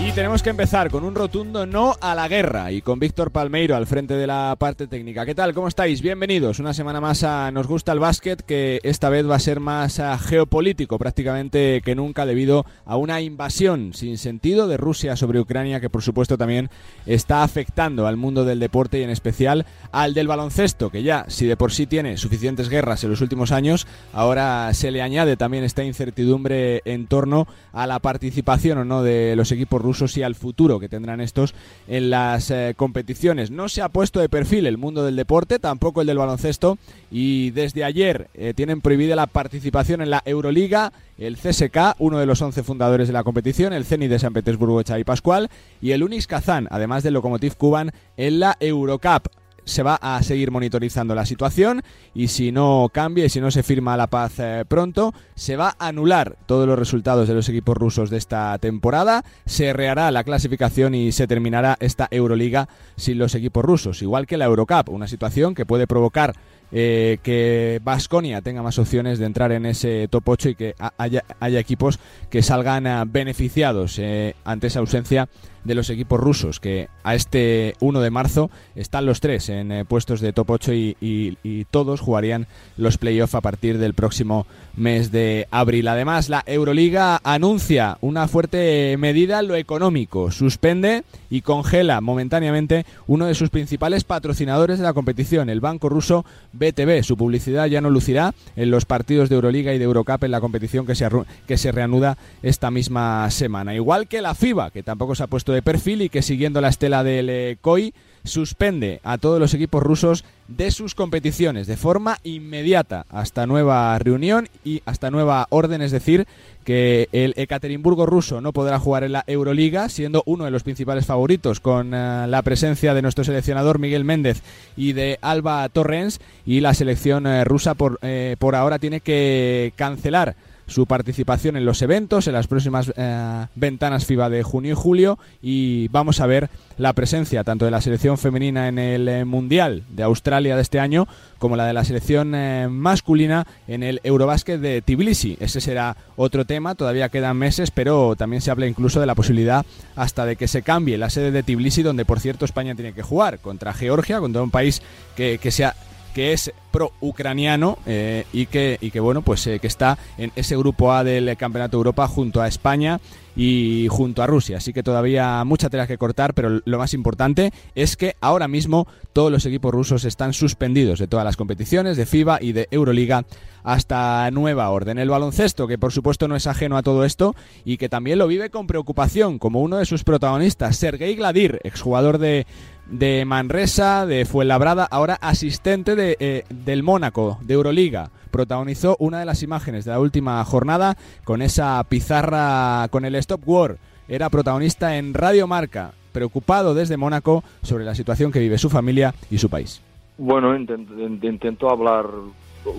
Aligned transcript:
Y 0.00 0.12
tenemos 0.12 0.44
que 0.44 0.50
empezar 0.50 0.90
con 0.90 1.02
un 1.02 1.16
rotundo 1.16 1.66
no 1.66 1.96
a 2.00 2.14
la 2.14 2.28
guerra 2.28 2.70
y 2.70 2.82
con 2.82 3.00
Víctor 3.00 3.32
Palmeiro 3.32 3.74
al 3.74 3.88
frente 3.88 4.14
de 4.14 4.28
la 4.28 4.54
parte 4.56 4.86
técnica. 4.86 5.26
¿Qué 5.26 5.34
tal? 5.34 5.52
¿Cómo 5.54 5.66
estáis? 5.66 6.02
Bienvenidos 6.02 6.60
una 6.60 6.72
semana 6.72 7.00
más 7.00 7.24
a 7.24 7.50
Nos 7.50 7.66
gusta 7.66 7.90
el 7.90 7.98
básquet, 7.98 8.42
que 8.42 8.78
esta 8.84 9.08
vez 9.08 9.28
va 9.28 9.34
a 9.34 9.40
ser 9.40 9.58
más 9.58 9.98
ah, 9.98 10.16
geopolítico 10.16 10.98
prácticamente 10.98 11.82
que 11.84 11.96
nunca 11.96 12.26
debido 12.26 12.64
a 12.86 12.96
una 12.96 13.20
invasión 13.20 13.92
sin 13.92 14.18
sentido 14.18 14.68
de 14.68 14.76
Rusia 14.76 15.16
sobre 15.16 15.40
Ucrania 15.40 15.80
que 15.80 15.90
por 15.90 16.02
supuesto 16.02 16.38
también 16.38 16.70
está 17.04 17.42
afectando 17.42 18.06
al 18.06 18.16
mundo 18.16 18.44
del 18.44 18.60
deporte 18.60 19.00
y 19.00 19.02
en 19.02 19.10
especial 19.10 19.66
al 19.90 20.14
del 20.14 20.28
baloncesto, 20.28 20.90
que 20.90 21.02
ya 21.02 21.24
si 21.26 21.46
de 21.46 21.56
por 21.56 21.72
sí 21.72 21.88
tiene 21.88 22.18
suficientes 22.18 22.68
guerras 22.68 23.02
en 23.02 23.10
los 23.10 23.20
últimos 23.20 23.50
años, 23.50 23.88
ahora 24.12 24.72
se 24.74 24.92
le 24.92 25.02
añade 25.02 25.36
también 25.36 25.64
esta 25.64 25.82
incertidumbre 25.82 26.82
en 26.84 27.08
torno 27.08 27.48
a 27.72 27.88
la 27.88 27.98
participación 27.98 28.78
o 28.78 28.84
no 28.84 29.02
de 29.02 29.34
los 29.34 29.50
equipos 29.50 29.82
rusos 29.82 29.87
y 30.16 30.22
al 30.22 30.34
futuro 30.34 30.78
que 30.78 30.88
tendrán 30.88 31.20
estos 31.20 31.54
en 31.86 32.10
las 32.10 32.50
eh, 32.50 32.74
competiciones. 32.76 33.50
No 33.50 33.68
se 33.68 33.80
ha 33.80 33.88
puesto 33.88 34.20
de 34.20 34.28
perfil 34.28 34.66
el 34.66 34.76
mundo 34.76 35.04
del 35.04 35.16
deporte, 35.16 35.58
tampoco 35.58 36.00
el 36.00 36.06
del 36.06 36.18
baloncesto, 36.18 36.78
y 37.10 37.50
desde 37.50 37.84
ayer 37.84 38.28
eh, 38.34 38.52
tienen 38.54 38.80
prohibida 38.80 39.16
la 39.16 39.26
participación 39.26 40.02
en 40.02 40.10
la 40.10 40.22
Euroliga, 40.24 40.92
el 41.16 41.36
CSK, 41.36 41.96
uno 41.98 42.18
de 42.18 42.26
los 42.26 42.42
11 42.42 42.62
fundadores 42.62 43.08
de 43.08 43.14
la 43.14 43.24
competición, 43.24 43.72
el 43.72 43.84
Zenit 43.86 44.10
de 44.10 44.18
San 44.18 44.34
Petersburgo, 44.34 44.82
Xavi 44.86 45.04
Pascual, 45.04 45.48
y 45.80 45.92
el 45.92 46.02
Unix 46.02 46.26
Kazán, 46.26 46.68
además 46.70 47.02
del 47.02 47.14
Lokomotiv 47.14 47.56
Kuban, 47.56 47.92
en 48.16 48.40
la 48.40 48.56
Eurocup 48.60 49.28
se 49.68 49.82
va 49.82 49.96
a 49.96 50.22
seguir 50.22 50.50
monitorizando 50.50 51.14
la 51.14 51.26
situación 51.26 51.82
y 52.14 52.28
si 52.28 52.52
no 52.52 52.88
cambia 52.92 53.26
y 53.26 53.28
si 53.28 53.40
no 53.40 53.50
se 53.50 53.62
firma 53.62 53.96
la 53.96 54.06
paz 54.06 54.38
eh, 54.38 54.64
pronto, 54.66 55.12
se 55.34 55.56
va 55.56 55.76
a 55.78 55.88
anular 55.88 56.36
todos 56.46 56.66
los 56.66 56.78
resultados 56.78 57.28
de 57.28 57.34
los 57.34 57.48
equipos 57.48 57.76
rusos 57.76 58.08
de 58.08 58.16
esta 58.16 58.56
temporada, 58.58 59.24
se 59.44 59.72
rehará 59.74 60.10
la 60.10 60.24
clasificación 60.24 60.94
y 60.94 61.12
se 61.12 61.26
terminará 61.26 61.76
esta 61.80 62.08
Euroliga 62.10 62.68
sin 62.96 63.18
los 63.18 63.34
equipos 63.34 63.64
rusos, 63.64 64.00
igual 64.00 64.26
que 64.26 64.38
la 64.38 64.46
Eurocup, 64.46 64.88
una 64.88 65.06
situación 65.06 65.54
que 65.54 65.66
puede 65.66 65.86
provocar 65.86 66.34
eh, 66.72 67.18
que 67.22 67.80
Basconia 67.82 68.42
tenga 68.42 68.62
más 68.62 68.78
opciones 68.78 69.18
de 69.18 69.26
entrar 69.26 69.52
en 69.52 69.66
ese 69.66 70.08
top 70.08 70.28
8 70.28 70.48
y 70.50 70.54
que 70.54 70.74
haya, 70.96 71.24
haya 71.40 71.60
equipos 71.60 71.98
que 72.30 72.42
salgan 72.42 72.86
eh, 72.86 73.02
beneficiados 73.06 74.00
ante 74.44 74.66
esa 74.66 74.80
ausencia 74.80 75.28
de 75.68 75.74
los 75.74 75.90
equipos 75.90 76.18
rusos, 76.18 76.58
que 76.58 76.88
a 77.04 77.14
este 77.14 77.74
1 77.80 78.00
de 78.00 78.10
marzo 78.10 78.50
están 78.74 79.06
los 79.06 79.20
tres 79.20 79.50
en 79.50 79.70
eh, 79.70 79.84
puestos 79.84 80.20
de 80.20 80.32
top 80.32 80.50
8 80.50 80.72
y, 80.74 81.36
todos 81.70 82.00
jugarían 82.00 82.46
los 82.76 82.98
playoffs 82.98 83.34
a 83.34 83.40
partir 83.40 83.78
del 83.78 83.92
próximo 83.92 84.46
mes 84.76 85.12
de 85.12 85.46
abril. 85.50 85.88
Además, 85.88 86.28
la 86.28 86.42
Euroliga 86.46 87.20
anuncia 87.24 87.98
una 88.00 88.28
fuerte 88.28 88.96
medida 88.98 89.40
en 89.40 89.48
lo 89.48 89.56
económico, 89.56 90.30
suspende 90.30 91.04
y 91.30 91.42
congela 91.42 92.00
momentáneamente 92.00 92.86
uno 93.06 93.26
de 93.26 93.34
sus 93.34 93.50
principales 93.50 94.04
patrocinadores 94.04 94.78
de 94.78 94.84
la 94.84 94.94
competición, 94.94 95.50
el 95.50 95.60
banco 95.60 95.88
ruso 95.88 96.24
BTV. 96.52 97.02
Su 97.02 97.16
publicidad 97.16 97.66
ya 97.66 97.80
no 97.80 97.90
lucirá 97.90 98.34
en 98.56 98.70
los 98.70 98.86
partidos 98.86 99.28
de 99.28 99.34
Euroliga 99.34 99.74
y 99.74 99.78
de 99.78 99.84
Eurocup 99.84 100.24
en 100.24 100.30
la 100.30 100.40
competición 100.40 100.86
que 100.86 100.94
se, 100.94 101.08
que 101.46 101.58
se 101.58 101.72
reanuda 101.72 102.16
esta 102.42 102.70
misma 102.70 103.30
semana. 103.30 103.74
Igual 103.74 104.08
que 104.08 104.22
la 104.22 104.34
FIBA, 104.34 104.70
que 104.70 104.82
tampoco 104.82 105.14
se 105.14 105.24
ha 105.24 105.26
puesto 105.26 105.52
de 105.52 105.57
perfil 105.62 106.02
y 106.02 106.08
que 106.08 106.22
siguiendo 106.22 106.60
la 106.60 106.68
estela 106.68 107.04
del 107.04 107.30
eh, 107.30 107.56
COI 107.60 107.94
suspende 108.24 109.00
a 109.04 109.16
todos 109.16 109.40
los 109.40 109.54
equipos 109.54 109.82
rusos 109.82 110.24
de 110.48 110.70
sus 110.70 110.94
competiciones 110.94 111.66
de 111.66 111.76
forma 111.76 112.18
inmediata. 112.24 113.06
Hasta 113.10 113.46
nueva 113.46 113.98
reunión 113.98 114.48
y 114.64 114.82
hasta 114.84 115.10
nueva 115.10 115.46
orden, 115.50 115.82
es 115.82 115.92
decir, 115.92 116.26
que 116.64 117.08
el 117.12 117.32
Ekaterimburgo 117.36 118.06
ruso 118.06 118.40
no 118.40 118.52
podrá 118.52 118.78
jugar 118.78 119.04
en 119.04 119.12
la 119.12 119.24
Euroliga, 119.26 119.88
siendo 119.88 120.22
uno 120.26 120.44
de 120.44 120.50
los 120.50 120.62
principales 120.62 121.06
favoritos 121.06 121.60
con 121.60 121.94
eh, 121.94 122.26
la 122.28 122.42
presencia 122.42 122.92
de 122.92 123.02
nuestro 123.02 123.24
seleccionador 123.24 123.78
Miguel 123.78 124.04
Méndez 124.04 124.42
y 124.76 124.92
de 124.92 125.18
Alba 125.22 125.68
Torrens, 125.68 126.20
y 126.44 126.60
la 126.60 126.74
selección 126.74 127.26
eh, 127.26 127.44
rusa 127.44 127.74
por, 127.74 127.98
por 128.38 128.54
ahora 128.54 128.78
tiene 128.78 129.00
que 129.00 129.72
cancelar 129.76 130.36
su 130.68 130.86
participación 130.86 131.56
en 131.56 131.64
los 131.64 131.82
eventos, 131.82 132.26
en 132.26 132.34
las 132.34 132.46
próximas 132.46 132.92
eh, 132.96 133.46
ventanas 133.54 134.06
FIBA 134.06 134.30
de 134.30 134.42
junio 134.42 134.72
y 134.72 134.76
julio 134.76 135.18
y 135.42 135.88
vamos 135.88 136.20
a 136.20 136.26
ver 136.26 136.50
la 136.76 136.92
presencia 136.92 137.42
tanto 137.42 137.64
de 137.64 137.70
la 137.70 137.80
selección 137.80 138.18
femenina 138.18 138.68
en 138.68 138.78
el 138.78 139.08
eh, 139.08 139.24
Mundial 139.24 139.82
de 139.90 140.02
Australia 140.02 140.54
de 140.56 140.62
este 140.62 140.78
año 140.78 141.08
como 141.38 141.56
la 141.56 141.66
de 141.66 141.72
la 141.72 141.84
selección 141.84 142.34
eh, 142.34 142.68
masculina 142.70 143.46
en 143.66 143.82
el 143.82 144.00
Eurobásquet 144.04 144.60
de 144.60 144.82
Tbilisi. 144.82 145.36
Ese 145.40 145.60
será 145.60 145.96
otro 146.16 146.44
tema, 146.44 146.74
todavía 146.74 147.08
quedan 147.08 147.36
meses, 147.36 147.70
pero 147.70 148.14
también 148.16 148.42
se 148.42 148.50
habla 148.50 148.66
incluso 148.66 149.00
de 149.00 149.06
la 149.06 149.14
posibilidad 149.14 149.64
hasta 149.96 150.26
de 150.26 150.36
que 150.36 150.48
se 150.48 150.62
cambie 150.62 150.98
la 150.98 151.10
sede 151.10 151.30
de 151.30 151.42
Tbilisi, 151.42 151.82
donde 151.82 152.04
por 152.04 152.20
cierto 152.20 152.44
España 152.44 152.74
tiene 152.74 152.92
que 152.92 153.02
jugar 153.02 153.38
contra 153.38 153.72
Georgia, 153.72 154.20
contra 154.20 154.42
un 154.42 154.50
país 154.50 154.82
que, 155.16 155.38
que 155.38 155.50
sea 155.50 155.74
que 156.14 156.32
es 156.32 156.52
pro-ucraniano 156.70 157.78
eh, 157.86 158.24
y, 158.32 158.46
que, 158.46 158.78
y 158.80 158.90
que, 158.90 159.00
bueno, 159.00 159.22
pues 159.22 159.46
eh, 159.46 159.58
que 159.58 159.66
está 159.66 159.98
en 160.16 160.32
ese 160.36 160.56
grupo 160.56 160.92
A 160.92 161.04
del 161.04 161.36
Campeonato 161.36 161.76
de 161.76 161.80
Europa 161.80 162.08
junto 162.08 162.40
a 162.40 162.48
España 162.48 163.00
y 163.38 163.86
junto 163.88 164.20
a 164.22 164.26
Rusia. 164.26 164.56
Así 164.56 164.72
que 164.72 164.82
todavía 164.82 165.42
mucha 165.44 165.70
tela 165.70 165.86
que 165.86 165.96
cortar, 165.96 166.34
pero 166.34 166.60
lo 166.64 166.78
más 166.78 166.92
importante 166.92 167.52
es 167.76 167.96
que 167.96 168.16
ahora 168.20 168.48
mismo 168.48 168.88
todos 169.12 169.30
los 169.30 169.46
equipos 169.46 169.72
rusos 169.72 170.04
están 170.04 170.32
suspendidos 170.32 170.98
de 170.98 171.06
todas 171.06 171.24
las 171.24 171.36
competiciones 171.36 171.96
de 171.96 172.04
FIBA 172.04 172.38
y 172.42 172.52
de 172.52 172.66
Euroliga 172.72 173.24
hasta 173.62 174.28
nueva 174.32 174.70
orden. 174.70 174.98
El 174.98 175.10
baloncesto, 175.10 175.68
que 175.68 175.78
por 175.78 175.92
supuesto 175.92 176.26
no 176.26 176.34
es 176.34 176.48
ajeno 176.48 176.76
a 176.76 176.82
todo 176.82 177.04
esto 177.04 177.36
y 177.64 177.76
que 177.76 177.88
también 177.88 178.18
lo 178.18 178.26
vive 178.26 178.50
con 178.50 178.66
preocupación, 178.66 179.38
como 179.38 179.62
uno 179.62 179.76
de 179.76 179.86
sus 179.86 180.02
protagonistas, 180.02 180.76
Sergei 180.76 181.14
Gladir, 181.14 181.60
exjugador 181.62 182.18
de 182.18 182.44
de 182.90 183.24
Manresa, 183.26 184.06
de 184.06 184.24
Fuenlabrada, 184.24 184.84
ahora 184.84 185.18
asistente 185.20 185.94
de, 185.94 186.16
eh, 186.20 186.44
del 186.48 186.82
Mónaco, 186.82 187.38
de 187.42 187.54
Euroliga. 187.54 188.10
Protagonizó 188.30 188.96
una 188.98 189.20
de 189.20 189.24
las 189.24 189.42
imágenes 189.42 189.84
de 189.84 189.92
la 189.92 190.00
última 190.00 190.44
jornada 190.44 190.96
con 191.24 191.42
esa 191.42 191.82
pizarra 191.88 192.88
con 192.90 193.04
el 193.04 193.14
Stop 193.16 193.42
War. 193.46 193.76
Era 194.08 194.30
protagonista 194.30 194.96
en 194.96 195.14
Radio 195.14 195.46
Marca, 195.46 195.92
preocupado 196.12 196.74
desde 196.74 196.96
Mónaco 196.96 197.44
sobre 197.62 197.84
la 197.84 197.94
situación 197.94 198.32
que 198.32 198.40
vive 198.40 198.58
su 198.58 198.70
familia 198.70 199.14
y 199.30 199.38
su 199.38 199.50
país. 199.50 199.82
Bueno, 200.16 200.56
intento, 200.56 201.70
hablar 201.70 202.06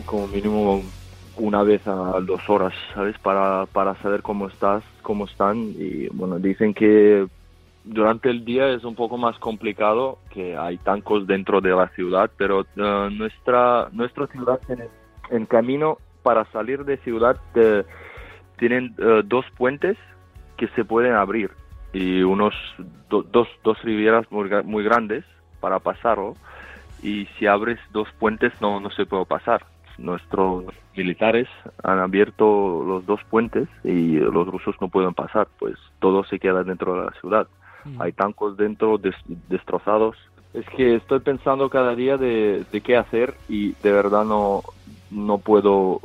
como 0.05 0.27
mínimo 0.27 0.81
una 1.37 1.63
vez 1.63 1.87
a 1.87 2.19
dos 2.21 2.41
horas, 2.49 2.73
¿sabes? 2.93 3.17
Para, 3.19 3.65
para 3.67 3.95
saber 4.01 4.21
cómo 4.21 4.47
estás, 4.47 4.83
cómo 5.01 5.25
están. 5.25 5.73
Y 5.77 6.07
bueno, 6.09 6.37
dicen 6.39 6.73
que 6.73 7.27
durante 7.83 8.29
el 8.29 8.45
día 8.45 8.69
es 8.69 8.83
un 8.83 8.95
poco 8.95 9.17
más 9.17 9.37
complicado, 9.39 10.19
que 10.31 10.57
hay 10.57 10.77
tancos 10.77 11.25
dentro 11.25 11.61
de 11.61 11.69
la 11.69 11.87
ciudad, 11.89 12.29
pero 12.37 12.65
uh, 12.77 13.09
nuestra, 13.09 13.89
nuestra 13.91 14.27
ciudad 14.27 14.59
en, 14.69 14.83
en, 15.29 15.45
camino 15.45 15.97
para 16.23 16.45
salir 16.51 16.85
de 16.85 16.97
ciudad 16.97 17.37
uh, 17.55 17.83
tienen 18.57 18.95
uh, 18.99 19.23
dos 19.23 19.45
puentes 19.57 19.97
que 20.57 20.67
se 20.69 20.83
pueden 20.83 21.13
abrir 21.13 21.51
y 21.93 22.21
unos 22.21 22.53
dos, 23.09 23.47
dos 23.63 23.81
rivieras 23.83 24.29
muy, 24.31 24.49
muy 24.63 24.83
grandes 24.83 25.25
para 25.59 25.79
pasarlo 25.79 26.35
y 27.01 27.27
si 27.37 27.47
abres 27.47 27.79
dos 27.91 28.07
puentes 28.19 28.53
no, 28.61 28.79
no 28.79 28.89
se 28.91 29.05
puede 29.05 29.25
pasar. 29.25 29.65
Nuestros 29.97 30.65
militares 30.95 31.47
han 31.83 31.99
abierto 31.99 32.83
los 32.85 33.05
dos 33.05 33.21
puentes 33.29 33.67
y 33.83 34.17
los 34.17 34.47
rusos 34.47 34.75
no 34.79 34.87
pueden 34.87 35.13
pasar, 35.13 35.47
pues 35.57 35.75
todo 35.99 36.23
se 36.23 36.39
queda 36.39 36.63
dentro 36.63 36.95
de 36.95 37.05
la 37.05 37.11
ciudad. 37.19 37.47
Mm. 37.85 38.01
hay 38.01 38.11
tancos 38.11 38.57
dentro 38.57 38.99
destrozados. 39.47 40.17
Es 40.53 40.65
que 40.69 40.95
estoy 40.95 41.19
pensando 41.19 41.69
cada 41.69 41.95
día 41.95 42.17
de, 42.17 42.65
qué 42.83 42.97
hacer 42.97 43.35
y 43.47 43.73
de 43.83 43.91
verdad 43.91 44.25
no, 44.25 44.63
no 45.11 45.37
puedo, 45.37 45.99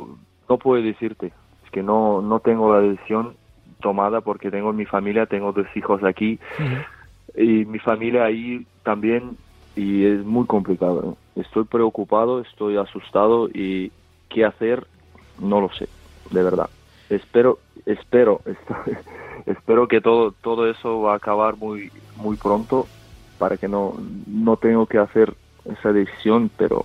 no 0.48 0.58
puedo 0.58 0.82
decirte. 0.82 1.32
Es 1.64 1.70
que 1.70 1.82
no, 1.82 2.20
no 2.20 2.40
tengo 2.40 2.72
la 2.72 2.80
decisión 2.80 3.36
tomada 3.80 4.20
porque 4.20 4.50
tengo 4.50 4.72
mi 4.72 4.84
familia, 4.84 5.26
tengo 5.26 5.52
dos 5.52 5.66
hijos 5.74 6.02
aquí 6.04 6.38
y 7.36 7.64
mi 7.64 7.78
familia 7.78 8.24
ahí 8.24 8.66
también 8.82 9.36
y 9.76 10.04
es 10.04 10.24
muy 10.24 10.46
complicado. 10.46 11.16
Estoy 11.36 11.64
preocupado, 11.64 12.40
estoy 12.40 12.76
asustado 12.76 13.48
y 13.48 13.92
qué 14.28 14.44
hacer 14.44 14.86
no 15.38 15.60
lo 15.60 15.70
sé, 15.72 15.88
de 16.30 16.42
verdad. 16.42 16.70
Espero, 17.10 17.58
espero, 17.86 18.40
espero 19.46 19.88
que 19.88 20.00
todo, 20.00 20.32
todo 20.32 20.68
eso 20.68 21.00
va 21.00 21.14
a 21.14 21.16
acabar 21.16 21.56
muy, 21.56 21.90
muy 22.16 22.36
pronto 22.36 22.86
para 23.38 23.56
que 23.56 23.68
no, 23.68 23.94
no 24.26 24.56
tengo 24.56 24.86
que 24.86 24.98
hacer 24.98 25.34
esa 25.64 25.92
decisión, 25.92 26.50
pero 26.56 26.84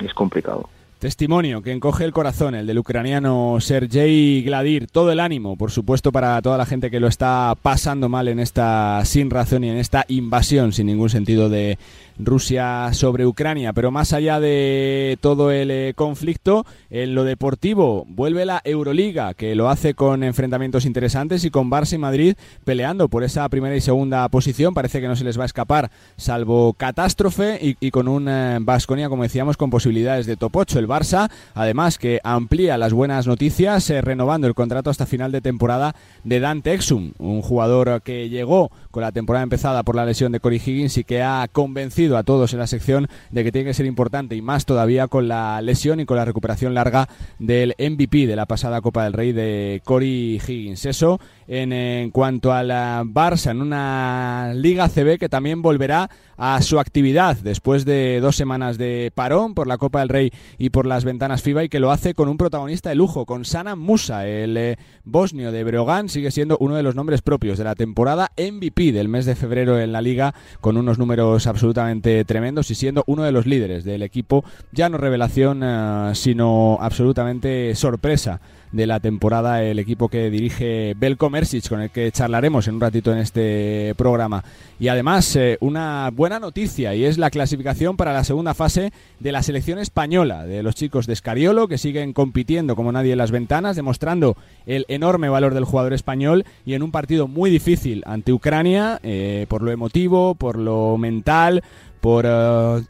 es 0.00 0.12
complicado. 0.14 0.68
Testimonio 1.02 1.62
que 1.62 1.72
encoge 1.72 2.04
el 2.04 2.12
corazón, 2.12 2.54
el 2.54 2.64
del 2.64 2.78
ucraniano 2.78 3.56
Sergei 3.58 4.40
Gladir. 4.44 4.86
Todo 4.86 5.10
el 5.10 5.18
ánimo, 5.18 5.56
por 5.56 5.72
supuesto, 5.72 6.12
para 6.12 6.40
toda 6.42 6.56
la 6.56 6.64
gente 6.64 6.92
que 6.92 7.00
lo 7.00 7.08
está 7.08 7.56
pasando 7.60 8.08
mal 8.08 8.28
en 8.28 8.38
esta 8.38 9.04
sin 9.04 9.28
razón 9.28 9.64
y 9.64 9.70
en 9.70 9.78
esta 9.78 10.04
invasión 10.06 10.72
sin 10.72 10.86
ningún 10.86 11.10
sentido 11.10 11.48
de 11.48 11.76
Rusia 12.18 12.90
sobre 12.92 13.26
Ucrania. 13.26 13.72
Pero 13.72 13.90
más 13.90 14.12
allá 14.12 14.38
de 14.38 15.18
todo 15.20 15.50
el 15.50 15.72
eh, 15.72 15.92
conflicto, 15.96 16.64
en 16.88 17.16
lo 17.16 17.24
deportivo 17.24 18.04
vuelve 18.08 18.44
la 18.44 18.60
Euroliga, 18.62 19.34
que 19.34 19.56
lo 19.56 19.70
hace 19.70 19.94
con 19.94 20.22
enfrentamientos 20.22 20.84
interesantes 20.84 21.44
y 21.44 21.50
con 21.50 21.68
Barça 21.68 21.94
y 21.94 21.98
Madrid 21.98 22.34
peleando 22.64 23.08
por 23.08 23.24
esa 23.24 23.48
primera 23.48 23.74
y 23.74 23.80
segunda 23.80 24.28
posición. 24.28 24.72
Parece 24.72 25.00
que 25.00 25.08
no 25.08 25.16
se 25.16 25.24
les 25.24 25.36
va 25.36 25.42
a 25.42 25.46
escapar, 25.46 25.90
salvo 26.16 26.74
catástrofe, 26.74 27.58
y, 27.80 27.90
con 27.90 28.06
un 28.06 28.30
Vasconia, 28.60 29.06
eh, 29.06 29.08
como 29.08 29.24
decíamos, 29.24 29.56
con 29.56 29.70
posibilidades 29.70 30.26
de 30.26 30.36
top 30.36 30.56
8. 30.56 30.78
El 30.78 30.91
Barça, 30.92 31.30
además, 31.54 31.98
que 31.98 32.20
amplía 32.24 32.78
las 32.78 32.92
buenas 32.92 33.26
noticias, 33.26 33.88
eh, 33.90 34.00
renovando 34.00 34.46
el 34.46 34.54
contrato 34.54 34.90
hasta 34.90 35.06
final 35.06 35.32
de 35.32 35.40
temporada 35.40 35.94
de 36.24 36.40
Dante 36.40 36.74
Exum, 36.74 37.12
un 37.18 37.42
jugador 37.42 38.02
que 38.02 38.28
llegó 38.28 38.70
con 38.90 39.02
la 39.02 39.12
temporada 39.12 39.42
empezada 39.42 39.82
por 39.82 39.96
la 39.96 40.04
lesión 40.04 40.32
de 40.32 40.40
Corey 40.40 40.60
Higgins 40.64 40.98
y 40.98 41.04
que 41.04 41.22
ha 41.22 41.48
convencido 41.50 42.16
a 42.16 42.22
todos 42.22 42.52
en 42.52 42.58
la 42.58 42.66
sección 42.66 43.08
de 43.30 43.44
que 43.44 43.52
tiene 43.52 43.68
que 43.68 43.74
ser 43.74 43.86
importante 43.86 44.36
y 44.36 44.42
más 44.42 44.66
todavía 44.66 45.08
con 45.08 45.28
la 45.28 45.60
lesión 45.62 46.00
y 46.00 46.04
con 46.04 46.16
la 46.16 46.24
recuperación 46.24 46.74
larga 46.74 47.08
del 47.38 47.74
MVP 47.78 48.26
de 48.26 48.36
la 48.36 48.46
pasada 48.46 48.80
Copa 48.80 49.04
del 49.04 49.12
Rey 49.14 49.32
de 49.32 49.80
Corey 49.84 50.40
Higgins. 50.46 50.86
Eso 50.86 51.20
en, 51.48 52.10
cuanto 52.10 52.52
a 52.52 52.62
la 52.62 53.02
Barça 53.04 53.50
en 53.50 53.60
una 53.60 54.52
Liga 54.54 54.88
CB 54.88 55.18
que 55.18 55.28
también 55.28 55.62
volverá 55.62 56.10
a 56.36 56.60
su 56.62 56.78
actividad 56.78 57.36
después 57.36 57.84
de 57.84 58.20
dos 58.20 58.36
semanas 58.36 58.78
de 58.78 59.12
parón 59.14 59.54
por 59.54 59.66
la 59.66 59.78
Copa 59.78 60.00
del 60.00 60.08
Rey 60.08 60.32
y 60.58 60.70
por 60.70 60.81
las 60.86 61.04
ventanas 61.04 61.42
FIBA 61.42 61.64
y 61.64 61.68
que 61.68 61.80
lo 61.80 61.90
hace 61.90 62.14
con 62.14 62.28
un 62.28 62.36
protagonista 62.36 62.90
de 62.90 62.96
lujo, 62.96 63.26
con 63.26 63.44
Sana 63.44 63.76
Musa, 63.76 64.26
el 64.26 64.56
eh, 64.56 64.76
bosnio 65.04 65.52
de 65.52 65.64
Breogán, 65.64 66.08
sigue 66.08 66.30
siendo 66.30 66.56
uno 66.60 66.74
de 66.74 66.82
los 66.82 66.94
nombres 66.94 67.22
propios 67.22 67.58
de 67.58 67.64
la 67.64 67.74
temporada 67.74 68.30
MVP 68.36 68.92
del 68.92 69.08
mes 69.08 69.26
de 69.26 69.34
febrero 69.34 69.78
en 69.78 69.92
la 69.92 70.02
liga 70.02 70.34
con 70.60 70.76
unos 70.76 70.98
números 70.98 71.46
absolutamente 71.46 72.24
tremendos 72.24 72.70
y 72.70 72.74
siendo 72.74 73.04
uno 73.06 73.22
de 73.22 73.32
los 73.32 73.46
líderes 73.46 73.84
del 73.84 74.02
equipo, 74.02 74.44
ya 74.72 74.88
no 74.88 74.98
revelación 74.98 75.62
eh, 75.62 76.12
sino 76.14 76.78
absolutamente 76.80 77.74
sorpresa 77.74 78.40
de 78.72 78.86
la 78.86 79.00
temporada 79.00 79.62
el 79.62 79.78
equipo 79.78 80.08
que 80.08 80.30
dirige 80.30 80.94
Belko 80.96 81.30
Mersic, 81.30 81.68
con 81.68 81.80
el 81.80 81.90
que 81.90 82.10
charlaremos 82.10 82.66
en 82.68 82.74
un 82.74 82.80
ratito 82.80 83.12
en 83.12 83.18
este 83.18 83.94
programa. 83.96 84.42
Y 84.80 84.88
además, 84.88 85.36
eh, 85.36 85.58
una 85.60 86.10
buena 86.10 86.40
noticia, 86.40 86.94
y 86.94 87.04
es 87.04 87.18
la 87.18 87.30
clasificación 87.30 87.96
para 87.96 88.12
la 88.12 88.24
segunda 88.24 88.54
fase 88.54 88.92
de 89.20 89.32
la 89.32 89.42
selección 89.42 89.78
española, 89.78 90.44
de 90.44 90.62
los 90.62 90.74
chicos 90.74 91.06
de 91.06 91.12
Escariolo, 91.12 91.68
que 91.68 91.78
siguen 91.78 92.12
compitiendo 92.12 92.74
como 92.74 92.92
nadie 92.92 93.12
en 93.12 93.18
las 93.18 93.30
ventanas, 93.30 93.76
demostrando 93.76 94.36
el 94.66 94.86
enorme 94.88 95.28
valor 95.28 95.54
del 95.54 95.64
jugador 95.64 95.92
español 95.92 96.44
y 96.64 96.74
en 96.74 96.82
un 96.82 96.90
partido 96.90 97.28
muy 97.28 97.50
difícil 97.50 98.02
ante 98.06 98.32
Ucrania, 98.32 98.98
eh, 99.02 99.46
por 99.48 99.62
lo 99.62 99.70
emotivo, 99.70 100.34
por 100.34 100.56
lo 100.58 100.96
mental, 100.98 101.62
por 102.00 102.24
eh, 102.26 102.82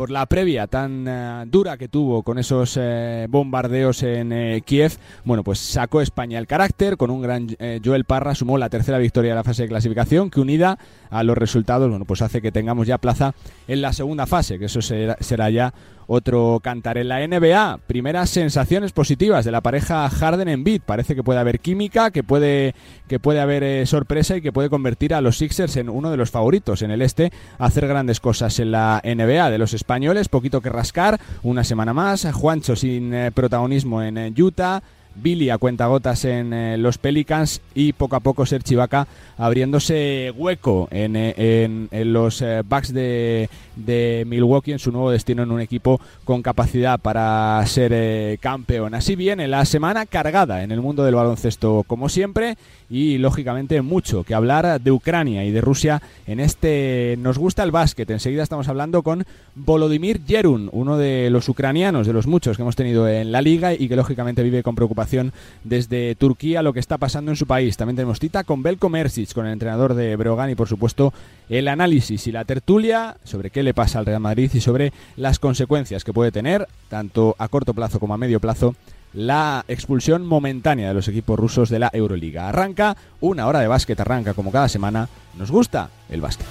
por 0.00 0.10
la 0.10 0.24
previa 0.24 0.66
tan 0.66 1.04
eh, 1.06 1.44
dura 1.46 1.76
que 1.76 1.88
tuvo 1.88 2.22
con 2.22 2.38
esos 2.38 2.78
eh, 2.80 3.26
bombardeos 3.28 4.02
en 4.02 4.32
eh, 4.32 4.62
Kiev, 4.64 4.92
bueno, 5.24 5.44
pues 5.44 5.58
sacó 5.58 6.00
España 6.00 6.38
el 6.38 6.46
carácter, 6.46 6.96
con 6.96 7.10
un 7.10 7.20
gran 7.20 7.48
Joel 7.84 8.06
Parra 8.06 8.34
sumó 8.34 8.56
la 8.56 8.70
tercera 8.70 8.96
victoria 8.96 9.32
de 9.32 9.34
la 9.34 9.44
fase 9.44 9.64
de 9.64 9.68
clasificación, 9.68 10.30
que 10.30 10.40
unida 10.40 10.78
a 11.10 11.22
los 11.22 11.36
resultados, 11.36 11.90
bueno, 11.90 12.06
pues 12.06 12.22
hace 12.22 12.40
que 12.40 12.50
tengamos 12.50 12.86
ya 12.86 12.96
plaza 12.96 13.34
en 13.68 13.82
la 13.82 13.92
segunda 13.92 14.26
fase, 14.26 14.58
que 14.58 14.64
eso 14.64 14.80
será, 14.80 15.18
será 15.20 15.50
ya 15.50 15.74
otro 16.12 16.58
cantar 16.60 16.98
en 16.98 17.06
la 17.06 17.24
NBA. 17.24 17.78
Primeras 17.86 18.30
sensaciones 18.30 18.90
positivas 18.90 19.44
de 19.44 19.52
la 19.52 19.60
pareja 19.60 20.10
Harden 20.10 20.48
en 20.48 20.64
beat. 20.64 20.82
Parece 20.82 21.14
que 21.14 21.22
puede 21.22 21.38
haber 21.38 21.60
química, 21.60 22.10
que 22.10 22.24
puede, 22.24 22.74
que 23.06 23.20
puede 23.20 23.38
haber 23.38 23.62
eh, 23.62 23.86
sorpresa 23.86 24.36
y 24.36 24.42
que 24.42 24.50
puede 24.50 24.68
convertir 24.68 25.14
a 25.14 25.20
los 25.20 25.38
Sixers 25.38 25.76
en 25.76 25.88
uno 25.88 26.10
de 26.10 26.16
los 26.16 26.32
favoritos 26.32 26.82
en 26.82 26.90
el 26.90 27.00
este 27.00 27.30
a 27.60 27.66
hacer 27.66 27.86
grandes 27.86 28.18
cosas 28.18 28.58
en 28.58 28.72
la 28.72 29.00
NBA. 29.04 29.50
De 29.50 29.58
los 29.58 29.72
españoles, 29.90 30.28
poquito 30.28 30.60
que 30.60 30.68
rascar. 30.70 31.20
Una 31.42 31.64
semana 31.64 31.92
más. 31.92 32.24
Juancho 32.32 32.76
sin 32.76 33.12
eh, 33.12 33.32
protagonismo 33.32 34.00
en 34.00 34.18
eh, 34.18 34.32
Utah. 34.40 34.80
Billy 35.14 35.50
a 35.50 35.58
cuentagotas 35.58 36.24
en 36.24 36.52
eh, 36.52 36.78
los 36.78 36.98
Pelicans 36.98 37.60
y 37.74 37.92
poco 37.92 38.16
a 38.16 38.20
poco 38.20 38.46
Ser 38.46 38.62
Chivaca 38.62 39.06
abriéndose 39.36 40.32
hueco 40.36 40.88
en, 40.90 41.14
eh, 41.16 41.88
los 42.04 42.42
eh, 42.42 42.62
Bucks 42.64 42.92
de, 42.92 43.48
de, 43.76 44.24
Milwaukee 44.26 44.72
en 44.72 44.78
su 44.78 44.92
nuevo 44.92 45.10
destino 45.10 45.42
en 45.42 45.50
un 45.50 45.60
equipo 45.60 46.00
con 46.24 46.42
capacidad 46.42 46.98
para 46.98 47.62
ser 47.66 48.38
campeón. 48.38 48.94
Así 48.94 49.16
viene 49.16 49.48
la 49.48 49.64
semana 49.64 50.06
cargada 50.06 50.62
en 50.62 50.70
el 50.70 50.80
mundo 50.80 51.04
del 51.04 51.14
baloncesto 51.14 51.84
como 51.86 52.08
siempre 52.08 52.56
y 52.90 53.18
lógicamente 53.18 53.80
mucho 53.82 54.24
que 54.24 54.34
hablar 54.34 54.80
de 54.80 54.90
Ucrania 54.90 55.44
y 55.44 55.52
de 55.52 55.60
Rusia 55.60 56.02
en 56.26 56.40
este 56.40 57.16
Nos 57.20 57.38
gusta 57.38 57.62
el 57.62 57.70
básquet. 57.70 58.10
Enseguida 58.10 58.42
estamos 58.42 58.68
hablando 58.68 59.02
con 59.02 59.24
Volodymyr 59.54 60.24
Yerun, 60.26 60.68
uno 60.72 60.98
de 60.98 61.30
los 61.30 61.48
ucranianos, 61.48 62.08
de 62.08 62.12
los 62.12 62.26
muchos 62.26 62.56
que 62.56 62.62
hemos 62.62 62.74
tenido 62.74 63.08
en 63.08 63.30
la 63.30 63.40
liga 63.40 63.72
y 63.72 63.88
que 63.88 63.94
lógicamente 63.94 64.42
vive 64.42 64.64
con 64.64 64.74
preocupación 64.74 65.32
desde 65.62 66.16
Turquía 66.16 66.62
lo 66.62 66.72
que 66.72 66.80
está 66.80 66.98
pasando 66.98 67.30
en 67.30 67.36
su 67.36 67.46
país. 67.46 67.76
También 67.76 67.96
tenemos 67.96 68.18
cita 68.18 68.42
con 68.42 68.62
Belko 68.62 68.88
Mersic, 68.88 69.32
con 69.32 69.46
el 69.46 69.52
entrenador 69.52 69.94
de 69.94 70.16
Brogan 70.16 70.50
y 70.50 70.56
por 70.56 70.68
supuesto 70.68 71.12
el 71.48 71.68
análisis 71.68 72.26
y 72.26 72.32
la 72.32 72.44
tertulia 72.44 73.16
sobre 73.22 73.50
qué 73.50 73.62
le 73.62 73.72
pasa 73.72 74.00
al 74.00 74.06
Real 74.06 74.20
Madrid 74.20 74.50
y 74.52 74.60
sobre 74.60 74.92
las 75.16 75.38
consecuencias 75.38 76.02
que 76.02 76.12
puede 76.12 76.32
tener 76.32 76.66
tanto 76.88 77.36
a 77.38 77.46
corto 77.46 77.72
plazo 77.72 78.00
como 78.00 78.14
a 78.14 78.18
medio 78.18 78.40
plazo 78.40 78.74
la 79.12 79.64
expulsión 79.68 80.24
momentánea 80.26 80.88
de 80.88 80.94
los 80.94 81.08
equipos 81.08 81.38
rusos 81.38 81.68
de 81.68 81.78
la 81.78 81.90
Euroliga. 81.92 82.48
Arranca 82.48 82.96
una 83.20 83.46
hora 83.46 83.60
de 83.60 83.68
básquet, 83.68 83.98
arranca 84.00 84.34
como 84.34 84.52
cada 84.52 84.68
semana. 84.68 85.08
Nos 85.36 85.50
gusta 85.50 85.90
el 86.08 86.20
básquet. 86.20 86.46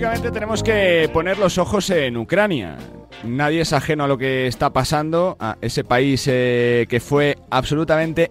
Lógicamente 0.00 0.30
tenemos 0.30 0.62
que 0.62 1.10
poner 1.12 1.36
los 1.36 1.58
ojos 1.58 1.90
en 1.90 2.16
Ucrania. 2.16 2.78
Nadie 3.22 3.60
es 3.60 3.74
ajeno 3.74 4.04
a 4.04 4.08
lo 4.08 4.16
que 4.16 4.46
está 4.46 4.72
pasando, 4.72 5.36
a 5.38 5.58
ese 5.60 5.84
país 5.84 6.24
eh, 6.26 6.86
que 6.88 7.00
fue 7.00 7.36
absolutamente 7.50 8.30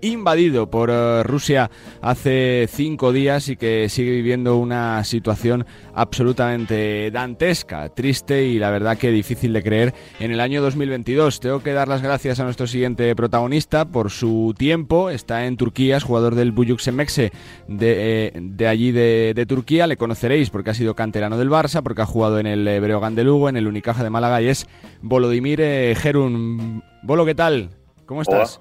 invadido 0.00 0.70
por 0.70 0.90
eh, 0.90 1.22
Rusia 1.22 1.70
hace 2.00 2.68
cinco 2.70 3.12
días 3.12 3.48
y 3.48 3.56
que 3.56 3.88
sigue 3.88 4.10
viviendo 4.10 4.56
una 4.56 5.04
situación 5.04 5.66
absolutamente 5.94 7.10
dantesca, 7.10 7.88
triste 7.88 8.44
y 8.44 8.58
la 8.58 8.70
verdad 8.70 8.96
que 8.96 9.10
difícil 9.10 9.52
de 9.52 9.62
creer 9.62 9.94
en 10.20 10.30
el 10.30 10.40
año 10.40 10.62
2022. 10.62 11.40
Tengo 11.40 11.62
que 11.62 11.72
dar 11.72 11.88
las 11.88 12.02
gracias 12.02 12.40
a 12.40 12.44
nuestro 12.44 12.66
siguiente 12.66 13.14
protagonista 13.16 13.84
por 13.84 14.10
su 14.10 14.54
tiempo. 14.56 15.10
Está 15.10 15.46
en 15.46 15.56
Turquía, 15.56 15.96
es 15.96 16.04
jugador 16.04 16.34
del 16.34 16.52
Buyuksemexe 16.52 17.32
de, 17.66 18.26
eh, 18.26 18.32
de 18.34 18.68
allí 18.68 18.92
de, 18.92 19.46
Turquía. 19.48 19.86
Le 19.86 19.96
conoceréis 19.96 20.50
porque 20.50 20.70
ha 20.70 20.74
sido 20.74 20.94
canterano 20.94 21.38
del 21.38 21.50
Barça, 21.50 21.82
porque 21.82 22.02
ha 22.02 22.06
jugado 22.06 22.38
en 22.38 22.46
el 22.46 22.66
eh, 22.68 22.80
Breogán 22.80 23.14
de 23.14 23.24
Lugo, 23.24 23.48
en 23.48 23.56
el 23.56 23.66
Unicaja 23.66 24.02
de 24.02 24.10
Málaga 24.10 24.42
y 24.42 24.48
es 24.48 24.66
Volodymyr 25.02 25.96
Gerun. 25.96 26.82
Bolo, 27.02 27.24
¿qué 27.24 27.34
tal? 27.34 27.70
¿Cómo 28.06 28.22
estás? 28.22 28.60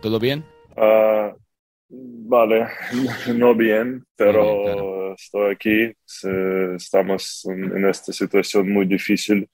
¿Todo 0.00 0.20
bien? 0.20 0.44
Ah, 0.76 1.34
vale, 1.88 2.66
no 3.34 3.54
bien, 3.54 4.04
pero 4.16 5.14
estoy 5.14 5.52
aquí. 5.52 5.92
Estamos 6.76 7.44
en, 7.46 7.84
esta 7.84 8.12
situación 8.12 8.70
muy 8.72 8.86
difícil, 8.86 9.48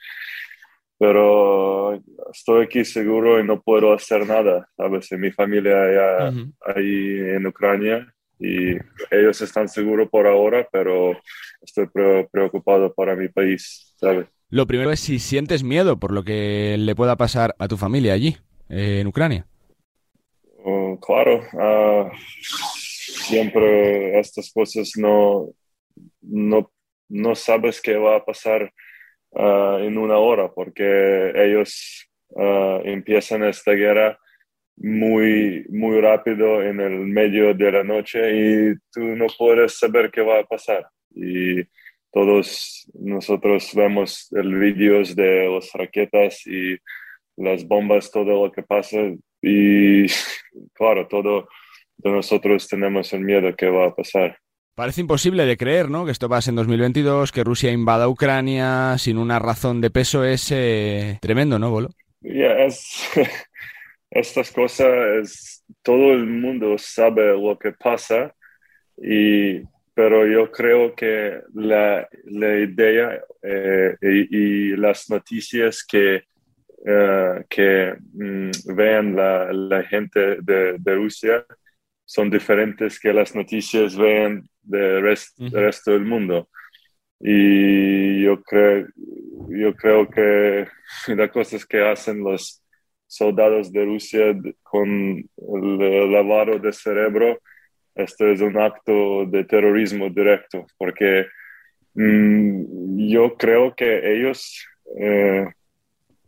pero 0.98 1.94
estoy 2.32 2.64
aquí 2.64 2.84
seguro 2.84 3.40
y 3.40 3.44
no 3.44 3.62
puedo 3.62 3.92
hacer 3.94 4.26
nada. 4.26 4.68
¿sabes? 4.76 5.10
Mi 5.12 5.30
familia 5.30 5.74
ya 5.92 6.32
ahí 6.74 7.20
en 7.36 7.46
Ucrania 7.46 8.06
y 8.38 8.72
ellos 9.10 9.40
están 9.40 9.68
seguros 9.68 10.10
por 10.10 10.26
ahora, 10.26 10.68
pero 10.70 11.18
estoy 11.62 11.86
preocupado 12.30 12.92
para 12.92 13.16
mi 13.16 13.28
país, 13.28 13.94
¿sabes? 13.96 14.26
Lo 14.50 14.66
primero 14.66 14.92
es 14.92 15.00
si 15.00 15.18
sientes 15.18 15.64
miedo 15.64 15.98
por 15.98 16.12
lo 16.12 16.22
que 16.22 16.76
le 16.78 16.94
pueda 16.94 17.16
pasar 17.16 17.56
a 17.58 17.66
tu 17.66 17.76
familia 17.76 18.12
allí, 18.12 18.36
eh, 18.68 18.98
en 19.00 19.06
Ucrania. 19.06 19.46
Oh, 20.66 20.98
claro, 20.98 21.42
uh, 21.52 22.10
siempre 22.16 24.18
estas 24.18 24.50
cosas 24.50 24.92
no, 24.96 25.50
no, 26.22 26.72
no, 27.10 27.34
sabes 27.34 27.82
qué 27.82 27.96
va 27.96 28.16
a 28.16 28.24
pasar 28.24 28.72
uh, 29.32 29.76
en 29.80 29.98
una 29.98 30.16
hora 30.16 30.50
porque 30.50 31.32
ellos 31.34 32.08
uh, 32.30 32.80
empiezan 32.82 33.44
esta 33.44 33.72
guerra 33.72 34.18
muy, 34.76 35.66
muy 35.68 36.00
rápido 36.00 36.62
en 36.62 36.80
el 36.80 37.00
medio 37.00 37.52
de 37.52 37.70
la 37.70 37.84
noche 37.84 38.20
y 38.32 38.74
tú 38.90 39.00
no 39.00 39.26
puedes 39.36 39.78
saber 39.78 40.10
qué 40.10 40.22
va 40.22 40.40
a 40.40 40.44
pasar. 40.44 40.86
Y 41.14 41.62
todos 42.10 42.90
nosotros 42.94 43.70
vemos 43.74 44.32
el 44.32 44.58
vídeos 44.58 45.14
de 45.14 45.46
las 45.46 45.70
raquetas 45.74 46.46
y 46.46 46.78
las 47.36 47.68
bombas, 47.68 48.10
todo 48.10 48.46
lo 48.46 48.50
que 48.50 48.62
pasa 48.62 48.96
y 49.44 50.06
claro, 50.74 51.06
todo 51.06 51.48
de 51.96 52.10
nosotros 52.10 52.66
tenemos 52.68 53.12
el 53.12 53.20
miedo 53.20 53.54
que 53.54 53.68
va 53.68 53.86
a 53.86 53.94
pasar. 53.94 54.38
Parece 54.74 55.02
imposible 55.02 55.46
de 55.46 55.56
creer, 55.56 55.88
¿no? 55.88 56.04
Que 56.04 56.10
esto 56.10 56.28
pase 56.28 56.50
en 56.50 56.56
2022, 56.56 57.30
que 57.30 57.44
Rusia 57.44 57.70
invada 57.70 58.08
Ucrania 58.08 58.96
sin 58.98 59.18
una 59.18 59.38
razón 59.38 59.80
de 59.80 59.90
peso 59.90 60.24
es 60.24 60.50
eh, 60.50 61.18
tremendo, 61.20 61.60
¿no, 61.60 61.70
Bolo? 61.70 61.90
Ya, 62.20 62.58
es, 62.64 63.08
estas 64.10 64.50
cosas, 64.50 64.88
es, 65.22 65.64
todo 65.82 66.12
el 66.12 66.26
mundo 66.26 66.76
sabe 66.76 67.38
lo 67.40 67.56
que 67.56 67.70
pasa, 67.72 68.34
y, 68.96 69.60
pero 69.94 70.26
yo 70.26 70.50
creo 70.50 70.92
que 70.94 71.40
la, 71.54 72.08
la 72.24 72.58
idea 72.58 73.20
eh, 73.42 73.96
y, 74.02 74.76
las 74.76 75.08
noticias 75.08 75.84
que, 75.84 76.24
eh, 76.84 77.44
que 77.48 77.96
mm, 78.12 78.50
vean 78.74 79.16
la, 79.16 79.52
la 79.52 79.82
gente 79.84 80.38
de, 80.42 80.76
de 80.78 80.94
Rusia 80.94 81.44
son 82.04 82.30
diferentes 82.30 83.00
que 83.00 83.12
las 83.12 83.34
noticias 83.34 83.96
ven 83.96 84.48
del 84.62 85.02
resto 85.02 85.92
del 85.92 86.04
mundo. 86.04 86.48
Y 87.20 88.22
yo 88.22 88.42
creo, 88.42 88.86
yo 89.48 89.74
creo 89.74 90.08
que 90.10 90.66
las 91.16 91.30
cosas 91.30 91.64
que 91.64 91.80
hacen 91.82 92.22
los 92.22 92.62
soldados 93.06 93.72
de 93.72 93.84
Rusia 93.84 94.36
con 94.62 94.88
el 95.36 96.12
lavado 96.12 96.58
de 96.58 96.72
cerebro, 96.72 97.40
esto 97.94 98.26
es 98.26 98.40
un 98.40 98.58
acto 98.58 99.24
de 99.26 99.44
terrorismo 99.44 100.10
directo, 100.10 100.66
porque 100.76 101.26
mm, 101.94 103.08
yo 103.08 103.36
creo 103.36 103.74
que 103.74 104.16
ellos 104.16 104.66
eh, 104.98 105.46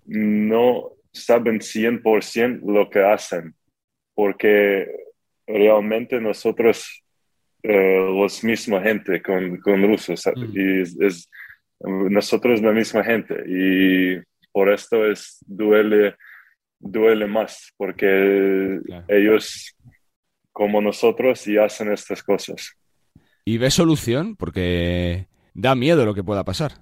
no 0.07 0.93
saben 1.13 1.61
100% 1.61 2.61
lo 2.65 2.91
que 2.91 3.03
hacen, 3.03 3.55
porque 4.15 4.87
realmente 5.47 6.21
nosotros, 6.21 7.03
eh, 7.63 7.99
los 7.99 8.45
misma 8.45 8.83
gente 8.83 9.23
con, 9.23 9.59
con 9.59 9.83
rusos, 9.83 10.25
y 10.53 10.81
es, 10.81 11.31
nosotros 11.81 12.61
la 12.63 12.73
misma 12.73 13.05
gente, 13.05 13.35
y 13.47 14.21
por 14.53 14.73
esto 14.73 15.07
es, 15.11 15.39
duele, 15.47 16.15
duele 16.79 17.27
más, 17.27 17.73
porque 17.77 18.81
ellos, 19.09 19.77
como 20.53 20.81
nosotros, 20.81 21.47
y 21.47 21.59
hacen 21.59 21.93
estas 21.93 22.23
cosas. 22.23 22.77
¿Y 23.45 23.59
ves 23.59 23.75
solución? 23.75 24.37
Porque 24.37 25.29
da 25.55 25.75
miedo 25.75 26.05
lo 26.05 26.15
que 26.15 26.25
pueda 26.25 26.45
pasar. 26.45 26.73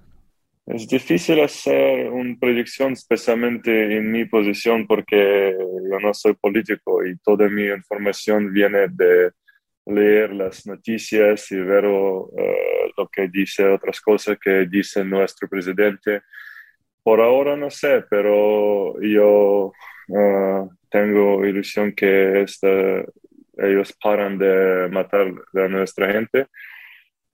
Es 0.67 0.87
difícil 0.87 1.41
hacer 1.41 2.09
una 2.09 2.35
predicción, 2.39 2.93
especialmente 2.93 3.97
en 3.97 4.11
mi 4.11 4.25
posición, 4.25 4.87
porque 4.87 5.55
yo 5.57 5.99
no 5.99 6.11
soy 6.13 6.33
político 6.33 7.05
y 7.05 7.17
toda 7.19 7.47
mi 7.49 7.67
información 7.67 8.51
viene 8.51 8.87
de 8.89 9.31
leer 9.85 10.33
las 10.33 10.65
noticias 10.65 11.51
y 11.51 11.57
ver 11.57 11.85
eh, 11.85 12.91
lo 12.97 13.07
que 13.07 13.27
dice 13.27 13.67
otras 13.67 14.01
cosas 14.01 14.39
que 14.39 14.65
dice 14.65 15.03
nuestro 15.05 15.47
presidente. 15.47 16.21
Por 17.03 17.21
ahora 17.21 17.55
no 17.55 17.69
sé, 17.69 18.03
pero 18.09 18.99
yo 19.01 19.71
uh, 20.07 20.69
tengo 20.89 21.45
ilusión 21.45 21.93
que 21.93 22.41
este, 22.41 23.05
ellos 23.57 23.95
paran 24.01 24.39
de 24.39 24.89
matar 24.91 25.31
a 25.53 25.67
nuestra 25.67 26.11
gente 26.11 26.47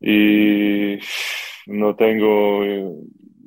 y 0.01 0.99
no 1.67 1.95
tengo 1.95 2.65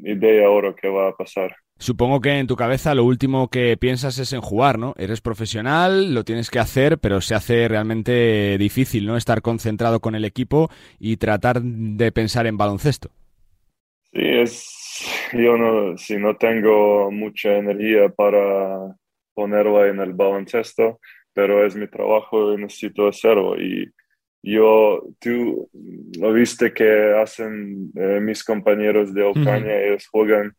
idea 0.04 0.46
ahora 0.46 0.74
qué 0.80 0.88
va 0.88 1.08
a 1.08 1.16
pasar. 1.16 1.54
Supongo 1.78 2.20
que 2.20 2.38
en 2.38 2.46
tu 2.46 2.54
cabeza 2.54 2.94
lo 2.94 3.04
último 3.04 3.48
que 3.48 3.76
piensas 3.76 4.18
es 4.18 4.32
en 4.32 4.40
jugar, 4.40 4.78
¿no? 4.78 4.94
Eres 4.96 5.20
profesional, 5.20 6.14
lo 6.14 6.24
tienes 6.24 6.50
que 6.50 6.60
hacer, 6.60 6.98
pero 6.98 7.20
se 7.20 7.34
hace 7.34 7.66
realmente 7.66 8.56
difícil, 8.58 9.06
¿no? 9.06 9.16
Estar 9.16 9.42
concentrado 9.42 10.00
con 10.00 10.14
el 10.14 10.24
equipo 10.24 10.70
y 11.00 11.16
tratar 11.16 11.60
de 11.60 12.12
pensar 12.12 12.46
en 12.46 12.56
baloncesto. 12.56 13.10
Sí, 14.12 14.20
es. 14.22 14.70
Yo 15.32 15.56
no, 15.56 15.98
si 15.98 16.16
no 16.16 16.36
tengo 16.36 17.10
mucha 17.10 17.56
energía 17.56 18.08
para 18.08 18.96
ponerla 19.34 19.88
en 19.88 19.98
el 19.98 20.12
baloncesto, 20.12 21.00
pero 21.32 21.66
es 21.66 21.74
mi 21.74 21.88
trabajo 21.88 22.54
y 22.54 22.58
necesito 22.58 23.08
hacerlo. 23.08 23.60
Y 23.60 23.90
yo, 24.52 25.02
tú 25.18 25.68
lo 26.18 26.32
viste 26.32 26.72
que 26.72 27.14
hacen 27.14 27.90
eh, 27.96 28.20
mis 28.20 28.44
compañeros 28.44 29.14
de 29.14 29.24
Ucrania, 29.24 29.80
ellos 29.80 30.06
juegan 30.08 30.54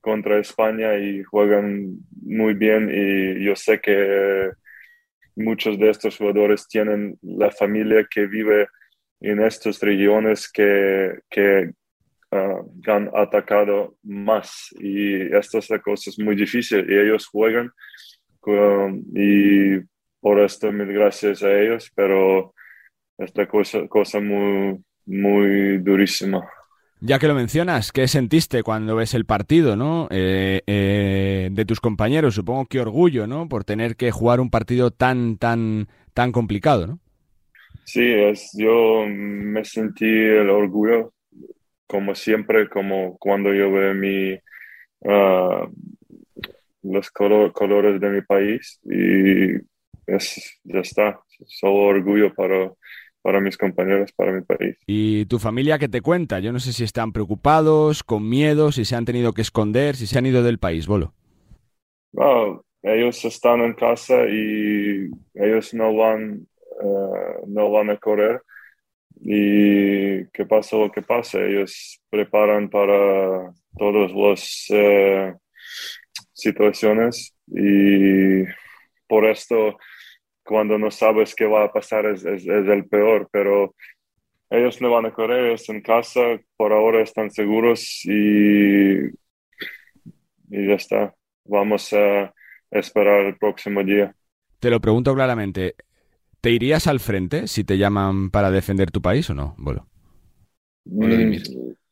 contra 0.00 0.38
España 0.38 0.96
y 0.96 1.22
juegan 1.24 1.98
muy 2.22 2.54
bien 2.54 2.90
y 2.92 3.44
yo 3.44 3.56
sé 3.56 3.80
que 3.80 4.50
muchos 5.34 5.78
de 5.78 5.90
estos 5.90 6.16
jugadores 6.16 6.68
tienen 6.68 7.18
la 7.22 7.50
familia 7.50 8.06
que 8.08 8.26
vive 8.26 8.68
en 9.20 9.42
estas 9.42 9.80
regiones 9.80 10.50
que, 10.50 11.18
que 11.28 11.72
ah, 12.30 12.60
han 12.86 13.10
atacado 13.14 13.96
más. 14.02 14.68
Y 14.78 15.34
esto 15.34 15.58
es 15.58 15.68
la 15.70 15.80
cosa 15.80 16.10
es 16.10 16.18
muy 16.18 16.36
difícil. 16.36 16.86
Y 16.88 16.94
ellos 16.98 17.26
juegan 17.26 17.72
y 19.14 19.80
por 20.20 20.40
esto 20.40 20.70
mil 20.72 20.92
gracias 20.92 21.42
a 21.42 21.52
ellos, 21.52 21.90
pero 21.94 22.54
esta 23.18 23.46
cosa, 23.46 23.86
cosa 23.88 24.20
muy, 24.20 24.78
muy 25.06 25.78
durísima. 25.78 26.46
Ya 27.00 27.18
que 27.18 27.28
lo 27.28 27.34
mencionas, 27.34 27.92
¿qué 27.92 28.08
sentiste 28.08 28.62
cuando 28.62 28.96
ves 28.96 29.12
el 29.14 29.26
partido, 29.26 29.76
no? 29.76 30.08
Eh, 30.10 30.62
eh, 30.66 31.50
de 31.52 31.64
tus 31.66 31.80
compañeros, 31.80 32.34
supongo 32.34 32.66
que 32.66 32.80
orgullo, 32.80 33.26
¿no? 33.26 33.48
Por 33.48 33.64
tener 33.64 33.96
que 33.96 34.10
jugar 34.10 34.40
un 34.40 34.50
partido 34.50 34.90
tan, 34.90 35.36
tan, 35.36 35.88
tan 36.14 36.32
complicado, 36.32 36.86
¿no? 36.86 36.98
Sí, 37.84 38.02
es, 38.02 38.50
yo 38.56 39.04
me 39.06 39.64
sentí 39.64 40.06
el 40.06 40.48
orgullo, 40.48 41.12
como 41.86 42.14
siempre, 42.14 42.68
como 42.68 43.16
cuando 43.18 43.52
yo 43.54 43.70
veo 43.70 43.94
mi, 43.94 44.36
ah, 45.06 45.68
los 46.82 47.10
colores 47.10 48.00
de 48.00 48.10
mi 48.10 48.22
país 48.22 48.80
y 48.84 49.56
es, 50.06 50.60
ya 50.64 50.80
está, 50.80 51.20
solo 51.46 51.74
orgullo 51.74 52.34
para 52.34 52.72
para 53.26 53.40
mis 53.40 53.58
compañeros, 53.58 54.12
para 54.12 54.30
mi 54.30 54.42
país. 54.42 54.76
¿Y 54.86 55.26
tu 55.26 55.40
familia 55.40 55.80
qué 55.80 55.88
te 55.88 56.00
cuenta? 56.00 56.38
Yo 56.38 56.52
no 56.52 56.60
sé 56.60 56.72
si 56.72 56.84
están 56.84 57.12
preocupados, 57.12 58.04
con 58.04 58.28
miedo, 58.28 58.70
si 58.70 58.84
se 58.84 58.94
han 58.94 59.04
tenido 59.04 59.32
que 59.32 59.42
esconder, 59.42 59.96
si 59.96 60.06
se 60.06 60.16
han 60.16 60.26
ido 60.26 60.44
del 60.44 60.60
país, 60.60 60.86
Bolo. 60.86 61.12
ellos 62.84 63.24
están 63.24 63.62
en 63.62 63.74
casa 63.74 64.14
y 64.28 65.10
ellos 65.34 65.74
no 65.74 65.92
van, 65.96 66.46
eh, 66.80 67.42
no 67.48 67.68
van 67.72 67.90
a 67.90 67.96
correr. 67.96 68.42
Y 69.20 70.26
que 70.28 70.46
pase 70.46 70.78
lo 70.78 70.92
que 70.92 71.02
pase, 71.02 71.44
ellos 71.48 72.00
preparan 72.08 72.70
para 72.70 73.52
todas 73.76 74.12
las 74.12 74.66
eh, 74.70 75.34
situaciones 76.32 77.34
y 77.48 78.44
por 79.08 79.24
esto 79.26 79.78
cuando 80.46 80.78
no 80.78 80.90
sabes 80.90 81.34
qué 81.34 81.44
va 81.44 81.64
a 81.64 81.72
pasar 81.72 82.06
es, 82.06 82.24
es, 82.24 82.46
el 82.46 82.86
peor, 82.86 83.28
pero 83.30 83.74
ellos 84.48 84.80
no 84.80 84.90
van 84.90 85.06
a 85.06 85.12
correr, 85.12 85.46
ellos 85.46 85.68
en 85.68 85.82
casa, 85.82 86.20
por 86.56 86.72
ahora 86.72 87.02
están 87.02 87.30
seguros 87.30 88.02
y, 88.04 89.06
y 90.48 90.68
ya 90.68 90.74
está. 90.74 91.14
Vamos 91.44 91.92
a 91.92 92.32
esperar 92.70 93.26
el 93.26 93.36
próximo 93.36 93.82
día. 93.82 94.14
Te 94.60 94.70
lo 94.70 94.80
pregunto 94.80 95.14
claramente, 95.14 95.74
¿te 96.40 96.50
irías 96.50 96.86
al 96.86 97.00
frente 97.00 97.48
si 97.48 97.64
te 97.64 97.76
llaman 97.76 98.30
para 98.30 98.50
defender 98.50 98.90
tu 98.90 99.02
país 99.02 99.28
o 99.30 99.34
no, 99.34 99.54
Bolo? 99.58 99.86
Mm, 100.84 101.32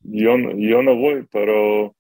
yo, 0.04 0.37
yo 0.56 0.82
no 0.82 0.96
voy, 0.96 1.26
pero 1.30 1.96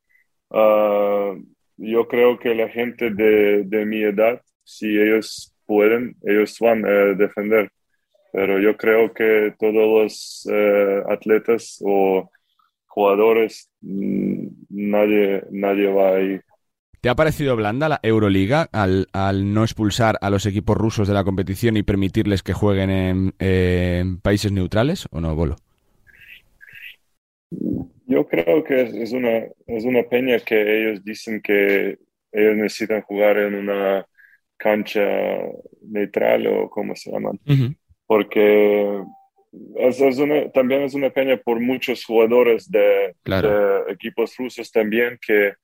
ah, 0.50 1.34
yo 1.76 2.06
creo 2.06 2.38
que 2.38 2.54
la 2.54 2.68
gente 2.68 3.10
de, 3.10 3.64
de 3.64 3.84
mi 3.84 4.02
edad, 4.02 4.40
si 4.62 4.86
ellos 4.86 5.53
pueden, 5.66 6.16
ellos 6.22 6.56
van 6.60 6.84
a 6.84 7.14
defender. 7.14 7.70
Pero 8.32 8.58
yo 8.58 8.76
creo 8.76 9.12
que 9.14 9.54
todos 9.58 9.74
los 9.74 10.48
eh, 10.52 11.02
atletas 11.08 11.80
o 11.84 12.30
jugadores, 12.86 13.70
mm, 13.80 14.46
nadie, 14.70 15.42
nadie 15.50 15.88
va 15.88 16.16
ahí. 16.16 16.40
¿Te 17.00 17.10
ha 17.10 17.14
parecido 17.14 17.54
blanda 17.54 17.88
la 17.88 18.00
Euroliga 18.02 18.66
al, 18.72 19.08
al, 19.12 19.52
no 19.52 19.62
expulsar 19.62 20.16
a 20.22 20.30
los 20.30 20.46
equipos 20.46 20.74
rusos 20.74 21.06
de 21.06 21.12
la 21.12 21.22
competición 21.22 21.76
y 21.76 21.82
permitirles 21.82 22.42
que 22.42 22.54
jueguen 22.54 23.34
en, 23.38 24.20
países 24.20 24.52
neutrales 24.52 25.06
o 25.10 25.20
no, 25.20 25.36
Bolo? 25.36 25.56
Yo 28.06 28.26
creo 28.26 28.64
que 28.64 29.02
es 29.02 29.12
una, 29.12 29.44
es 29.66 29.84
una 29.84 30.02
peña 30.04 30.38
que 30.38 30.80
ellos 30.80 31.04
dicen 31.04 31.42
que 31.42 31.98
ellos 32.32 32.56
necesitan 32.56 33.02
jugar 33.02 33.36
en 33.36 33.54
una 33.54 34.06
cancha 34.56 35.00
neutral 35.82 36.46
o 36.46 36.70
como 36.70 36.94
se 36.96 37.10
llaman. 37.10 37.38
Porque 38.06 39.02
también 40.52 40.82
es 40.82 40.94
una 40.94 41.10
pena 41.10 41.36
por 41.36 41.60
muchos 41.60 42.04
jugadores 42.04 42.70
de, 42.70 43.14
equipos 43.88 44.36
rusos 44.36 44.70
también 44.70 45.18
que 45.24 45.54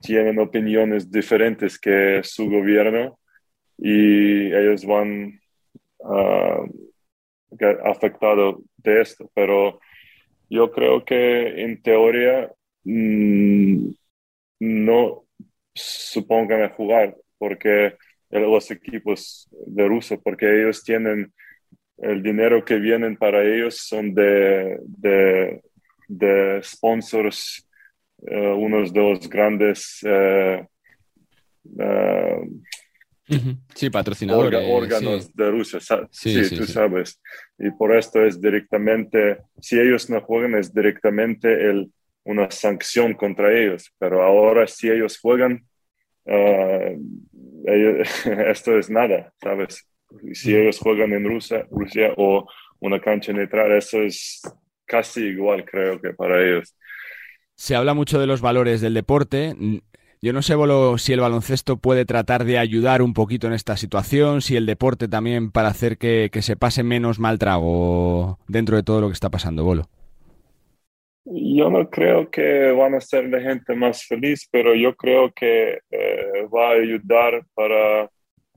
tienen 0.00 0.38
opiniones 0.38 1.10
diferentes 1.10 1.78
que 1.78 2.20
su 2.22 2.48
gobierno 2.48 3.18
y 3.78 4.52
ellos 4.54 4.84
van 4.84 5.40
uh, 5.98 6.66
afectados 7.84 8.56
de 8.76 9.00
esto. 9.00 9.30
Pero 9.34 9.80
yo 10.48 10.70
creo 10.70 11.04
que 11.04 11.62
en 11.62 11.82
teoría 11.82 12.50
mm, 12.84 13.88
no 14.60 15.24
supongan 15.74 16.62
a 16.62 16.68
jugar 16.70 17.16
porque 17.38 17.96
los 18.40 18.70
equipos 18.70 19.48
de 19.66 19.86
Rusia, 19.88 20.18
porque 20.22 20.62
ellos 20.62 20.82
tienen 20.82 21.32
el 21.98 22.22
dinero 22.22 22.64
que 22.64 22.76
vienen 22.76 23.16
para 23.16 23.42
ellos 23.42 23.78
son 23.78 24.14
de, 24.14 24.78
de, 26.08 26.60
sponsors, 26.62 27.66
eh, 28.26 28.52
unos 28.52 28.92
de 28.92 29.00
los 29.00 29.28
grandes 29.28 30.00
eh, 30.04 30.66
eh, 31.78 32.40
sí, 33.74 33.90
patrocinadores. 33.90 34.60
órganos 34.68 35.34
de 35.34 35.50
Rusia, 35.50 35.80
sí, 36.10 36.56
tú 36.56 36.64
sabes. 36.66 37.20
Y 37.58 37.70
por 37.70 37.96
esto 37.96 38.24
es 38.24 38.40
directamente, 38.40 39.38
si 39.60 39.78
ellos 39.78 40.08
no 40.10 40.20
juegan, 40.20 40.54
es 40.54 40.72
directamente 40.72 41.70
el, 41.70 41.90
una 42.24 42.50
sanción 42.50 43.14
contra 43.14 43.52
ellos. 43.58 43.90
Pero 43.98 44.22
ahora 44.22 44.66
si 44.66 44.88
ellos 44.88 45.18
juegan, 45.18 45.64
esto 48.50 48.78
es 48.78 48.90
nada, 48.90 49.32
¿sabes? 49.40 49.86
si 50.32 50.54
ellos 50.54 50.78
juegan 50.78 51.12
en 51.12 51.24
Rusia, 51.24 51.66
Rusia 51.70 52.12
o 52.16 52.46
una 52.80 53.00
cancha 53.00 53.32
neutral, 53.32 53.72
eso 53.72 54.02
es 54.02 54.42
casi 54.84 55.22
igual, 55.22 55.64
creo 55.64 56.00
que 56.00 56.10
para 56.10 56.42
ellos. 56.42 56.74
Se 57.54 57.74
habla 57.74 57.94
mucho 57.94 58.18
de 58.20 58.26
los 58.26 58.40
valores 58.40 58.80
del 58.80 58.94
deporte. 58.94 59.54
Yo 60.22 60.32
no 60.32 60.42
sé 60.42 60.54
si 60.98 61.12
el 61.12 61.20
baloncesto 61.20 61.76
puede 61.76 62.04
tratar 62.04 62.44
de 62.44 62.58
ayudar 62.58 63.02
un 63.02 63.14
poquito 63.14 63.46
en 63.46 63.52
esta 63.52 63.76
situación, 63.76 64.42
si 64.42 64.56
el 64.56 64.66
deporte 64.66 65.08
también 65.08 65.50
para 65.50 65.68
hacer 65.68 65.98
que, 65.98 66.30
se 66.40 66.56
pase 66.56 66.82
menos 66.82 67.18
mal 67.18 67.38
trago 67.38 68.38
dentro 68.48 68.76
de 68.76 68.82
todo 68.82 69.00
lo 69.00 69.08
que 69.08 69.14
está 69.14 69.30
pasando, 69.30 69.64
Bolo. 69.64 69.88
Yo 71.28 71.70
no 71.70 71.90
creo 71.90 72.30
que 72.30 72.70
van 72.70 72.94
a 72.94 73.00
ser 73.00 73.28
la 73.28 73.40
gente 73.40 73.74
más 73.74 74.06
feliz, 74.06 74.48
pero 74.50 74.74
yo 74.74 74.94
creo 74.94 75.32
que 75.32 75.80
eh, 75.90 76.46
va 76.54 76.68
a 76.68 76.74
ayudar 76.74 77.44
para 77.52 78.08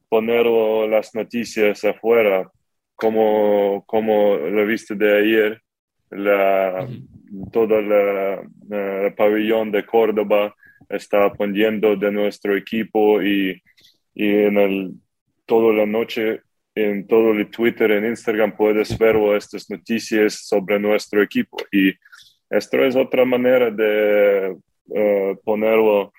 poner 0.08 0.46
las 0.88 1.14
noticias 1.16 1.84
afuera, 1.84 2.50
como, 2.96 3.84
como 3.88 4.38
lo 4.38 4.66
viste 4.68 4.94
de 4.96 5.18
ayer, 5.18 5.62
la, 6.12 6.88
todo 7.52 7.80
el 7.80 9.14
pabellón 9.16 9.72
de 9.72 9.86
Córdoba 9.86 10.56
está 10.90 11.32
poniendo 11.34 11.96
de 11.96 12.12
nuestro 12.12 12.56
equipo 12.56 13.22
y, 13.22 13.62
y 14.14 14.28
en 14.28 14.58
el, 14.58 14.92
toda 15.46 15.74
la 15.74 15.86
noche 15.86 16.42
en 16.76 17.08
todo 17.08 17.32
el 17.32 17.50
Twitter, 17.50 17.92
en 17.92 18.06
Instagram 18.06 18.56
puedes 18.56 18.98
ver 18.98 19.16
estas 19.36 19.70
noticias 19.70 20.46
sobre 20.48 20.80
nuestro 20.80 21.22
equipo. 21.22 21.58
Y 21.72 21.94
esto 22.50 22.84
es 22.84 22.96
otra 22.96 23.26
manera 23.26 23.72
de 23.72 24.56
uh, 24.88 25.36
ponerlo 25.44 26.12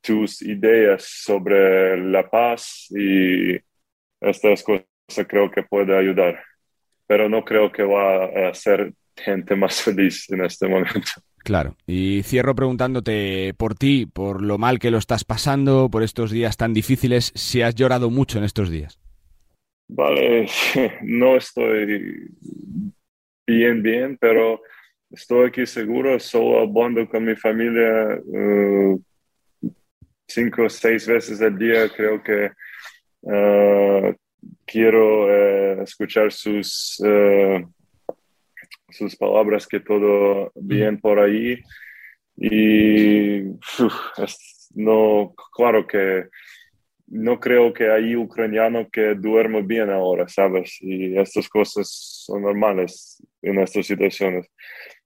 tus 0.00 0.40
ideas 0.40 1.04
sobre 1.04 1.98
la 1.98 2.28
paz 2.30 2.86
y 2.90 3.58
estas 4.20 4.62
cosas 4.62 4.86
creo 5.28 5.50
que 5.50 5.62
puede 5.62 5.96
ayudar, 5.96 6.42
pero 7.06 7.28
no 7.28 7.44
creo 7.44 7.70
que 7.70 7.82
va 7.82 8.24
a 8.24 8.48
hacer 8.50 8.94
gente 9.16 9.56
más 9.56 9.82
feliz 9.82 10.30
en 10.30 10.44
este 10.44 10.68
momento. 10.68 11.10
Claro, 11.38 11.76
y 11.86 12.22
cierro 12.22 12.54
preguntándote 12.54 13.52
por 13.54 13.74
ti, 13.74 14.06
por 14.06 14.42
lo 14.42 14.58
mal 14.58 14.78
que 14.78 14.92
lo 14.92 14.98
estás 14.98 15.24
pasando, 15.24 15.90
por 15.90 16.04
estos 16.04 16.30
días 16.30 16.56
tan 16.56 16.72
difíciles, 16.72 17.32
si 17.34 17.62
has 17.62 17.74
llorado 17.74 18.10
mucho 18.10 18.38
en 18.38 18.44
estos 18.44 18.70
días. 18.70 19.00
Vale, 19.88 20.46
no 21.02 21.36
estoy 21.36 22.30
bien, 23.46 23.82
bien, 23.82 24.16
pero 24.20 24.60
estoy 25.10 25.48
aquí 25.48 25.66
seguro, 25.66 26.18
solo 26.18 26.60
hablando 26.60 27.08
con 27.08 27.24
mi 27.24 27.36
familia 27.36 28.18
uh, 28.24 29.02
cinco 30.26 30.64
o 30.64 30.68
seis 30.68 31.06
veces 31.06 31.40
al 31.42 31.58
día. 31.58 31.88
Creo 31.88 32.22
que 32.22 32.50
uh, 33.22 34.14
quiero 34.64 35.26
uh, 35.26 35.82
escuchar 35.82 36.32
sus, 36.32 37.00
sus 38.90 39.16
palabras, 39.16 39.66
que 39.66 39.80
todo 39.80 40.50
bien 40.54 41.00
por 41.00 41.18
ahí. 41.18 41.60
Y 42.36 43.42
no, 44.74 45.34
claro 45.54 45.86
que 45.86 46.28
no 47.08 47.38
creo 47.38 47.74
que 47.74 47.90
hay 47.90 48.16
ucraniano 48.16 48.88
que 48.90 49.14
duerma 49.14 49.60
bien 49.60 49.90
ahora, 49.90 50.26
¿sabes? 50.28 50.78
Y 50.80 51.18
estas 51.18 51.46
cosas 51.46 51.88
son 51.90 52.40
normales 52.40 53.22
en 53.42 53.58
estas 53.58 53.86
situaciones 53.86 54.48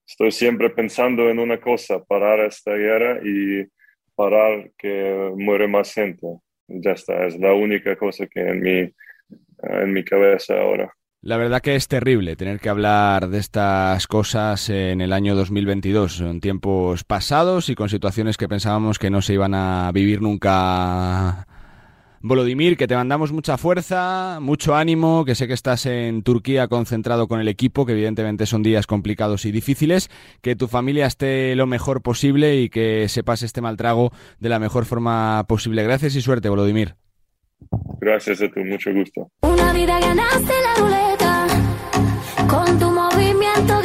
estoy 0.06 0.30
siempre 0.30 0.70
pensando 0.70 1.28
en 1.28 1.38
una 1.38 1.60
cosa, 1.60 2.02
parar 2.04 2.40
esta 2.40 2.72
guerra 2.72 3.20
y 3.22 3.66
parar 4.14 4.70
que 4.78 5.32
muere 5.36 5.68
más 5.68 5.92
gente. 5.92 6.26
Ya 6.68 6.92
está, 6.92 7.26
es 7.26 7.38
la 7.38 7.52
única 7.52 7.96
cosa 7.96 8.26
que 8.26 8.40
en 8.40 8.60
mi, 8.60 8.92
en 9.62 9.92
mi 9.92 10.04
cabeza 10.04 10.54
ahora. 10.54 10.92
La 11.22 11.38
verdad 11.38 11.60
que 11.60 11.74
es 11.74 11.88
terrible 11.88 12.36
tener 12.36 12.60
que 12.60 12.68
hablar 12.68 13.28
de 13.28 13.38
estas 13.38 14.06
cosas 14.06 14.68
en 14.70 15.00
el 15.00 15.12
año 15.12 15.34
2022. 15.34 16.12
Son 16.12 16.40
tiempos 16.40 17.02
pasados 17.02 17.68
y 17.68 17.74
con 17.74 17.88
situaciones 17.88 18.36
que 18.36 18.48
pensábamos 18.48 18.98
que 18.98 19.10
no 19.10 19.22
se 19.22 19.34
iban 19.34 19.54
a 19.54 19.90
vivir 19.92 20.22
nunca 20.22 21.46
Volodimir, 22.20 22.76
que 22.76 22.86
te 22.86 22.96
mandamos 22.96 23.32
mucha 23.32 23.58
fuerza, 23.58 24.38
mucho 24.40 24.74
ánimo, 24.74 25.24
que 25.24 25.34
sé 25.34 25.46
que 25.46 25.52
estás 25.52 25.86
en 25.86 26.22
Turquía 26.22 26.68
concentrado 26.68 27.28
con 27.28 27.40
el 27.40 27.48
equipo, 27.48 27.86
que 27.86 27.92
evidentemente 27.92 28.46
son 28.46 28.62
días 28.62 28.86
complicados 28.86 29.44
y 29.44 29.52
difíciles, 29.52 30.10
que 30.42 30.56
tu 30.56 30.68
familia 30.68 31.06
esté 31.06 31.54
lo 31.56 31.66
mejor 31.66 32.02
posible 32.02 32.60
y 32.60 32.68
que 32.68 33.08
se 33.08 33.22
pase 33.22 33.46
este 33.46 33.60
mal 33.60 33.76
trago 33.76 34.12
de 34.40 34.48
la 34.48 34.58
mejor 34.58 34.84
forma 34.84 35.44
posible. 35.48 35.82
Gracias 35.82 36.16
y 36.16 36.22
suerte, 36.22 36.48
Volodimir. 36.48 36.96
Gracias 38.00 38.42
a 38.42 38.48
tu 38.50 38.60
mucho 38.60 38.92
gusto. 38.92 39.30
Una 39.42 39.72
vida 39.72 39.98
ganaste 39.98 40.52
la 40.62 40.74
ruleta, 40.82 41.46
con 42.48 42.78
tu 42.78 42.90
movimiento 42.90 43.75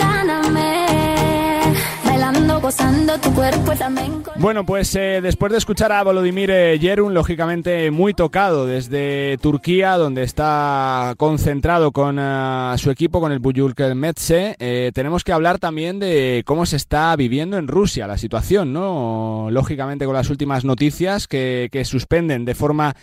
bueno, 4.38 4.66
pues 4.66 4.96
eh, 4.96 5.20
después 5.22 5.52
de 5.52 5.58
escuchar 5.58 5.92
a 5.92 6.04
Volodymyr 6.04 6.52
eh, 6.52 6.80
Yerun, 6.80 7.14
lógicamente 7.14 7.92
muy 7.92 8.14
tocado 8.14 8.66
desde 8.66 9.38
Turquía, 9.42 9.98
donde 9.98 10.24
está 10.24 11.14
concentrado 11.18 11.92
con 11.92 12.18
eh, 12.20 12.74
su 12.78 12.92
equipo, 12.92 13.20
con 13.20 13.32
el 13.32 13.40
Buyulk 13.40 13.80
Metse, 13.96 14.56
tenemos 14.94 15.24
que 15.24 15.34
hablar 15.34 15.60
también 15.60 16.00
de 16.00 16.44
cómo 16.46 16.66
se 16.66 16.78
está 16.78 17.16
viviendo 17.16 17.58
en 17.58 17.68
Rusia 17.68 18.08
la 18.08 18.18
situación, 18.18 18.74
¿no? 18.74 19.48
Lógicamente 19.52 20.06
con 20.06 20.16
las 20.16 20.30
últimas 20.30 20.66
noticias 20.66 21.28
que, 21.28 21.70
que 21.72 21.86
suspenden 21.86 22.46
de 22.46 22.56
forma 22.56 22.96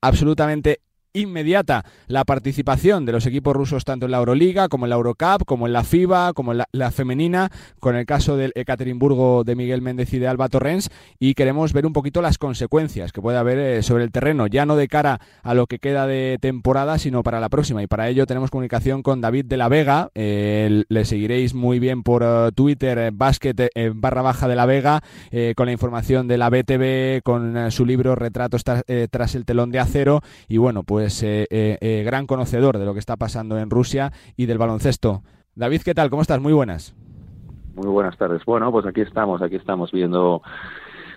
absolutamente 0.00 0.80
inmediata 1.14 1.84
la 2.08 2.24
participación 2.24 3.06
de 3.06 3.12
los 3.12 3.24
equipos 3.24 3.54
rusos 3.54 3.84
tanto 3.84 4.06
en 4.06 4.12
la 4.12 4.18
Euroliga 4.18 4.68
como 4.68 4.84
en 4.84 4.90
la 4.90 4.96
Eurocup, 4.96 5.44
como 5.46 5.66
en 5.66 5.72
la 5.72 5.84
FIBA, 5.84 6.32
como 6.34 6.52
en 6.52 6.62
la, 6.70 6.90
femenina, 6.90 7.50
con 7.80 7.96
el 7.96 8.04
caso 8.04 8.36
del 8.36 8.52
Ekaterimburgo 8.54 9.44
de 9.44 9.54
Miguel 9.54 9.80
Méndez 9.80 10.12
y 10.12 10.18
de 10.18 10.28
Alba 10.28 10.48
Torrens, 10.48 10.90
y 11.18 11.34
queremos 11.34 11.72
ver 11.72 11.86
un 11.86 11.92
poquito 11.92 12.20
las 12.20 12.36
consecuencias 12.36 13.12
que 13.12 13.22
puede 13.22 13.38
haber 13.38 13.58
eh, 13.58 13.82
sobre 13.82 14.04
el 14.04 14.10
terreno, 14.10 14.48
ya 14.48 14.66
no 14.66 14.76
de 14.76 14.88
cara 14.88 15.20
a 15.42 15.54
lo 15.54 15.66
que 15.66 15.78
queda 15.78 16.06
de 16.06 16.38
temporada, 16.40 16.98
sino 16.98 17.22
para 17.22 17.40
la 17.40 17.48
próxima. 17.48 17.82
Y 17.82 17.86
para 17.86 18.08
ello 18.08 18.26
tenemos 18.26 18.50
comunicación 18.50 19.02
con 19.02 19.20
David 19.20 19.46
de 19.46 19.56
la 19.56 19.68
Vega, 19.68 20.10
eh, 20.14 20.84
le 20.88 21.04
seguiréis 21.04 21.54
muy 21.54 21.78
bien 21.78 22.02
por 22.02 22.22
eh, 22.24 22.50
Twitter, 22.54 23.12
básquet 23.12 23.70
barra 23.94 24.22
baja 24.22 24.48
de 24.48 24.56
la 24.56 24.66
Vega, 24.66 25.02
con 25.56 25.66
la 25.66 25.72
información 25.72 26.26
de 26.26 26.38
la 26.38 26.50
BTV, 26.50 27.22
con 27.22 27.70
su 27.70 27.86
libro 27.86 28.14
Retratos 28.14 28.64
tras 28.64 29.34
el 29.34 29.44
telón 29.44 29.70
de 29.70 29.78
acero, 29.78 30.20
y 30.48 30.56
bueno, 30.58 30.82
pues 30.82 31.03
pues 31.04 31.22
eh, 31.22 31.46
eh, 31.50 31.76
eh, 31.82 32.02
gran 32.02 32.26
conocedor 32.26 32.78
de 32.78 32.86
lo 32.86 32.94
que 32.94 32.98
está 32.98 33.18
pasando 33.18 33.58
en 33.58 33.68
Rusia 33.68 34.10
y 34.38 34.46
del 34.46 34.56
baloncesto. 34.56 35.22
David, 35.54 35.82
¿qué 35.84 35.92
tal? 35.92 36.08
¿Cómo 36.08 36.22
estás? 36.22 36.40
Muy 36.40 36.54
buenas. 36.54 36.96
Muy 37.74 37.88
buenas 37.88 38.16
tardes. 38.16 38.42
Bueno, 38.46 38.72
pues 38.72 38.86
aquí 38.86 39.02
estamos, 39.02 39.42
aquí 39.42 39.56
estamos 39.56 39.92
viendo 39.92 40.40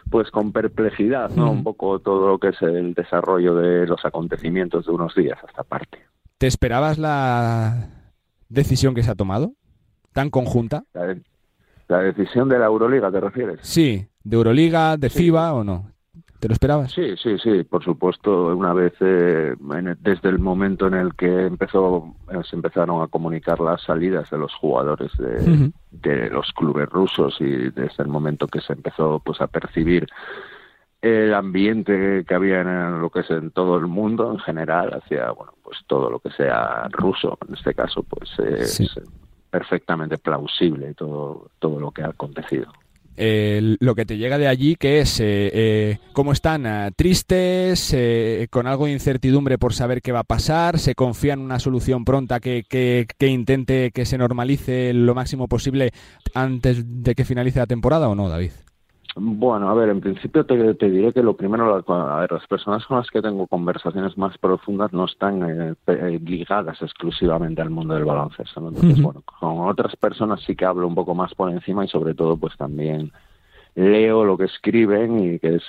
pues 0.09 0.29
con 0.29 0.51
perplejidad, 0.51 1.29
¿no? 1.29 1.51
Un 1.51 1.63
poco 1.63 1.99
todo 1.99 2.27
lo 2.27 2.37
que 2.37 2.49
es 2.49 2.61
el 2.61 2.95
desarrollo 2.95 3.55
de 3.55 3.87
los 3.87 4.03
acontecimientos 4.03 4.87
de 4.87 4.91
unos 4.91 5.15
días 5.15 5.39
hasta 5.47 5.63
parte. 5.63 5.99
¿Te 6.37 6.47
esperabas 6.47 6.97
la 6.97 7.87
decisión 8.49 8.93
que 8.93 9.03
se 9.03 9.11
ha 9.11 9.15
tomado? 9.15 9.53
¿Tan 10.11 10.29
conjunta? 10.29 10.83
La, 11.87 11.99
decisión 11.99 12.49
de 12.49 12.59
la 12.59 12.65
Euroliga, 12.65 13.09
¿te 13.09 13.21
refieres? 13.21 13.59
Sí, 13.61 14.05
de 14.21 14.35
Euroliga, 14.35 14.97
de 14.97 15.09
FIBA 15.09 15.53
o 15.53 15.63
no. 15.63 15.93
¿Te 16.39 16.47
lo 16.47 16.53
esperabas? 16.53 16.91
Sí, 16.91 17.15
sí, 17.21 17.37
sí, 17.39 17.63
por 17.63 17.83
supuesto. 17.83 18.55
Una 18.55 18.71
vez, 18.73 18.93
eh, 18.99 19.55
desde 19.99 20.29
el 20.29 20.37
momento 20.37 20.85
en 20.87 20.93
el 20.93 21.15
que 21.15 21.47
empezó, 21.47 22.15
eh, 22.31 22.41
se 22.47 22.55
empezaron 22.55 23.01
a 23.01 23.07
comunicar 23.07 23.59
las 23.59 23.81
salidas 23.81 24.29
de 24.29 24.37
los 24.37 24.53
jugadores 24.53 25.11
de, 25.17 25.71
de 25.91 26.29
los 26.29 26.51
clubes 26.53 26.87
rusos 26.89 27.37
y 27.39 27.69
desde 27.71 28.03
el 28.03 28.07
momento 28.07 28.47
que 28.47 28.61
se 28.61 28.73
empezó 28.73 29.19
pues 29.25 29.41
a 29.41 29.47
percibir 29.47 30.07
el 31.01 31.33
ambiente 31.33 32.25
que 32.27 32.35
había 32.35 32.61
en 32.61 33.01
lo 33.01 33.09
que 33.09 33.21
es 33.21 33.29
en 33.29 33.51
todo 33.51 33.77
el 33.77 33.87
mundo 33.87 34.31
en 34.31 34.39
general 34.39 34.93
hacia 34.95 35.31
bueno 35.31 35.53
pues 35.63 35.77
todo 35.85 36.09
lo 36.09 36.19
que 36.19 36.31
sea 36.31 36.87
ruso 36.89 37.37
en 37.47 37.53
este 37.53 37.75
caso 37.75 38.01
pues 38.01 38.31
es 38.39 38.81
perfectamente 39.51 40.17
plausible 40.17 40.95
todo 40.95 41.51
todo 41.59 41.79
lo 41.79 41.91
que 41.91 42.01
ha 42.01 42.07
acontecido 42.07 42.73
lo 43.17 43.95
que 43.95 44.05
te 44.05 44.17
llega 44.17 44.37
de 44.37 44.47
allí, 44.47 44.75
que 44.75 44.99
es 44.99 45.19
eh, 45.19 45.51
eh 45.53 45.99
cómo 46.13 46.31
están 46.31 46.65
ah, 46.65 46.91
tristes, 46.95 47.93
eh, 47.93 48.47
con 48.49 48.67
algo 48.67 48.85
de 48.85 48.93
incertidumbre 48.93 49.57
por 49.57 49.73
saber 49.73 50.01
qué 50.01 50.11
va 50.11 50.19
a 50.19 50.23
pasar, 50.23 50.79
se 50.79 50.95
confía 50.95 51.33
en 51.33 51.39
una 51.39 51.59
solución 51.59 52.05
pronta 52.05 52.39
que, 52.39 52.63
que, 52.67 53.07
que, 53.17 53.27
intente 53.27 53.91
que 53.91 54.05
se 54.05 54.17
normalice 54.17 54.93
lo 54.93 55.15
máximo 55.15 55.47
posible 55.47 55.91
antes 56.33 56.83
de 57.03 57.15
que 57.15 57.25
finalice 57.25 57.59
la 57.59 57.67
temporada 57.67 58.09
o 58.09 58.15
no, 58.15 58.29
David. 58.29 58.51
Bueno, 59.19 59.69
a 59.69 59.73
ver, 59.73 59.89
en 59.89 59.99
principio 59.99 60.45
te, 60.45 60.75
te 60.75 60.91
diré 60.91 61.11
que 61.11 61.23
lo 61.23 61.35
primero, 61.35 61.83
a 61.87 62.19
ver, 62.19 62.31
las 62.31 62.45
personas 62.45 62.85
con 62.85 62.97
las 62.97 63.09
que 63.09 63.21
tengo 63.21 63.47
conversaciones 63.47 64.15
más 64.15 64.37
profundas 64.37 64.93
no 64.93 65.05
están 65.05 65.43
eh, 65.43 65.73
eh, 65.87 66.19
ligadas 66.23 66.79
exclusivamente 66.83 67.61
al 67.61 67.71
mundo 67.71 67.95
del 67.95 68.05
baloncesto. 68.05 68.67
Entonces, 68.67 69.01
bueno, 69.01 69.23
con 69.39 69.67
otras 69.67 69.95
personas 69.95 70.41
sí 70.45 70.55
que 70.55 70.65
hablo 70.65 70.87
un 70.87 70.93
poco 70.93 71.15
más 71.15 71.33
por 71.33 71.49
encima 71.49 71.83
y 71.83 71.87
sobre 71.87 72.13
todo 72.13 72.37
pues 72.37 72.55
también 72.57 73.11
leo 73.73 74.23
lo 74.23 74.37
que 74.37 74.45
escriben 74.45 75.19
y 75.19 75.39
que 75.39 75.55
es, 75.55 75.63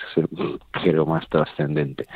creo, 0.70 1.06
más 1.06 1.26
trascendente. 1.28 2.06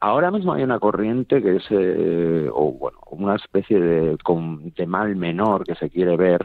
Ahora 0.00 0.30
mismo 0.30 0.52
hay 0.52 0.62
una 0.62 0.78
corriente 0.78 1.42
que 1.42 1.56
es, 1.56 1.64
eh, 1.70 2.50
o 2.52 2.72
bueno, 2.72 2.98
una 3.10 3.36
especie 3.36 3.80
de, 3.80 4.18
de 4.76 4.86
mal 4.86 5.16
menor 5.16 5.64
que 5.64 5.74
se 5.74 5.88
quiere 5.88 6.16
ver, 6.16 6.44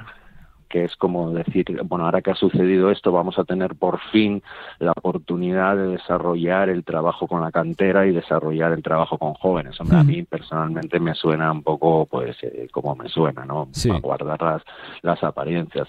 que 0.75 0.83
es 0.83 0.95
como 0.97 1.31
decir, 1.31 1.81
bueno, 1.85 2.03
ahora 2.03 2.21
que 2.21 2.31
ha 2.31 2.35
sucedido 2.35 2.91
esto, 2.91 3.13
vamos 3.13 3.39
a 3.39 3.45
tener 3.45 3.75
por 3.75 3.97
fin 4.11 4.43
la 4.79 4.91
oportunidad 4.91 5.77
de 5.77 5.87
desarrollar 5.87 6.67
el 6.67 6.83
trabajo 6.83 7.29
con 7.29 7.39
la 7.39 7.49
cantera 7.49 8.05
y 8.05 8.11
desarrollar 8.11 8.73
el 8.73 8.83
trabajo 8.83 9.17
con 9.17 9.35
jóvenes. 9.35 9.79
Hombre, 9.79 9.99
a 9.99 10.03
mí 10.03 10.23
personalmente 10.23 10.99
me 10.99 11.15
suena 11.15 11.49
un 11.49 11.63
poco, 11.63 12.05
pues, 12.07 12.35
eh, 12.43 12.67
como 12.73 12.93
me 12.93 13.07
suena, 13.07 13.45
¿no? 13.45 13.69
A 13.89 13.99
guardar 13.99 14.41
las, 14.41 14.63
las 15.01 15.23
apariencias. 15.23 15.87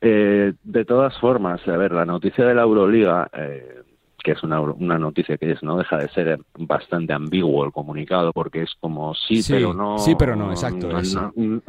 Eh, 0.00 0.52
de 0.62 0.84
todas 0.84 1.18
formas, 1.18 1.66
a 1.66 1.76
ver, 1.76 1.90
la 1.90 2.04
noticia 2.04 2.44
de 2.44 2.54
la 2.54 2.62
Euroliga, 2.62 3.28
eh, 3.32 3.82
que 4.28 4.32
es 4.32 4.42
una, 4.42 4.60
una 4.60 4.98
noticia 4.98 5.38
que 5.38 5.52
es, 5.52 5.62
no 5.62 5.78
deja 5.78 5.96
de 5.96 6.08
ser 6.10 6.38
bastante 6.58 7.14
ambiguo 7.14 7.64
el 7.64 7.72
comunicado 7.72 8.30
porque 8.34 8.60
es 8.64 8.74
como 8.78 9.14
sí, 9.14 9.40
pero 9.48 9.72
no 9.72 9.96
sí 9.96 10.14
pero 10.18 10.36
no 10.36 10.50
exacto 10.50 10.90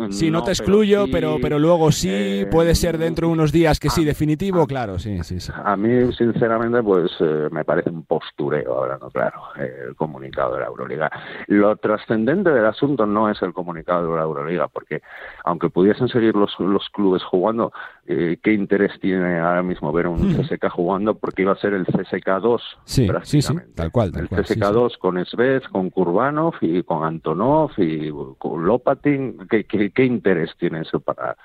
sí. 0.10 0.30
no 0.30 0.44
te 0.44 0.52
excluyo 0.52 1.06
pero 1.10 1.38
pero, 1.42 1.58
luego 1.58 1.90
sí 1.94 2.10
eh, 2.12 2.48
puede 2.52 2.76
ser 2.76 2.98
dentro 2.98 3.28
de 3.28 3.34
unos 3.34 3.54
días 3.54 3.80
que 3.80 3.90
sí 3.90 4.04
definitivo 4.04 4.68
claro 4.68 5.00
sí 5.00 5.24
sí 5.24 5.40
sí. 5.40 5.54
a 5.56 5.78
mí 5.78 6.12
sinceramente 6.12 6.84
pues 6.84 7.10
eh, 7.22 7.48
me 7.50 7.64
parece 7.64 7.92
un 7.92 8.04
postureo 8.04 8.74
ahora 8.74 8.98
no 9.02 9.10
claro 9.10 9.40
el 9.56 9.96
comunicado 9.96 10.56
de 10.56 10.62
la 10.62 10.68
Euroliga. 10.68 11.10
Lo 11.48 11.76
trascendente 11.78 12.50
del 12.50 12.66
asunto 12.66 13.06
no 13.06 13.30
es 13.30 13.42
el 13.42 13.54
comunicado 13.54 14.12
de 14.12 14.18
la 14.18 14.24
Euroliga 14.24 14.68
porque 14.68 15.02
aunque 15.46 15.70
pudiesen 15.70 16.10
seguir 16.10 16.36
los, 16.36 16.60
los 16.60 16.90
clubes 16.90 17.24
jugando 17.24 17.72
eh, 18.06 18.38
qué 18.42 18.54
interés 18.54 19.00
tiene 19.00 19.40
ahora 19.40 19.64
mismo 19.64 19.92
ver 19.94 20.08
un 20.08 20.34
CSK 20.36 20.70
jugando 20.70 21.16
porque 21.16 21.44
iba 21.44 21.54
a 21.54 21.58
ser 21.58 21.74
el 21.74 21.86
CSK 21.86 22.28
2 22.42 22.49
sí, 22.84 23.10
sí, 23.24 23.42
sí, 23.42 23.54
tal 23.76 23.92
cual. 23.92 24.12
el 24.16 24.28
CSK 24.28 24.60
2 24.60 24.98
con 24.98 25.26
Svez, 25.26 25.68
con 25.68 25.90
Kurbanov 25.90 26.56
y 26.62 26.84
con 26.84 27.04
Antonov 27.04 27.72
y 27.78 28.12
con 28.38 28.66
Lopatin. 28.66 29.48
¿Qué, 29.50 29.66
qué, 29.66 30.06
interés 30.06 30.52
tiene 30.58 30.82
eso 30.82 31.00
para, 31.00 31.36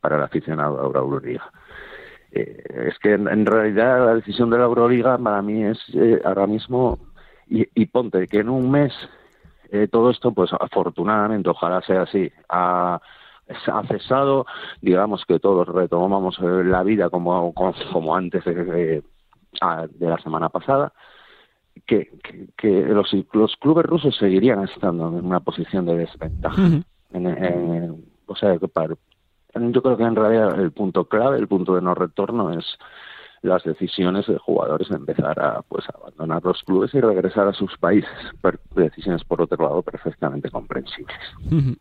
para 0.00 0.16
el 0.16 0.22
aficionado 0.22 0.80
a 0.80 0.92
la 0.92 0.98
Euroliga? 1.00 1.50
Eh, 2.32 2.62
es 2.88 2.98
que 2.98 3.12
en, 3.12 3.46
realidad 3.46 4.06
la 4.06 4.14
decisión 4.14 4.50
de 4.50 4.58
la 4.58 4.64
Euroliga 4.64 5.18
para 5.18 5.42
mí 5.42 5.64
es 5.64 5.78
eh, 5.94 6.20
ahora 6.24 6.46
mismo, 6.46 6.98
y, 7.48 7.66
y, 7.74 7.86
ponte 7.86 8.26
que 8.26 8.38
en 8.38 8.48
un 8.48 8.70
mes 8.70 8.92
eh, 9.72 9.88
todo 9.88 10.10
esto, 10.10 10.32
pues 10.32 10.50
afortunadamente, 10.52 11.48
ojalá 11.48 11.80
sea 11.80 12.02
así, 12.02 12.30
ha, 12.50 13.00
ha 13.48 13.82
cesado, 13.86 14.44
digamos 14.82 15.24
que 15.26 15.38
todos 15.38 15.66
retomamos 15.66 16.38
la 16.40 16.82
vida 16.82 17.08
como, 17.08 17.54
como, 17.54 18.14
antes 18.14 18.44
de, 19.60 19.88
de 19.88 20.08
la 20.08 20.18
semana 20.18 20.48
pasada, 20.48 20.92
que, 21.86 22.10
que, 22.56 22.70
los, 22.86 23.10
los, 23.32 23.56
clubes 23.56 23.86
rusos 23.86 24.16
seguirían 24.16 24.64
estando 24.64 25.08
en 25.08 25.24
una 25.24 25.40
posición 25.40 25.86
de 25.86 25.96
desventaja. 25.96 26.62
o 28.26 28.36
sea, 28.36 28.58
que 28.58 28.68
yo 29.54 29.82
creo 29.82 29.96
que 29.96 30.02
en 30.02 30.16
realidad 30.16 30.60
el 30.60 30.72
punto 30.72 31.06
clave, 31.06 31.38
el 31.38 31.48
punto 31.48 31.74
de 31.74 31.82
no 31.82 31.94
retorno 31.94 32.50
es 32.58 32.78
las 33.42 33.64
decisiones 33.64 34.26
de 34.26 34.38
jugadores 34.38 34.88
de 34.88 34.96
empezar 34.96 35.38
a 35.40 35.62
pues 35.62 35.84
abandonar 35.92 36.42
los 36.44 36.62
clubes 36.62 36.94
y 36.94 37.00
regresar 37.00 37.48
a 37.48 37.52
sus 37.52 37.76
países. 37.76 38.10
Decisiones, 38.74 39.24
por 39.24 39.42
otro 39.42 39.62
lado, 39.62 39.82
perfectamente 39.82 40.48
comprensibles. 40.48 41.16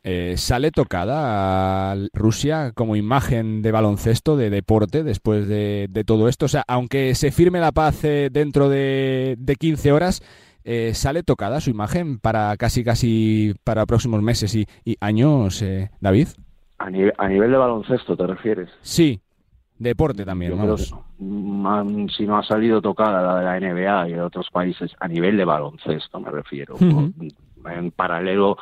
Eh, 0.04 0.36
¿Sale 0.38 0.72
tocada 0.72 1.92
a 1.92 1.96
Rusia 2.14 2.72
como 2.74 2.96
imagen 2.96 3.62
de 3.62 3.72
baloncesto, 3.72 4.36
de 4.36 4.50
deporte, 4.50 5.04
después 5.04 5.48
de, 5.48 5.88
todo 6.06 6.28
esto? 6.28 6.46
O 6.46 6.50
sea, 6.50 6.64
aunque 6.68 7.14
se 7.16 7.32
firme 7.32 7.60
la 7.60 7.72
paz 7.72 8.04
eh, 8.04 8.30
dentro 8.32 8.68
de, 8.68 9.36
de 9.38 9.56
15 9.56 9.92
horas, 9.92 10.22
eh, 10.64 10.94
¿sale 10.96 11.22
tocada 11.22 11.62
su 11.62 11.70
imagen 11.70 12.20
para 12.20 12.58
casi 12.58 12.84
casi 12.84 13.54
para 13.64 13.86
próximos 13.86 14.22
meses 14.24 14.56
y, 14.56 14.66
años, 15.00 15.64
David? 16.00 16.30
A 16.80 16.90
nivel, 16.90 17.14
a 17.18 17.28
nivel 17.28 17.52
de 17.52 17.58
baloncesto, 17.58 18.18
¿te 18.18 18.26
refieres? 18.26 18.70
Sí, 18.82 19.22
Deporte 19.82 20.24
también, 20.24 20.54
mm, 21.18 22.08
si 22.10 22.28
no 22.28 22.38
ha 22.38 22.44
salido 22.44 22.84
tocada 22.84 23.20
la 23.24 23.36
de 23.40 23.46
la 23.46 23.74
NBA 23.74 24.10
y 24.10 24.14
de 24.14 24.22
otros 24.22 24.48
países, 24.52 24.96
a 25.00 25.08
nivel 25.08 25.38
de 25.38 25.44
baloncesto 25.44 26.20
me 26.20 26.30
refiero. 26.30 26.76
En 26.80 27.90
paralelo, 27.90 28.58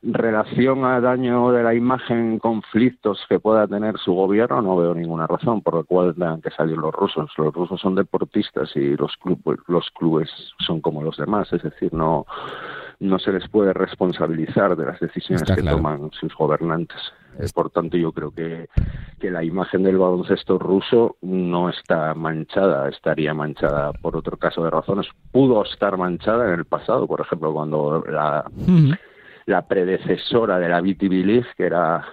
relación 0.00 0.84
a 0.84 1.00
daño 1.00 1.50
de 1.50 1.64
la 1.64 1.74
imagen, 1.74 2.38
conflictos 2.38 3.18
que 3.28 3.40
pueda 3.40 3.66
tener 3.66 3.98
su 3.98 4.12
gobierno, 4.12 4.62
no 4.62 4.76
veo 4.76 4.94
ninguna 4.94 5.26
razón 5.26 5.60
por 5.60 5.74
la 5.74 5.82
cual 5.82 6.14
tengan 6.14 6.40
que 6.40 6.50
salir 6.50 6.78
los 6.78 6.94
rusos. 6.94 7.32
Los 7.36 7.52
rusos 7.52 7.80
son 7.80 7.96
deportistas 7.96 8.70
y 8.76 8.96
los, 8.96 9.16
clubes, 9.16 9.58
los 9.66 9.90
clubes 9.90 10.30
son 10.64 10.80
como 10.80 11.02
los 11.02 11.16
demás, 11.16 11.52
es 11.52 11.64
decir, 11.64 11.92
no, 11.92 12.26
no 13.00 13.18
se 13.18 13.32
les 13.32 13.48
puede 13.48 13.72
responsabilizar 13.72 14.76
de 14.76 14.86
las 14.86 15.00
decisiones 15.00 15.42
que 15.44 15.62
toman 15.62 16.10
sus 16.12 16.34
gobernantes. 16.34 16.98
Por 17.52 17.70
tanto, 17.70 17.96
yo 17.96 18.12
creo 18.12 18.30
que, 18.30 18.68
que 19.18 19.30
la 19.30 19.42
imagen 19.42 19.82
del 19.82 19.98
baloncesto 19.98 20.58
ruso 20.58 21.16
no 21.22 21.68
está 21.68 22.14
manchada, 22.14 22.88
estaría 22.88 23.34
manchada 23.34 23.92
por 23.92 24.16
otro 24.16 24.36
caso 24.36 24.62
de 24.62 24.70
razones. 24.70 25.06
Pudo 25.32 25.64
estar 25.64 25.96
manchada 25.96 26.46
en 26.46 26.60
el 26.60 26.64
pasado, 26.64 27.06
por 27.06 27.20
ejemplo, 27.20 27.52
cuando 27.52 28.04
la, 28.08 28.48
la 29.46 29.66
predecesora 29.66 30.58
de 30.58 30.68
la 30.68 30.80
BT 30.80 31.54
que 31.56 31.66
era 31.66 32.04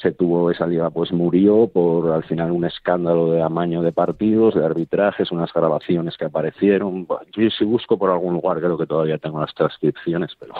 se 0.00 0.12
tuvo 0.12 0.50
esa 0.50 0.66
liga 0.66 0.90
pues 0.90 1.12
murió 1.12 1.68
por 1.72 2.12
al 2.12 2.24
final 2.24 2.50
un 2.50 2.64
escándalo 2.64 3.30
de 3.30 3.42
amaño 3.42 3.82
de 3.82 3.92
partidos, 3.92 4.54
de 4.54 4.64
arbitrajes, 4.64 5.30
unas 5.30 5.52
grabaciones 5.52 6.16
que 6.16 6.26
aparecieron. 6.26 7.06
Yo 7.32 7.50
si 7.50 7.64
busco 7.64 7.98
por 7.98 8.10
algún 8.10 8.34
lugar 8.34 8.58
creo 8.58 8.76
que 8.76 8.86
todavía 8.86 9.18
tengo 9.18 9.40
las 9.40 9.54
transcripciones, 9.54 10.32
pero 10.38 10.54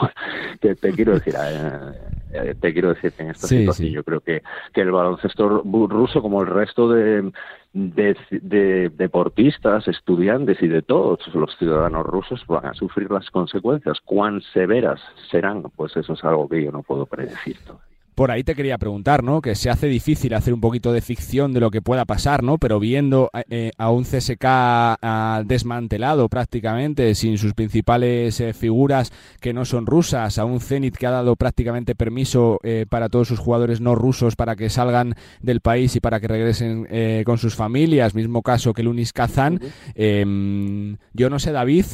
te, 0.60 0.74
te 0.76 0.92
quiero 0.92 1.14
decir, 1.14 1.34
eh, 1.34 1.92
eh, 2.32 2.54
te 2.60 2.72
quiero 2.72 2.94
decir 2.94 3.12
que 3.12 3.22
en 3.22 3.30
esta 3.30 3.46
situación 3.46 3.90
yo 3.90 4.04
creo 4.04 4.20
que, 4.20 4.42
que 4.72 4.80
el 4.80 4.90
baloncesto 4.90 5.62
ruso 5.64 6.22
como 6.22 6.42
el 6.42 6.48
resto 6.48 6.88
de, 6.88 7.30
de, 7.72 8.16
de, 8.30 8.88
deportistas, 8.90 9.86
estudiantes 9.88 10.62
y 10.62 10.68
de 10.68 10.82
todos 10.82 11.20
los 11.34 11.56
ciudadanos 11.58 12.06
rusos 12.06 12.44
van 12.46 12.66
a 12.66 12.74
sufrir 12.74 13.10
las 13.10 13.30
consecuencias. 13.30 14.00
¿Cuán 14.04 14.40
severas 14.52 15.00
serán? 15.30 15.62
Pues 15.76 15.96
eso 15.96 16.14
es 16.14 16.24
algo 16.24 16.48
que 16.48 16.62
yo 16.62 16.72
no 16.72 16.82
puedo 16.82 17.06
predecir 17.06 17.58
todavía 17.64 17.95
por 18.16 18.30
ahí 18.30 18.42
te 18.42 18.54
quería 18.54 18.78
preguntar, 18.78 19.22
¿no? 19.22 19.42
Que 19.42 19.54
se 19.54 19.68
hace 19.68 19.88
difícil 19.88 20.32
hacer 20.32 20.54
un 20.54 20.60
poquito 20.60 20.90
de 20.90 21.02
ficción 21.02 21.52
de 21.52 21.60
lo 21.60 21.70
que 21.70 21.82
pueda 21.82 22.06
pasar, 22.06 22.42
¿no? 22.42 22.56
Pero 22.56 22.80
viendo 22.80 23.30
eh, 23.50 23.72
a 23.76 23.90
un 23.90 24.04
CSK 24.04 24.42
ah, 24.42 25.42
desmantelado 25.44 26.30
prácticamente, 26.30 27.14
sin 27.14 27.36
sus 27.36 27.52
principales 27.52 28.40
eh, 28.40 28.54
figuras 28.54 29.12
que 29.38 29.52
no 29.52 29.66
son 29.66 29.84
rusas, 29.84 30.38
a 30.38 30.46
un 30.46 30.60
Zenit 30.60 30.96
que 30.96 31.06
ha 31.06 31.10
dado 31.10 31.36
prácticamente 31.36 31.94
permiso 31.94 32.58
eh, 32.62 32.86
para 32.88 33.10
todos 33.10 33.28
sus 33.28 33.38
jugadores 33.38 33.82
no 33.82 33.94
rusos 33.94 34.34
para 34.34 34.56
que 34.56 34.70
salgan 34.70 35.14
del 35.42 35.60
país 35.60 35.94
y 35.94 36.00
para 36.00 36.18
que 36.18 36.26
regresen 36.26 36.88
con 37.24 37.36
sus 37.36 37.54
familias, 37.54 38.14
mismo 38.14 38.40
caso 38.42 38.72
que 38.72 38.80
el 38.80 38.88
Unis 38.88 39.12
Kazan. 39.12 39.60
Em, 39.94 40.96
yo 41.12 41.28
no 41.28 41.38
sé, 41.38 41.52
David, 41.52 41.84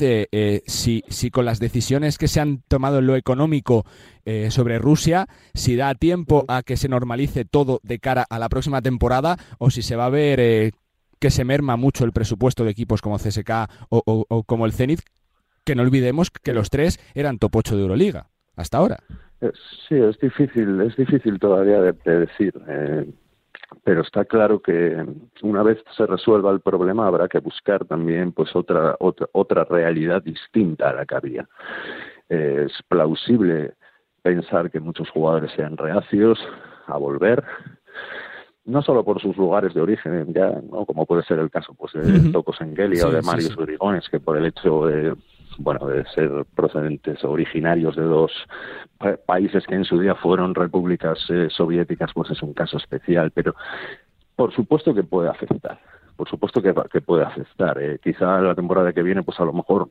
si, 0.66 1.02
si 1.08 1.30
con 1.30 1.44
las 1.44 1.58
decisiones 1.58 2.16
que 2.16 2.28
se 2.28 2.40
han 2.40 2.62
tomado 2.68 3.00
en 3.00 3.06
lo 3.06 3.16
económico 3.16 3.84
eh, 4.24 4.50
sobre 4.50 4.78
Rusia, 4.78 5.26
si 5.54 5.76
da 5.76 5.94
tiempo 5.94 6.44
a 6.48 6.62
que 6.62 6.76
se 6.76 6.88
normalice 6.88 7.44
todo 7.44 7.80
de 7.82 7.98
cara 7.98 8.24
a 8.30 8.38
la 8.38 8.48
próxima 8.48 8.80
temporada 8.82 9.36
o 9.58 9.70
si 9.70 9.82
se 9.82 9.96
va 9.96 10.06
a 10.06 10.10
ver 10.10 10.40
eh, 10.40 10.70
que 11.18 11.30
se 11.30 11.44
merma 11.44 11.76
mucho 11.76 12.04
el 12.04 12.12
presupuesto 12.12 12.64
de 12.64 12.70
equipos 12.70 13.00
como 13.00 13.16
CSK 13.16 13.50
o, 13.90 14.44
como 14.44 14.66
el 14.66 14.72
Zenit, 14.72 15.00
que 15.64 15.74
no 15.74 15.82
olvidemos 15.82 16.30
que 16.30 16.52
los 16.52 16.70
tres 16.70 16.98
eran 17.14 17.38
top 17.38 17.56
8 17.56 17.76
de 17.76 17.82
Euroliga 17.82 18.26
hasta 18.56 18.78
ahora. 18.78 18.98
Sí, 19.88 19.96
es 19.96 20.18
difícil, 20.18 20.80
es 20.80 20.96
difícil 20.96 21.38
todavía 21.38 21.80
de, 21.80 21.92
decir. 22.04 22.54
Eh, 22.68 23.12
pero 23.84 24.02
está 24.02 24.24
claro 24.24 24.60
que 24.60 25.04
una 25.42 25.62
vez 25.62 25.78
se 25.96 26.06
resuelva 26.06 26.52
el 26.52 26.60
problema 26.60 27.06
habrá 27.06 27.28
que 27.28 27.40
buscar 27.40 27.84
también 27.86 28.32
pues 28.32 28.54
otra 28.54 28.96
otra 29.00 29.28
otra 29.32 29.64
realidad 29.64 30.22
distinta 30.22 30.90
a 30.90 30.92
la 30.92 31.06
que 31.06 31.14
había 31.14 31.48
es 32.28 32.72
plausible 32.88 33.74
pensar 34.22 34.70
que 34.70 34.80
muchos 34.80 35.10
jugadores 35.10 35.52
sean 35.52 35.76
reacios 35.76 36.38
a 36.86 36.96
volver 36.96 37.44
no 38.64 38.80
solo 38.82 39.04
por 39.04 39.20
sus 39.20 39.36
lugares 39.36 39.74
de 39.74 39.80
origen 39.80 40.32
ya 40.32 40.50
no 40.70 40.86
como 40.86 41.04
puede 41.04 41.24
ser 41.24 41.38
el 41.40 41.50
caso 41.50 41.74
pues 41.74 41.92
de 41.94 42.30
Tocos 42.30 42.60
o 42.60 42.64
de 42.64 43.22
Marius 43.22 43.56
sí, 43.56 44.10
que 44.10 44.20
por 44.20 44.36
el 44.36 44.46
hecho 44.46 44.86
de 44.86 45.14
bueno, 45.58 45.86
de 45.86 46.04
ser 46.06 46.30
procedentes 46.54 47.22
originarios 47.24 47.96
de 47.96 48.02
dos 48.02 48.32
países 49.26 49.66
que 49.66 49.74
en 49.74 49.84
su 49.84 49.98
día 49.98 50.14
fueron 50.14 50.54
repúblicas 50.54 51.18
eh, 51.28 51.48
soviéticas, 51.50 52.10
pues 52.14 52.30
es 52.30 52.42
un 52.42 52.54
caso 52.54 52.76
especial, 52.76 53.30
pero 53.32 53.54
por 54.36 54.54
supuesto 54.54 54.94
que 54.94 55.02
puede 55.02 55.28
afectar, 55.28 55.80
por 56.16 56.28
supuesto 56.28 56.62
que, 56.62 56.72
que 56.90 57.00
puede 57.00 57.24
afectar. 57.24 57.80
Eh. 57.80 57.98
Quizá 58.02 58.40
la 58.40 58.54
temporada 58.54 58.92
que 58.92 59.02
viene, 59.02 59.22
pues 59.22 59.38
a 59.40 59.44
lo 59.44 59.52
mejor 59.52 59.88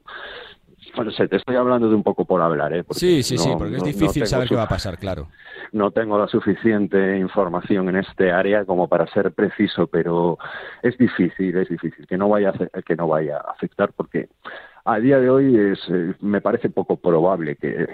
bueno, 0.95 1.11
te 1.11 1.35
estoy 1.35 1.55
hablando 1.55 1.89
de 1.89 1.95
un 1.95 2.03
poco 2.03 2.25
por 2.25 2.41
hablar, 2.41 2.73
¿eh? 2.73 2.83
sí, 2.91 3.23
sí, 3.23 3.37
sí, 3.37 3.49
porque 3.57 3.77
es 3.77 3.83
difícil 3.83 4.25
saber 4.27 4.47
qué 4.47 4.55
va 4.55 4.63
a 4.63 4.67
pasar, 4.67 4.97
claro. 4.97 5.27
No 5.71 5.91
tengo 5.91 6.17
la 6.17 6.27
suficiente 6.27 7.17
información 7.17 7.89
en 7.89 7.97
este 7.97 8.31
área 8.31 8.65
como 8.65 8.87
para 8.87 9.07
ser 9.07 9.31
preciso, 9.31 9.87
pero 9.87 10.37
es 10.81 10.97
difícil, 10.97 11.55
es 11.57 11.69
difícil 11.69 12.05
que 12.07 12.17
no 12.17 12.29
vaya 12.29 12.49
a, 12.49 12.81
que 12.81 12.95
no 12.95 13.07
vaya 13.07 13.37
a 13.37 13.51
afectar 13.51 13.91
porque 13.93 14.27
a 14.83 14.99
día 14.99 15.19
de 15.19 15.29
hoy 15.29 15.55
es, 15.55 15.79
eh, 15.89 16.13
me 16.21 16.41
parece 16.41 16.69
poco 16.69 16.97
probable 16.97 17.55
que 17.55 17.87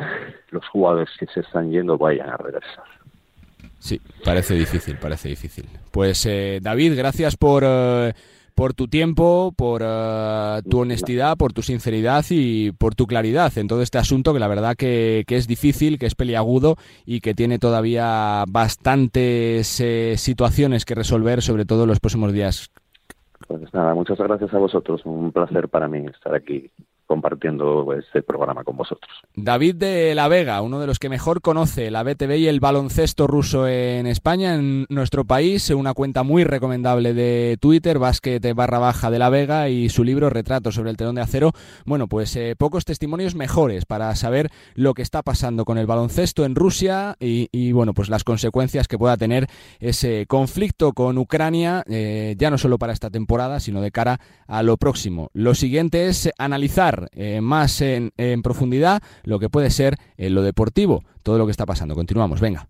los 0.51 0.67
jugadores 0.69 1.09
que 1.19 1.27
se 1.27 1.41
están 1.41 1.71
yendo 1.71 1.97
vayan 1.97 2.29
a 2.29 2.37
regresar. 2.37 2.85
Sí, 3.79 4.01
parece 4.23 4.55
difícil, 4.55 4.97
parece 4.97 5.29
difícil. 5.29 5.65
Pues 5.91 6.25
eh, 6.25 6.59
David, 6.61 6.97
gracias 6.97 7.37
por, 7.37 7.63
eh, 7.65 8.13
por 8.57 8.73
tu 8.73 8.87
tiempo, 8.87 9.53
por 9.55 9.83
tu 10.67 10.79
honestidad, 10.79 11.37
por 11.37 11.53
tu 11.53 11.61
sinceridad 11.61 12.25
y 12.31 12.71
por 12.71 12.95
tu 12.95 13.05
claridad 13.05 13.55
en 13.55 13.67
todo 13.67 13.83
este 13.83 13.99
asunto 13.99 14.33
que 14.33 14.39
la 14.39 14.47
verdad 14.47 14.75
que, 14.75 15.25
que 15.27 15.35
es 15.35 15.47
difícil, 15.47 15.99
que 15.99 16.07
es 16.07 16.15
peliagudo 16.15 16.75
y 17.05 17.19
que 17.19 17.35
tiene 17.35 17.59
todavía 17.59 18.45
bastantes 18.47 19.67
situaciones 20.15 20.85
que 20.85 20.95
resolver, 20.95 21.43
sobre 21.43 21.65
todo 21.65 21.83
en 21.83 21.89
los 21.89 21.99
próximos 21.99 22.33
días. 22.33 22.71
Pues 23.47 23.71
nada, 23.75 23.93
muchas 23.93 24.17
gracias 24.17 24.51
a 24.51 24.57
vosotros. 24.57 25.01
Un 25.05 25.31
placer 25.31 25.69
para 25.69 25.87
mí 25.87 26.07
estar 26.07 26.33
aquí 26.33 26.71
compartiendo 27.07 27.93
este 27.93 28.21
programa 28.21 28.63
con 28.63 28.77
vosotros. 28.77 29.09
David 29.35 29.75
de 29.75 30.13
la 30.13 30.27
Vega, 30.27 30.61
uno 30.61 30.79
de 30.79 30.87
los 30.87 30.99
que 30.99 31.09
mejor 31.09 31.41
conoce 31.41 31.89
la 31.89 32.03
BTV 32.03 32.35
y 32.37 32.47
el 32.47 32.59
baloncesto 32.59 33.25
ruso 33.25 33.67
en 33.67 34.05
España, 34.05 34.55
en 34.55 34.85
nuestro 34.89 35.25
país, 35.25 35.69
una 35.69 35.93
cuenta 35.93 36.23
muy 36.23 36.43
recomendable 36.43 37.13
de 37.13 37.57
Twitter, 37.59 37.97
básquet 37.97 38.45
barra 38.53 38.79
baja 38.79 39.09
de 39.09 39.19
la 39.19 39.29
Vega 39.29 39.69
y 39.69 39.89
su 39.89 40.03
libro 40.03 40.29
Retrato 40.29 40.71
sobre 40.71 40.91
el 40.91 40.97
telón 40.97 41.15
de 41.15 41.21
acero. 41.21 41.53
Bueno, 41.85 42.07
pues 42.07 42.35
eh, 42.35 42.55
pocos 42.57 42.85
testimonios 42.85 43.35
mejores 43.35 43.85
para 43.85 44.13
saber 44.15 44.49
lo 44.75 44.93
que 44.93 45.01
está 45.01 45.23
pasando 45.23 45.65
con 45.65 45.77
el 45.77 45.87
baloncesto 45.87 46.45
en 46.45 46.55
Rusia 46.55 47.15
y, 47.19 47.71
bueno, 47.71 47.93
pues 47.93 48.09
las 48.09 48.23
consecuencias 48.23 48.87
que 48.87 48.97
pueda 48.97 49.17
tener 49.17 49.47
ese 49.79 50.25
conflicto 50.27 50.93
con 50.93 51.17
Ucrania, 51.17 51.83
eh, 51.87 52.35
ya 52.37 52.49
no 52.49 52.57
solo 52.57 52.77
para 52.77 52.93
esta 52.93 53.09
temporada, 53.09 53.59
sino 53.59 53.81
de 53.81 53.91
cara 53.91 54.19
a 54.47 54.63
lo 54.63 54.77
próximo. 54.77 55.29
Lo 55.33 55.55
siguiente 55.55 56.07
es 56.07 56.29
analizar 56.37 56.96
eh, 57.11 57.41
más 57.41 57.81
en, 57.81 58.11
profundidad 58.41 59.01
lo 59.23 59.39
que 59.39 59.49
puede 59.49 59.69
ser 59.69 59.95
en 60.17 60.35
lo 60.35 60.41
deportivo, 60.41 61.03
todo 61.23 61.37
lo 61.37 61.45
que 61.45 61.51
está 61.51 61.65
pasando. 61.65 61.95
Continuamos, 61.95 62.39
venga. 62.41 62.67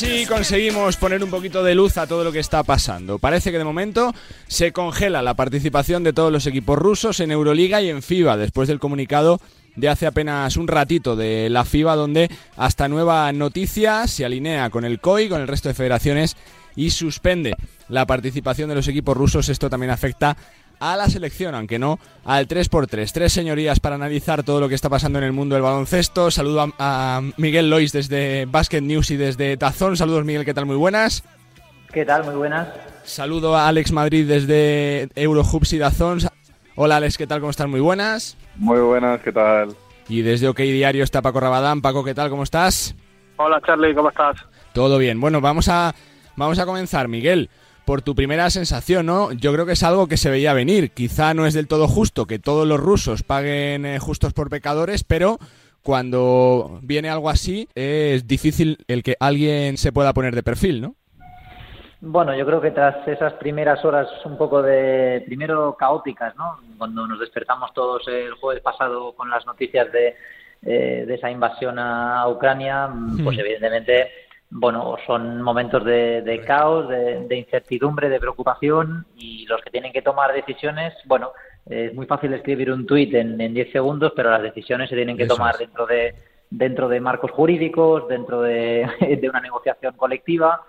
Si 0.00 0.24
conseguimos 0.24 0.96
poner 0.96 1.22
un 1.22 1.28
poquito 1.28 1.62
de 1.62 1.74
luz 1.74 1.98
a 1.98 2.06
todo 2.06 2.24
lo 2.24 2.32
que 2.32 2.38
está 2.38 2.62
pasando. 2.62 3.18
Parece 3.18 3.52
que 3.52 3.58
de 3.58 3.64
momento 3.64 4.14
se 4.46 4.72
congela 4.72 5.20
la 5.20 5.34
participación 5.34 6.04
de 6.04 6.14
todos 6.14 6.32
los 6.32 6.46
equipos 6.46 6.78
rusos 6.78 7.20
en 7.20 7.30
Euroliga 7.30 7.82
y 7.82 7.90
en 7.90 8.02
FIBA 8.02 8.38
después 8.38 8.66
del 8.66 8.78
comunicado 8.78 9.42
de 9.76 9.90
hace 9.90 10.06
apenas 10.06 10.56
un 10.56 10.68
ratito 10.68 11.16
de 11.16 11.50
la 11.50 11.66
FIBA 11.66 11.96
donde 11.96 12.30
hasta 12.56 12.88
nueva 12.88 13.30
noticia 13.34 14.06
se 14.06 14.24
alinea 14.24 14.70
con 14.70 14.86
el 14.86 15.00
COI, 15.00 15.28
con 15.28 15.42
el 15.42 15.48
resto 15.48 15.68
de 15.68 15.74
federaciones 15.74 16.34
y 16.76 16.92
suspende 16.92 17.54
la 17.90 18.06
participación 18.06 18.70
de 18.70 18.76
los 18.76 18.88
equipos 18.88 19.14
rusos. 19.14 19.50
Esto 19.50 19.68
también 19.68 19.90
afecta 19.90 20.34
a 20.80 20.96
la 20.96 21.08
selección, 21.08 21.54
aunque 21.54 21.78
no 21.78 21.98
al 22.24 22.48
3x3. 22.48 23.12
Tres 23.12 23.32
señorías 23.32 23.78
para 23.78 23.94
analizar 23.94 24.42
todo 24.42 24.60
lo 24.60 24.68
que 24.68 24.74
está 24.74 24.88
pasando 24.88 25.18
en 25.18 25.26
el 25.26 25.32
mundo 25.32 25.54
del 25.54 25.62
baloncesto. 25.62 26.30
Saludo 26.30 26.72
a, 26.78 27.20
Miguel 27.36 27.70
Lois 27.70 27.92
desde 27.92 28.46
Basket 28.46 28.80
News 28.80 29.10
y 29.10 29.16
desde 29.16 29.56
Tazón. 29.56 29.96
Saludos 29.96 30.24
Miguel, 30.24 30.44
¿qué 30.44 30.54
tal? 30.54 30.66
Muy 30.66 30.76
buenas. 30.76 31.22
¿Qué 31.92 32.04
tal? 32.04 32.24
Muy 32.24 32.34
buenas. 32.34 32.68
Saludo 33.04 33.56
a 33.56 33.68
Alex 33.68 33.92
Madrid 33.92 34.26
desde 34.26 35.08
Eurohubs 35.14 35.72
y 35.74 35.78
Dazón. 35.78 36.20
Hola 36.76 36.96
Alex, 36.96 37.18
¿qué 37.18 37.26
tal? 37.26 37.40
¿Cómo 37.40 37.50
están? 37.50 37.70
Muy 37.70 37.80
buenas. 37.80 38.36
Muy 38.56 38.80
buenas, 38.80 39.20
¿qué 39.20 39.32
tal? 39.32 39.74
Y 40.08 40.22
desde 40.22 40.48
OK 40.48 40.58
Diario 40.58 41.04
está 41.04 41.20
Paco 41.20 41.40
Rabadán. 41.40 41.82
Paco, 41.82 42.02
¿qué 42.02 42.14
tal? 42.14 42.30
¿Cómo 42.30 42.42
estás? 42.42 42.96
Hola 43.36 43.60
Charlie, 43.66 43.94
¿cómo 43.94 44.08
estás? 44.08 44.36
Todo 44.72 44.98
bien. 44.98 45.20
Bueno, 45.20 45.40
vamos 45.40 45.68
a, 45.68 45.94
vamos 46.36 46.58
a 46.58 46.66
comenzar, 46.66 47.08
Miguel 47.08 47.50
por 47.90 48.02
tu 48.02 48.14
primera 48.14 48.48
sensación, 48.50 49.06
¿no? 49.06 49.32
Yo 49.32 49.52
creo 49.52 49.66
que 49.66 49.72
es 49.72 49.82
algo 49.82 50.06
que 50.06 50.16
se 50.16 50.30
veía 50.30 50.54
venir. 50.54 50.92
Quizá 50.92 51.34
no 51.34 51.44
es 51.44 51.54
del 51.54 51.66
todo 51.66 51.88
justo 51.88 52.24
que 52.24 52.38
todos 52.38 52.64
los 52.64 52.78
rusos 52.78 53.24
paguen 53.24 53.84
eh, 53.84 53.98
justos 53.98 54.32
por 54.32 54.48
pecadores, 54.48 55.02
pero 55.02 55.38
cuando 55.82 56.78
viene 56.82 57.10
algo 57.10 57.28
así 57.28 57.68
es 57.74 58.28
difícil 58.28 58.78
el 58.86 59.02
que 59.02 59.16
alguien 59.18 59.76
se 59.76 59.90
pueda 59.90 60.12
poner 60.12 60.36
de 60.36 60.44
perfil, 60.44 60.80
¿no? 60.80 60.94
Bueno, 62.00 62.32
yo 62.36 62.46
creo 62.46 62.60
que 62.60 62.70
tras 62.70 63.08
esas 63.08 63.32
primeras 63.32 63.84
horas 63.84 64.06
un 64.24 64.38
poco 64.38 64.62
de, 64.62 65.24
primero 65.26 65.74
caóticas, 65.76 66.36
¿no? 66.36 66.60
Cuando 66.78 67.08
nos 67.08 67.18
despertamos 67.18 67.74
todos 67.74 68.06
el 68.06 68.34
jueves 68.34 68.62
pasado 68.62 69.14
con 69.14 69.28
las 69.28 69.44
noticias 69.46 69.90
de, 69.90 70.14
eh, 70.62 71.04
de 71.08 71.14
esa 71.16 71.28
invasión 71.28 71.76
a 71.80 72.28
Ucrania, 72.28 72.88
pues 73.24 73.36
hmm. 73.36 73.40
evidentemente 73.40 74.10
bueno, 74.50 74.96
son 75.06 75.42
momentos 75.42 75.84
de, 75.84 76.42
caos, 76.46 76.88
de, 76.88 77.36
incertidumbre, 77.36 78.08
de 78.08 78.20
preocupación 78.20 79.06
y 79.16 79.46
los 79.46 79.60
que 79.62 79.70
tienen 79.70 79.92
que 79.92 80.02
tomar 80.02 80.32
decisiones, 80.32 80.92
bueno, 81.06 81.32
es 81.66 81.94
muy 81.94 82.06
fácil 82.06 82.32
escribir 82.32 82.72
un 82.72 82.86
tuit 82.86 83.14
en 83.14 83.54
10 83.54 83.70
segundos, 83.70 84.12
pero 84.16 84.30
las 84.30 84.42
decisiones 84.42 84.90
se 84.90 84.96
tienen 84.96 85.16
que 85.16 85.26
tomar 85.26 85.56
dentro 85.56 85.86
de 85.86 86.14
dentro 86.50 86.88
de 86.88 87.00
marcos 87.00 87.30
jurídicos, 87.30 88.08
dentro 88.08 88.42
de, 88.42 88.86
una 89.28 89.40
negociación 89.40 89.94
colectiva. 89.96 90.62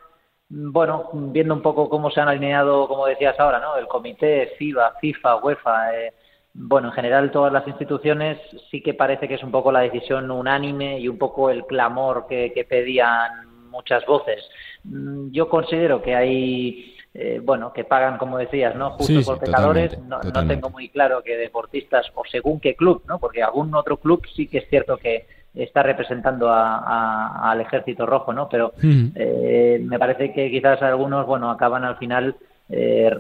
Bueno, 0.48 1.10
viendo 1.14 1.54
un 1.54 1.62
poco 1.62 1.90
cómo 1.90 2.12
se 2.12 2.22
han 2.22 2.28
alineado, 2.28 2.88
como 2.88 3.06
decías 3.06 3.40
ahora, 3.40 3.60
¿no? 3.60 3.78
El 3.78 3.88
comité, 3.88 4.54
FIBA, 4.58 4.96
FIFA, 5.00 5.38
UEFA, 5.38 5.96
eh, 5.98 6.14
bueno, 6.54 6.90
en 6.90 6.94
general 6.94 7.32
todas 7.32 7.54
las 7.54 7.66
instituciones 7.68 8.38
sí 8.70 8.84
que 8.84 8.94
parece 8.94 9.30
que 9.30 9.36
es 9.36 9.44
un 9.44 9.52
poco 9.52 9.72
la 9.72 9.80
decisión 9.80 10.30
unánime 10.30 11.00
y 11.00 11.08
un 11.08 11.18
poco 11.18 11.50
el 11.50 11.66
clamor 11.66 12.28
que 12.28 12.66
pedían 12.68 13.51
muchas 13.72 14.06
voces. 14.06 14.48
Mm, 14.84 15.32
yo 15.32 15.50
considero 15.50 16.02
que 16.02 16.16
hay, 16.16 16.96
eh, 17.14 17.40
bueno, 17.44 17.74
que 17.74 17.84
pagan, 17.84 18.18
como 18.18 18.38
decías, 18.38 18.76
¿no? 18.76 18.92
Justo 18.92 19.22
por 19.24 19.40
pecadores. 19.40 19.98
no, 20.00 20.20
tengo 20.48 20.70
muy 20.70 20.90
claro 20.90 21.24
que 21.24 21.38
deportistas 21.38 22.12
o 22.14 22.24
según 22.30 22.60
qué 22.60 22.76
club, 22.76 23.04
¿no? 23.08 23.18
Porque 23.18 23.42
algún 23.42 23.74
otro 23.74 23.98
club 23.98 24.26
sí 24.36 24.48
que 24.48 24.60
es 24.60 24.70
cierto 24.70 24.98
que 24.98 25.26
está 25.54 25.84
representando 25.84 26.50
a, 26.50 27.50
al 27.52 27.62
ejército 27.62 28.06
rojo, 28.06 28.32
¿no? 28.32 28.48
Pero 28.50 28.74
eh, 28.84 29.82
me 29.84 30.00
parece 30.00 30.32
que 30.32 30.50
quizás 30.50 30.82
algunos, 30.82 31.26
bueno, 31.26 31.50
acaban 31.50 31.84
al 31.84 31.98
final 31.98 32.36
eh, 32.70 33.12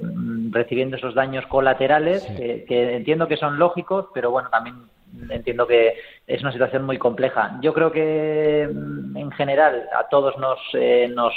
recibiendo 0.50 0.96
esos 0.96 1.14
daños 1.14 1.46
colaterales 1.48 2.26
que, 2.38 2.96
entiendo 2.96 3.28
que 3.28 3.36
son 3.36 3.60
lógicos, 3.60 4.06
pero 4.14 4.32
bueno, 4.32 4.50
también 4.50 4.76
entiendo 5.30 5.68
que 5.68 5.96
es 6.28 6.42
una 6.42 6.52
situación 6.52 6.84
muy 6.84 6.98
compleja. 6.98 7.58
Yo 7.62 7.74
creo 7.74 7.92
que 7.92 8.70
mm, 8.72 9.18
en 9.18 9.32
general 9.32 9.88
a 9.98 10.08
todos 10.08 10.38
nos, 10.38 10.60
eh, 10.74 11.10
nos 11.14 11.34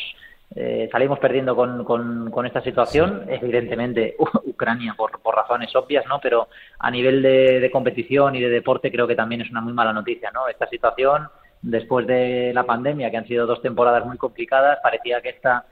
eh, 0.55 0.89
salimos 0.93 1.19
perdiendo 1.19 1.57
con, 1.57 1.85
con, 1.85 2.47
esta 2.47 2.63
situación. 2.63 3.25
Evidentemente, 3.29 4.17
Ucrania 4.45 4.95
por, 4.97 5.21
por 5.21 5.35
razones 5.35 5.75
obvias, 5.75 6.05
¿no? 6.07 6.21
Pero 6.21 6.49
a 6.79 6.91
nivel 6.91 7.23
de, 7.23 7.61
de, 7.61 7.71
competición 7.71 8.37
y 8.37 8.41
de 8.41 8.51
deporte 8.51 8.93
creo 8.93 9.07
que 9.07 9.17
también 9.17 9.41
es 9.41 9.51
una 9.51 9.61
muy 9.61 9.73
mala 9.73 9.93
noticia, 9.93 10.31
¿no? 10.31 10.49
Esta 10.49 10.69
situación, 10.69 11.29
después 11.63 12.07
de 12.07 12.53
la 12.55 12.65
pandemia, 12.65 13.11
que 13.11 13.17
han 13.17 13.27
sido 13.27 13.47
dos 13.47 13.63
temporadas 13.63 14.07
muy 14.07 14.17
complicadas, 14.17 14.79
parecía 14.83 15.21
que 15.21 15.31
esta 15.31 15.65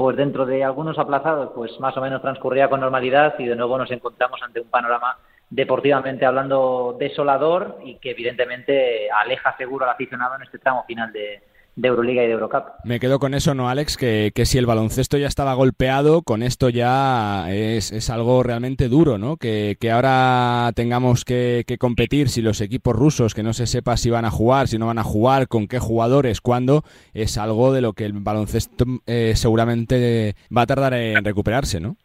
pues 0.00 0.16
dentro 0.16 0.46
de 0.46 0.64
algunos 0.64 0.98
aplazados, 0.98 1.50
pues 1.54 1.78
más 1.78 1.94
o 1.94 2.00
menos 2.00 2.22
transcurría 2.22 2.70
con 2.70 2.80
normalidad 2.80 3.34
y 3.38 3.44
de 3.44 3.54
nuevo 3.54 3.76
nos 3.76 3.90
encontramos 3.90 4.40
ante 4.42 4.58
un 4.58 4.70
panorama 4.70 5.18
deportivamente 5.50 6.24
hablando 6.24 6.96
desolador 6.98 7.80
y 7.84 7.96
que 7.96 8.12
evidentemente 8.12 9.10
aleja 9.10 9.56
seguro 9.56 9.84
al 9.84 9.92
aficionado 9.92 10.36
en 10.36 10.42
este 10.42 10.58
tramo 10.58 10.84
final 10.86 11.12
de, 11.12 11.42
de 11.76 11.88
Euroliga 11.88 12.22
y 12.22 12.26
de 12.26 12.32
Eurocup. 12.32 12.64
Me 12.84 13.00
quedo 13.00 13.18
con 13.18 13.34
eso, 13.34 13.54
¿no, 13.54 13.68
Alex? 13.68 13.96
Que, 13.96 14.32
que 14.34 14.46
si 14.46 14.58
el 14.58 14.66
baloncesto 14.66 15.18
ya 15.18 15.26
estaba 15.26 15.54
golpeado, 15.54 16.22
con 16.22 16.42
esto 16.42 16.68
ya 16.68 17.52
es, 17.52 17.90
es 17.90 18.10
algo 18.10 18.42
realmente 18.42 18.88
duro, 18.88 19.18
¿no? 19.18 19.36
Que, 19.36 19.76
que 19.80 19.90
ahora 19.90 20.70
tengamos 20.74 21.24
que, 21.24 21.64
competir 21.78 22.28
si 22.28 22.42
los 22.42 22.60
equipos 22.60 22.94
rusos, 22.94 23.34
que 23.34 23.42
no 23.42 23.52
se 23.52 23.66
sepa 23.66 23.96
si 23.96 24.10
van 24.10 24.24
a 24.24 24.30
jugar, 24.30 24.68
si 24.68 24.78
no 24.78 24.86
van 24.86 24.98
a 24.98 25.04
jugar, 25.04 25.48
con 25.48 25.66
qué 25.66 25.78
jugadores, 25.78 26.40
cuándo, 26.40 26.84
es 27.14 27.38
algo 27.38 27.72
de 27.72 27.80
lo 27.80 27.92
que 27.92 28.04
el 28.04 28.12
baloncesto 28.12 28.84
eh, 29.06 29.32
seguramente 29.34 30.34
va 30.56 30.62
a 30.62 30.66
tardar 30.66 30.94
en 30.94 31.24
recuperarse, 31.24 31.80
¿no? 31.80 31.96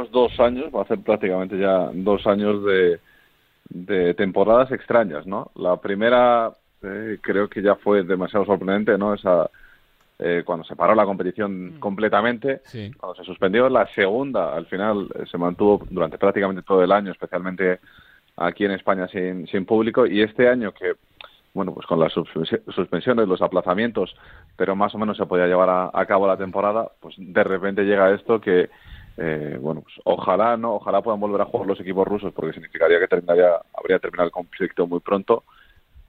Llevamos 0.00 0.12
dos 0.12 0.40
años, 0.40 0.66
va 0.74 0.82
a 0.82 0.86
ser 0.86 1.00
prácticamente 1.00 1.58
ya 1.58 1.90
dos 1.92 2.26
años 2.26 2.64
de, 2.64 3.00
de 3.68 4.14
temporadas 4.14 4.70
extrañas, 4.72 5.26
¿no? 5.26 5.50
La 5.56 5.76
primera 5.76 6.52
eh, 6.82 7.18
creo 7.20 7.48
que 7.48 7.60
ya 7.62 7.74
fue 7.74 8.02
demasiado 8.02 8.46
sorprendente, 8.46 8.96
¿no? 8.96 9.14
Esa, 9.14 9.50
eh, 10.18 10.42
cuando 10.44 10.64
se 10.64 10.76
paró 10.76 10.94
la 10.94 11.04
competición 11.04 11.76
mm. 11.76 11.80
completamente, 11.80 12.62
sí. 12.64 12.90
cuando 12.98 13.14
se 13.16 13.24
suspendió 13.24 13.68
la 13.68 13.86
segunda, 13.94 14.54
al 14.54 14.66
final 14.66 15.08
eh, 15.14 15.24
se 15.30 15.36
mantuvo 15.36 15.86
durante 15.90 16.18
prácticamente 16.18 16.62
todo 16.62 16.82
el 16.82 16.92
año, 16.92 17.12
especialmente 17.12 17.80
aquí 18.36 18.64
en 18.64 18.72
España 18.72 19.06
sin, 19.08 19.46
sin 19.48 19.66
público, 19.66 20.06
y 20.06 20.22
este 20.22 20.48
año 20.48 20.72
que, 20.72 20.94
bueno, 21.52 21.74
pues 21.74 21.86
con 21.86 22.00
las 22.00 22.12
suspensiones, 22.12 23.28
los 23.28 23.42
aplazamientos, 23.42 24.16
pero 24.56 24.74
más 24.74 24.94
o 24.94 24.98
menos 24.98 25.18
se 25.18 25.26
podía 25.26 25.46
llevar 25.46 25.68
a, 25.68 25.90
a 25.92 26.06
cabo 26.06 26.26
la 26.26 26.38
temporada, 26.38 26.90
pues 27.00 27.14
de 27.18 27.44
repente 27.44 27.84
llega 27.84 28.14
esto 28.14 28.40
que, 28.40 28.70
eh, 29.22 29.58
bueno, 29.60 29.82
pues 29.82 29.94
ojalá, 30.04 30.56
¿no? 30.56 30.76
Ojalá 30.76 31.02
puedan 31.02 31.20
volver 31.20 31.42
a 31.42 31.44
jugar 31.44 31.66
los 31.66 31.80
equipos 31.80 32.08
rusos, 32.08 32.32
porque 32.32 32.54
significaría 32.54 32.98
que 32.98 33.06
terminaría, 33.06 33.50
habría 33.74 33.98
terminado 33.98 34.28
el 34.28 34.32
conflicto 34.32 34.86
muy 34.86 35.00
pronto, 35.00 35.44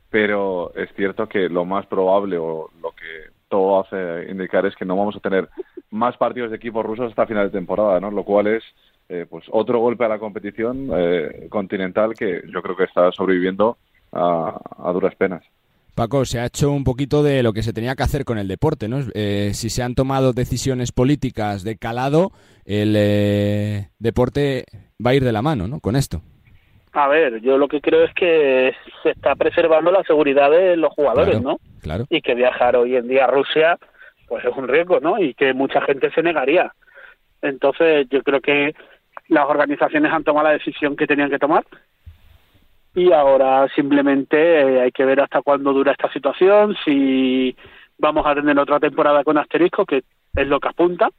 pero 0.10 0.74
es 0.76 0.90
cierto 0.96 1.28
que 1.28 1.50
lo 1.50 1.66
más 1.66 1.86
probable 1.88 2.38
o 2.38 2.70
lo 2.82 2.92
que 2.92 3.32
todo 3.50 3.82
hace 3.82 4.32
indicar 4.32 4.66
es 4.66 4.76
que 4.78 4.86
no 4.86 4.96
vamos 4.96 5.18
a 5.18 5.20
tener 5.20 5.50
más 5.90 6.16
partidos 6.16 6.52
de 6.52 6.56
equipos 6.56 6.86
rusos 6.86 7.10
hasta 7.10 7.28
final 7.28 7.48
de 7.48 7.58
temporada, 7.58 8.00
¿no? 8.00 8.12
Lo 8.12 8.24
cual 8.24 8.48
es 8.48 8.64
eh, 9.10 9.26
pues 9.30 9.44
otro 9.52 9.80
golpe 9.80 10.06
a 10.06 10.08
la 10.08 10.18
competición 10.20 10.90
eh, 10.96 11.48
continental 11.50 12.14
que 12.14 12.44
yo 12.48 12.62
creo 12.62 12.78
que 12.78 12.86
está 12.86 13.12
sobreviviendo 13.12 13.78
a, 14.14 14.58
a, 14.78 14.92
duras 14.94 15.16
penas. 15.16 15.44
Paco, 16.02 16.26
se 16.26 16.40
ha 16.40 16.48
hecho 16.48 16.72
un 16.72 16.84
poquito 16.84 17.22
de 17.22 17.44
lo 17.44 17.54
que 17.54 17.62
se 17.62 17.74
tenía 17.74 17.94
que 17.94 18.02
hacer 18.02 18.26
con 18.26 18.40
el 18.40 18.48
deporte, 18.48 18.88
¿no? 18.88 19.02
Eh, 19.14 19.52
si 19.54 19.70
se 19.70 19.84
han 19.84 19.94
tomado 19.94 20.34
decisiones 20.34 20.92
políticas 20.92 21.64
de 21.64 21.78
calado, 21.78 22.32
el 22.66 22.96
eh, 22.98 23.90
deporte 24.00 24.66
va 24.98 25.12
a 25.12 25.14
ir 25.14 25.24
de 25.24 25.32
la 25.32 25.44
mano, 25.44 25.68
¿no? 25.68 25.80
Con 25.80 25.96
esto. 25.96 26.24
A 26.94 27.08
ver, 27.08 27.40
yo 27.42 27.60
lo 27.60 27.68
que 27.68 27.82
creo 27.82 28.04
es 28.04 28.16
que 28.16 28.74
se 29.04 29.12
está 29.12 29.36
preservando 29.36 29.92
la 29.92 30.02
seguridad 30.02 30.50
de 30.50 30.76
los 30.76 30.92
jugadores, 30.92 31.40
claro, 31.40 31.50
¿no? 31.52 31.58
Claro. 31.84 32.06
Y 32.10 32.24
que 32.24 32.34
viajar 32.34 32.78
hoy 32.78 32.96
en 32.96 33.08
día 33.08 33.26
a 33.26 33.32
Rusia, 33.32 33.78
pues 34.28 34.44
es 34.44 34.58
un 34.58 34.68
riesgo, 34.68 35.00
¿no? 35.02 35.22
Y 35.22 35.36
que 35.36 35.54
mucha 35.54 35.82
gente 35.82 36.10
se 36.16 36.24
negaría. 36.24 36.74
Entonces, 37.44 38.08
yo 38.10 38.24
creo 38.24 38.42
que 38.42 38.74
las 39.28 39.46
organizaciones 39.46 40.12
han 40.12 40.24
tomado 40.24 40.48
la 40.48 40.54
decisión 40.54 40.96
que 40.96 41.06
tenían 41.06 41.30
que 41.30 41.38
tomar 41.38 41.64
y 42.94 43.12
ahora 43.12 43.68
simplemente 43.76 44.38
eh, 44.62 44.82
hay 44.82 44.92
que 44.92 45.06
ver 45.06 45.22
hasta 45.22 45.42
cuándo 45.42 45.74
dura 45.74 45.92
esta 45.94 46.12
situación, 46.12 46.76
si 46.84 47.56
vamos 47.98 48.26
a 48.26 48.36
tener 48.36 48.58
otra 48.60 48.80
temporada 48.80 49.24
con 49.24 49.38
asterisco, 49.38 49.86
que 49.86 50.04
es 50.36 50.48
lo 50.48 50.60
que 50.60 50.68
apunta, 50.70 51.10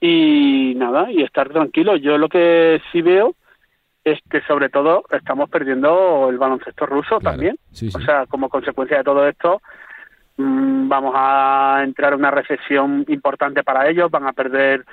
y 0.00 0.74
nada, 0.76 1.10
y 1.10 1.22
estar 1.22 1.48
tranquilo. 1.48 1.96
Yo 1.96 2.18
lo 2.18 2.28
que 2.28 2.80
sí 2.92 3.02
veo 3.02 3.34
es 4.02 4.18
que 4.30 4.42
sobre 4.42 4.68
todo 4.68 5.04
estamos 5.10 5.48
perdiendo 5.48 6.28
el 6.28 6.36
baloncesto 6.36 6.84
ruso 6.86 7.18
Claro, 7.20 7.36
también. 7.36 7.56
sí, 7.70 7.90
sí. 7.90 7.96
O 7.96 8.00
sea, 8.04 8.26
como 8.26 8.48
consecuencia 8.50 8.98
de 8.98 9.04
todo 9.04 9.26
esto, 9.26 9.62
mm, 10.36 10.88
vamos 10.88 11.14
a 11.16 11.80
entrar 11.84 12.12
en 12.12 12.18
una 12.18 12.30
recesión 12.30 13.04
importante 13.08 13.62
para 13.62 13.88
ellos, 13.88 14.10
van 14.10 14.26
a 14.26 14.32
perder 14.32 14.84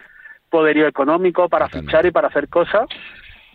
poderío 0.49 0.87
económico 0.87 1.49
para 1.49 1.65
Totalmente. 1.65 1.91
fichar 1.91 2.05
y 2.05 2.11
para 2.11 2.27
hacer 2.27 2.47
cosas. 2.47 2.87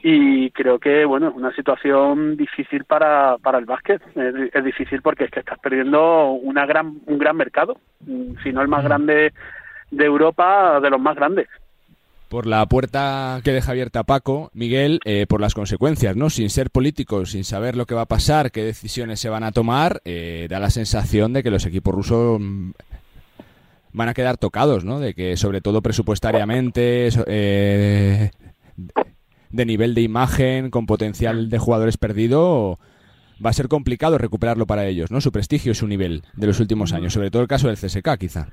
Y 0.09 0.53
creo 0.53 0.79
que, 0.79 1.05
bueno, 1.05 1.31
es 1.31 1.35
una 1.35 1.53
situación 1.53 2.37
difícil 2.37 2.85
para, 2.85 3.38
para 3.38 3.59
el 3.59 3.64
básquet. 3.64 4.01
Es, 4.14 4.55
es 4.55 4.64
difícil 4.64 5.03
porque 5.03 5.25
es 5.25 5.33
que 5.33 5.40
estás 5.40 5.59
perdiendo 5.59 6.31
una 6.31 6.64
gran, 6.64 7.01
un 7.07 7.19
gran 7.19 7.37
mercado, 7.37 7.81
mm, 8.07 8.35
si 8.45 8.53
no 8.53 8.62
el 8.62 8.69
más 8.69 8.85
grande 8.85 9.33
de 9.90 10.05
Europa, 10.05 10.79
de 10.79 10.90
los 10.90 11.01
más 11.01 11.16
grandes. 11.16 11.49
Por 12.29 12.47
la 12.47 12.64
puerta 12.66 13.40
que 13.42 13.51
deja 13.51 13.73
abierta 13.73 14.05
Paco, 14.05 14.53
Miguel, 14.55 15.01
eh, 15.05 15.27
por 15.29 15.40
las 15.40 15.55
consecuencias, 15.55 16.14
¿no? 16.14 16.31
Sin 16.31 16.51
ser 16.51 16.71
políticos, 16.71 17.33
sin 17.33 17.42
saber 17.42 17.77
lo 17.77 17.87
que 17.87 17.97
va 17.97 18.03
a 18.03 18.07
pasar, 18.07 18.53
qué 18.53 18.62
decisiones 18.62 19.19
se 19.19 19.29
van 19.29 19.42
a 19.42 19.51
tomar, 19.51 20.03
eh, 20.05 20.47
da 20.49 20.61
la 20.61 20.71
sensación 20.71 21.33
de 21.33 21.42
que 21.42 21.51
los 21.51 21.66
equipos 21.66 21.92
rusos 21.92 22.38
mm, 22.40 22.71
van 23.92 24.09
a 24.09 24.14
quedar 24.14 24.37
tocados, 24.37 24.85
¿no? 24.85 25.01
De 25.01 25.14
que, 25.14 25.37
sobre 25.37 25.61
todo 25.61 25.83
presupuestariamente, 25.83 27.09
eh, 27.27 28.31
de 29.50 29.66
nivel 29.66 29.94
de 29.94 30.02
imagen, 30.02 30.70
con 30.70 30.87
potencial 30.87 31.48
de 31.48 31.59
jugadores 31.59 31.96
perdido, 31.96 32.78
va 33.44 33.50
a 33.50 33.54
ser 33.54 33.68
complicado 33.68 34.18
recuperarlo 34.18 34.66
para 34.66 34.87
ellos, 34.87 35.11
¿no? 35.11 35.20
Su 35.20 35.32
prestigio 35.32 35.72
y 35.72 35.74
su 35.74 35.87
nivel 35.87 36.22
de 36.35 36.46
los 36.46 36.61
últimos 36.61 36.92
años, 36.92 37.12
sobre 37.12 37.30
todo 37.30 37.42
el 37.42 37.48
caso 37.48 37.68
del 37.68 37.76
CSK, 37.76 38.16
quizá. 38.18 38.48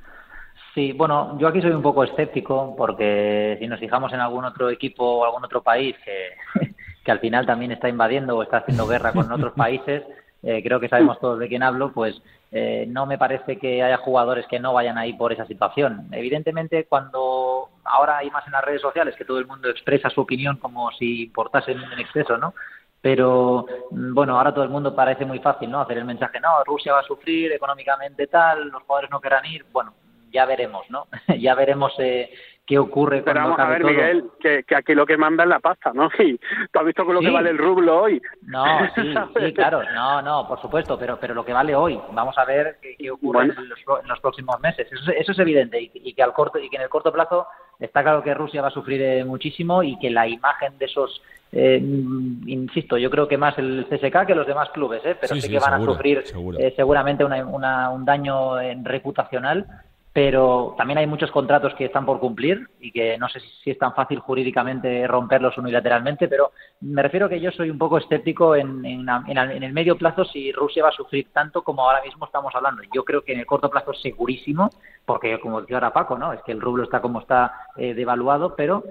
Sí, 0.73 0.91
bueno, 0.91 1.37
yo 1.39 1.47
aquí 1.47 1.61
soy 1.61 1.71
un 1.71 1.83
poco 1.83 2.03
escéptico 2.03 2.75
porque 2.75 3.57
si 3.59 3.67
nos 3.67 3.79
fijamos 3.79 4.11
en 4.11 4.19
algún 4.19 4.43
otro 4.43 4.69
equipo 4.69 5.03
o 5.19 5.25
algún 5.25 5.45
otro 5.45 5.61
país 5.61 5.95
que, 6.03 6.69
que 7.03 7.11
al 7.11 7.19
final 7.19 7.45
también 7.45 7.71
está 7.71 7.89
invadiendo 7.89 8.37
o 8.37 8.43
está 8.43 8.57
haciendo 8.57 8.87
guerra 8.87 9.13
con 9.13 9.31
otros 9.31 9.53
países, 9.53 10.03
eh, 10.41 10.61
creo 10.63 10.79
que 10.79 10.89
sabemos 10.89 11.19
todos 11.19 11.39
de 11.39 11.47
quién 11.47 11.63
hablo, 11.63 11.93
pues 11.93 12.21
eh, 12.55 12.85
no 12.87 13.07
me 13.07 13.17
parece 13.17 13.57
que 13.57 13.81
haya 13.81 13.97
jugadores 13.97 14.45
que 14.45 14.59
no 14.59 14.73
vayan 14.73 14.99
ahí 14.99 15.13
por 15.13 15.33
esa 15.33 15.47
situación. 15.47 16.07
Evidentemente, 16.11 16.85
cuando 16.85 17.69
ahora 17.83 18.17
hay 18.17 18.29
más 18.29 18.45
en 18.45 18.51
las 18.53 18.63
redes 18.63 18.81
sociales 18.81 19.15
que 19.15 19.25
todo 19.25 19.39
el 19.39 19.47
mundo 19.47 19.69
expresa 19.69 20.11
su 20.11 20.21
opinión 20.21 20.57
como 20.57 20.91
si 20.91 21.23
importase 21.23 21.71
en 21.71 21.99
exceso, 21.99 22.37
¿no? 22.37 22.53
Pero 23.01 23.65
mm, 23.89 24.13
bueno, 24.13 24.37
ahora 24.37 24.53
todo 24.53 24.63
el 24.63 24.69
mundo 24.69 24.95
parece 24.95 25.25
muy 25.25 25.39
fácil, 25.39 25.71
¿no? 25.71 25.81
Hacer 25.81 25.97
el 25.97 26.05
mensaje, 26.05 26.39
no, 26.39 26.63
Rusia 26.63 26.93
va 26.93 26.99
a 26.99 27.03
sufrir 27.03 27.51
económicamente 27.51 28.27
tal, 28.27 28.69
los 28.69 28.83
jugadores 28.83 29.09
no 29.09 29.19
querrán 29.19 29.45
ir. 29.47 29.65
Bueno, 29.71 29.95
ya 30.31 30.45
veremos, 30.45 30.85
¿no? 30.91 31.07
ya 31.39 31.55
veremos 31.55 31.93
eh, 31.97 32.29
qué 32.65 32.77
ocurre 32.79 33.21
Pero 33.23 33.41
cuando 33.41 33.49
vamos 33.57 33.59
a 33.59 33.69
ver, 33.69 33.81
todo. 33.81 33.91
Miguel, 33.91 34.23
que, 34.39 34.63
que 34.63 34.75
aquí 34.75 34.95
lo 34.95 35.05
que 35.05 35.17
manda 35.17 35.43
es 35.43 35.49
la 35.49 35.59
pasta, 35.59 35.91
¿no? 35.93 36.09
Y 36.19 36.37
tú 36.37 36.79
has 36.79 36.85
visto 36.85 37.05
con 37.05 37.15
lo 37.15 37.19
Sí. 37.19 37.25
que 37.27 37.31
vale 37.33 37.49
el 37.49 37.57
rublo 37.57 38.01
hoy. 38.03 38.21
No, 38.43 38.65
sí, 38.95 39.13
sí, 39.39 39.53
claro, 39.53 39.81
no, 39.93 40.21
no, 40.21 40.47
por 40.47 40.61
supuesto, 40.61 40.97
pero, 40.97 41.17
pero 41.19 41.33
lo 41.33 41.43
que 41.43 41.53
vale 41.53 41.75
hoy, 41.75 41.99
vamos 42.11 42.37
a 42.37 42.45
ver 42.45 42.77
qué, 42.81 42.95
qué 42.97 43.11
ocurre 43.11 43.39
Bueno. 43.47 43.53
en, 43.57 43.69
los, 43.69 43.79
en 43.79 44.21
próximos 44.21 44.59
meses. 44.61 44.87
Eso, 44.91 45.11
es- 45.11 45.17
eso 45.21 45.31
es 45.33 45.39
evidente 45.39 45.81
y, 45.81 45.91
y 45.93 46.13
que 46.13 46.23
al 46.23 46.33
corto 46.33 46.57
y 46.59 46.69
que 46.69 46.77
en 46.77 46.83
el 46.83 46.89
corto 46.89 47.11
plazo 47.11 47.47
está 47.79 48.01
claro 48.01 48.23
que 48.23 48.33
Rusia 48.33 48.61
va 48.61 48.69
a 48.69 48.71
sufrir 48.71 49.01
eh, 49.01 49.25
muchísimo 49.25 49.83
y 49.83 49.99
que 49.99 50.09
la 50.09 50.25
imagen 50.27 50.77
de 50.77 50.85
esos, 50.85 51.21
eh, 51.51 51.79
mm, 51.81 52.47
insisto, 52.47 52.97
yo 52.97 53.09
creo 53.09 53.27
que 53.27 53.37
más 53.37 53.57
el 53.57 53.85
CSK 53.89 54.25
que 54.25 54.35
los 54.35 54.47
demás 54.47 54.69
clubes, 54.69 55.01
eh, 55.05 55.17
pero 55.19 55.33
Sí, 55.35 55.41
sé 55.41 55.47
sí, 55.47 55.53
que 55.53 55.59
van 55.59 55.73
seguro, 55.73 55.91
a 55.91 55.95
sufrir 55.95 56.25
seguro. 56.27 56.57
eh, 56.59 56.73
seguramente 56.77 57.25
una- 57.25 57.45
una- 57.45 57.89
un 57.89 58.05
daño 58.05 58.59
eh, 58.61 58.77
reputacional. 58.83 59.65
Pero 60.13 60.75
también 60.77 60.99
hay 60.99 61.07
muchos 61.07 61.31
contratos 61.31 61.73
que 61.73 61.85
están 61.85 62.05
por 62.05 62.19
cumplir 62.19 62.67
y 62.79 62.91
que 62.91 63.17
no 63.17 63.27
sé 63.29 63.39
si, 63.39 63.71
es 63.71 63.79
tan 63.79 63.95
fácil 63.95 64.19
jurídicamente 64.19 65.07
romperlos 65.07 65.57
unilateralmente, 65.57 66.27
pero 66.27 66.51
me 66.81 67.01
refiero 67.01 67.27
que 67.27 67.39
yo 67.39 67.49
soy 67.51 67.71
un 67.71 67.79
poco 67.79 67.97
escéptico 67.97 68.55
en, 68.55 68.85
en, 68.85 69.07
en- 69.09 69.63
el 69.63 69.73
medio 69.73 69.97
plazo 69.97 70.23
si 70.23 70.51
Rusia 70.51 70.83
va 70.83 70.89
a 70.89 70.91
sufrir 70.91 71.29
tanto 71.33 71.63
como 71.63 71.81
ahora 71.83 72.03
mismo 72.03 72.25
estamos 72.27 72.53
hablando. 72.53 72.83
Yo 72.93 73.03
creo 73.03 73.23
que 73.23 73.33
en 73.33 73.39
el 73.39 73.47
corto 73.47 73.71
plazo 73.71 73.91
segurísimo, 73.95 74.69
porque 75.05 75.39
como 75.39 75.61
decía 75.61 75.77
ahora 75.77 75.93
Paco, 75.93 76.15
¿no? 76.17 76.31
es 76.31 76.43
que 76.43 76.51
el 76.51 76.61
rublo 76.61 76.83
está 76.83 77.01
como 77.01 77.19
está 77.19 77.51
eh, 77.75 77.95
devaluado, 77.95 78.55
pero 78.55 78.83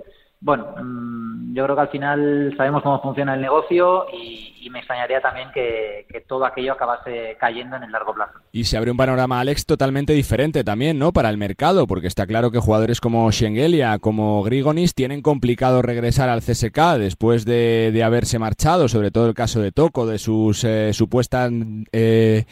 bueno, 0.43 0.75
mm, 0.77 1.55
yo 1.55 1.65
creo 1.65 1.77
que 1.77 1.83
al 1.83 1.89
final 1.89 2.55
sabemos 2.57 2.83
cómo 2.83 3.01
funciona 3.01 3.35
el 3.35 3.41
negocio 3.41 4.07
y, 4.13 4.51
me 4.73 4.79
extrañaría 4.79 5.21
también 5.21 5.51
que, 5.53 6.07
todo 6.27 6.47
aquello 6.47 6.73
acabase 6.73 7.37
cayendo 7.39 7.77
en 7.77 7.83
el 7.83 7.93
largo 7.93 8.15
plazo. 8.15 8.39
Y 8.53 8.65
se 8.65 8.79
abre 8.79 8.91
un 8.91 8.97
panorama, 8.97 9.39
Alex, 9.39 9.67
totalmente 9.67 10.15
diferente 10.15 10.65
también, 10.65 10.99
¿no? 10.99 11.13
Para 11.13 11.29
el 11.29 11.37
mercado, 11.37 11.87
porque 11.87 12.07
está 12.07 12.27
claro 12.27 12.51
que 12.51 12.59
jugadores 12.59 12.99
como 12.99 13.31
Schengelia, 13.31 13.99
como 13.99 14.43
Grigonis, 14.43 14.95
tienen 14.95 15.21
complicado 15.21 15.83
regresar 15.83 16.31
al 16.31 16.41
CSK 16.41 16.97
después 16.99 17.45
de, 17.45 17.91
de 17.93 18.03
haberse 18.03 18.39
marchado, 18.39 18.89
sobre 18.89 19.11
todo 19.11 19.27
el 19.27 19.35
caso 19.35 19.61
de 19.61 19.73
Toco, 19.73 20.07
de 20.07 20.17
sus 20.17 20.65
eh, 20.65 20.95
supuestas 20.95 21.53
eh, 21.93 22.47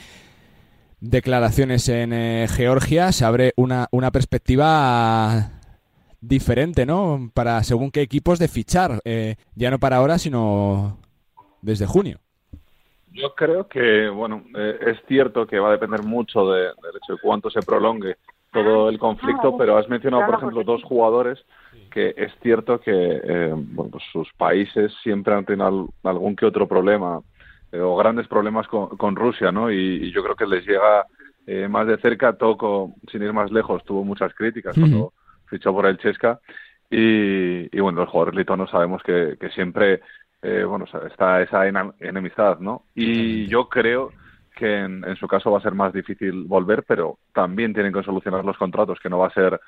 declaraciones 1.00 1.88
en 1.88 2.12
eh, 2.12 2.48
Georgia. 2.50 3.12
Se 3.12 3.24
abre 3.24 3.54
una, 3.56 3.88
una 3.92 4.10
perspectiva 4.10 5.59
diferente, 6.20 6.86
¿no? 6.86 7.30
Para 7.34 7.62
según 7.62 7.90
qué 7.90 8.02
equipos 8.02 8.38
de 8.38 8.48
fichar, 8.48 9.00
eh, 9.04 9.36
ya 9.54 9.70
no 9.70 9.78
para 9.78 9.96
ahora, 9.96 10.18
sino 10.18 10.98
desde 11.62 11.86
junio. 11.86 12.18
Yo 13.12 13.34
creo 13.34 13.66
que, 13.66 14.08
bueno, 14.08 14.44
eh, 14.56 14.78
es 14.86 14.98
cierto 15.08 15.46
que 15.46 15.58
va 15.58 15.68
a 15.68 15.72
depender 15.72 16.02
mucho 16.02 16.50
de- 16.50 16.60
del 16.60 16.96
hecho 17.02 17.14
de 17.14 17.18
cuánto 17.20 17.50
se 17.50 17.60
prolongue 17.60 18.16
todo 18.52 18.88
el 18.88 18.98
conflicto, 18.98 19.56
pero 19.56 19.76
has 19.76 19.88
mencionado, 19.88 20.26
por 20.26 20.34
ejemplo, 20.36 20.64
dos 20.64 20.82
jugadores 20.82 21.38
que 21.90 22.14
es 22.16 22.32
cierto 22.42 22.80
que 22.80 22.92
eh, 22.92 23.52
bueno, 23.54 23.90
pues 23.90 24.04
sus 24.12 24.32
países 24.34 24.92
siempre 25.02 25.34
han 25.34 25.44
tenido 25.44 25.88
algún 26.04 26.36
que 26.36 26.46
otro 26.46 26.68
problema 26.68 27.20
eh, 27.72 27.80
o 27.80 27.96
grandes 27.96 28.28
problemas 28.28 28.66
con, 28.68 29.16
Rusia, 29.16 29.50
¿no? 29.50 29.70
Y, 29.70 30.10
yo 30.12 30.22
creo 30.22 30.36
que 30.36 30.46
les 30.46 30.64
llega 30.66 31.06
eh, 31.46 31.68
más 31.68 31.86
de 31.86 31.98
cerca. 31.98 32.32
Toco, 32.32 32.94
sin 33.10 33.22
ir 33.22 33.32
más 33.32 33.50
lejos, 33.50 33.84
tuvo 33.84 34.04
muchas 34.04 34.32
críticas 34.34 34.76
cuando 34.76 35.12
fichó 35.50 35.72
por 35.72 35.86
el 35.86 35.98
Chesca. 35.98 36.40
Y, 36.90 37.76
y, 37.76 37.80
bueno, 37.80 38.00
los 38.00 38.08
jugadores 38.08 38.38
lituanos 38.38 38.70
sabemos 38.70 39.02
que, 39.02 39.36
que 39.38 39.50
siempre, 39.50 40.00
bueno, 40.42 40.86
está 41.06 41.42
esa 41.42 41.68
enemistad, 42.00 42.58
¿no? 42.58 42.84
Y 42.94 43.46
yo 43.46 43.68
creo 43.68 44.10
que 44.56 44.78
en, 44.80 45.04
en, 45.04 45.16
su 45.16 45.28
caso 45.28 45.52
va 45.52 45.58
a 45.58 45.62
ser 45.62 45.74
más 45.74 45.92
difícil 45.92 46.44
volver, 46.44 46.82
pero 46.82 47.18
también 47.32 47.72
tienen 47.72 47.92
que 47.92 48.02
solucionar 48.02 48.44
los 48.44 48.58
contratos, 48.58 48.98
que 49.00 49.08
no 49.08 49.18
va 49.18 49.28
a 49.28 49.34
ser 49.34 49.60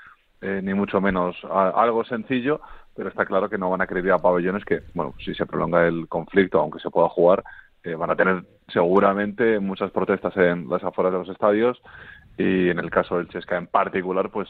eh, 0.44 0.60
ni 0.60 0.74
mucho 0.74 1.00
menos 1.00 1.36
algo 1.44 2.02
sencillo, 2.02 2.60
pero 2.96 3.08
está 3.08 3.24
claro 3.24 3.48
que 3.48 3.58
no 3.58 3.70
van 3.70 3.80
a 3.80 3.86
querer 3.86 4.06
ir 4.06 4.10
a 4.10 4.18
pabellones 4.18 4.64
que, 4.64 4.82
bueno, 4.92 5.14
si 5.24 5.36
se 5.36 5.46
prolonga 5.46 5.86
el 5.86 6.08
conflicto, 6.08 6.58
aunque 6.58 6.80
se 6.80 6.90
pueda 6.90 7.08
jugar, 7.08 7.44
eh, 7.84 7.94
van 7.94 8.10
a 8.10 8.16
tener 8.16 8.44
seguramente 8.68 9.58
muchas 9.58 9.90
protestas 9.90 10.36
en 10.36 10.68
las 10.68 10.82
afueras 10.84 11.12
de 11.12 11.18
los 11.18 11.28
estadios 11.28 11.80
y 12.38 12.68
en 12.68 12.78
el 12.78 12.90
caso 12.90 13.18
del 13.18 13.28
Chesca 13.28 13.56
en 13.56 13.66
particular, 13.66 14.30
pues 14.30 14.48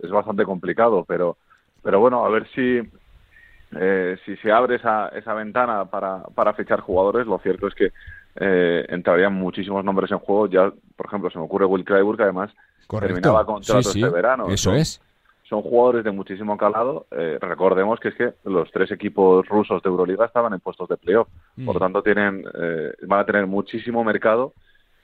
es, 0.00 0.10
bastante 0.10 0.44
complicado, 0.44 1.04
pero, 1.06 1.36
pero 1.82 1.98
bueno, 2.00 2.24
a 2.24 2.28
ver 2.28 2.46
si 2.54 2.80
eh, 3.76 4.16
si 4.24 4.36
se 4.36 4.52
abre 4.52 4.76
esa, 4.76 5.08
esa 5.08 5.34
ventana 5.34 5.86
para, 5.86 6.22
para 6.34 6.54
fichar 6.54 6.80
jugadores, 6.80 7.26
lo 7.26 7.38
cierto 7.38 7.66
es 7.66 7.74
que 7.74 7.92
eh, 8.36 8.86
entrarían 8.88 9.32
muchísimos 9.32 9.84
nombres 9.84 10.10
en 10.12 10.18
juego. 10.18 10.46
Ya, 10.46 10.72
por 10.96 11.06
ejemplo, 11.06 11.30
se 11.30 11.38
me 11.38 11.44
ocurre 11.44 11.66
Will 11.66 11.84
Clyburn, 11.84 12.16
que 12.16 12.22
además 12.22 12.50
terminaba 12.88 13.44
contrato 13.44 13.80
este 13.80 14.08
verano. 14.08 14.48
Eso 14.48 14.74
es 14.74 15.00
son 15.48 15.62
jugadores 15.62 16.04
de 16.04 16.10
muchísimo 16.10 16.56
calado. 16.56 17.06
Eh, 17.10 17.38
recordemos 17.40 18.00
que 18.00 18.08
es 18.08 18.14
que 18.14 18.32
los 18.44 18.70
tres 18.70 18.90
equipos 18.90 19.46
rusos 19.46 19.82
de 19.82 19.88
Euroliga 19.88 20.26
estaban 20.26 20.52
en 20.52 20.60
puestos 20.60 20.88
de 20.88 20.96
playoff. 20.96 21.28
Mm. 21.56 21.66
Por 21.66 21.74
lo 21.74 21.80
tanto, 21.80 22.02
tienen, 22.02 22.44
eh, 22.60 22.92
van 23.02 23.20
a 23.20 23.26
tener 23.26 23.46
muchísimo 23.46 24.02
mercado 24.04 24.52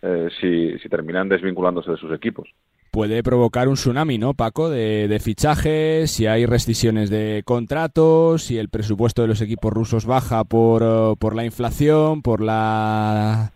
eh, 0.02 0.28
si, 0.40 0.78
si 0.78 0.88
terminan 0.88 1.28
desvinculándose 1.28 1.90
de 1.90 1.96
sus 1.98 2.12
equipos. 2.12 2.48
Puede 2.90 3.22
provocar 3.22 3.68
un 3.68 3.74
tsunami, 3.74 4.18
¿no, 4.18 4.34
Paco? 4.34 4.68
De, 4.68 5.06
de 5.06 5.20
fichajes, 5.20 6.10
si 6.10 6.26
hay 6.26 6.44
rescisiones 6.46 7.08
de 7.08 7.42
contratos, 7.44 8.42
si 8.42 8.58
el 8.58 8.68
presupuesto 8.68 9.22
de 9.22 9.28
los 9.28 9.40
equipos 9.42 9.72
rusos 9.72 10.06
baja 10.06 10.42
por, 10.42 11.16
por 11.18 11.36
la 11.36 11.44
inflación, 11.44 12.22
por 12.22 12.40
la 12.40 13.52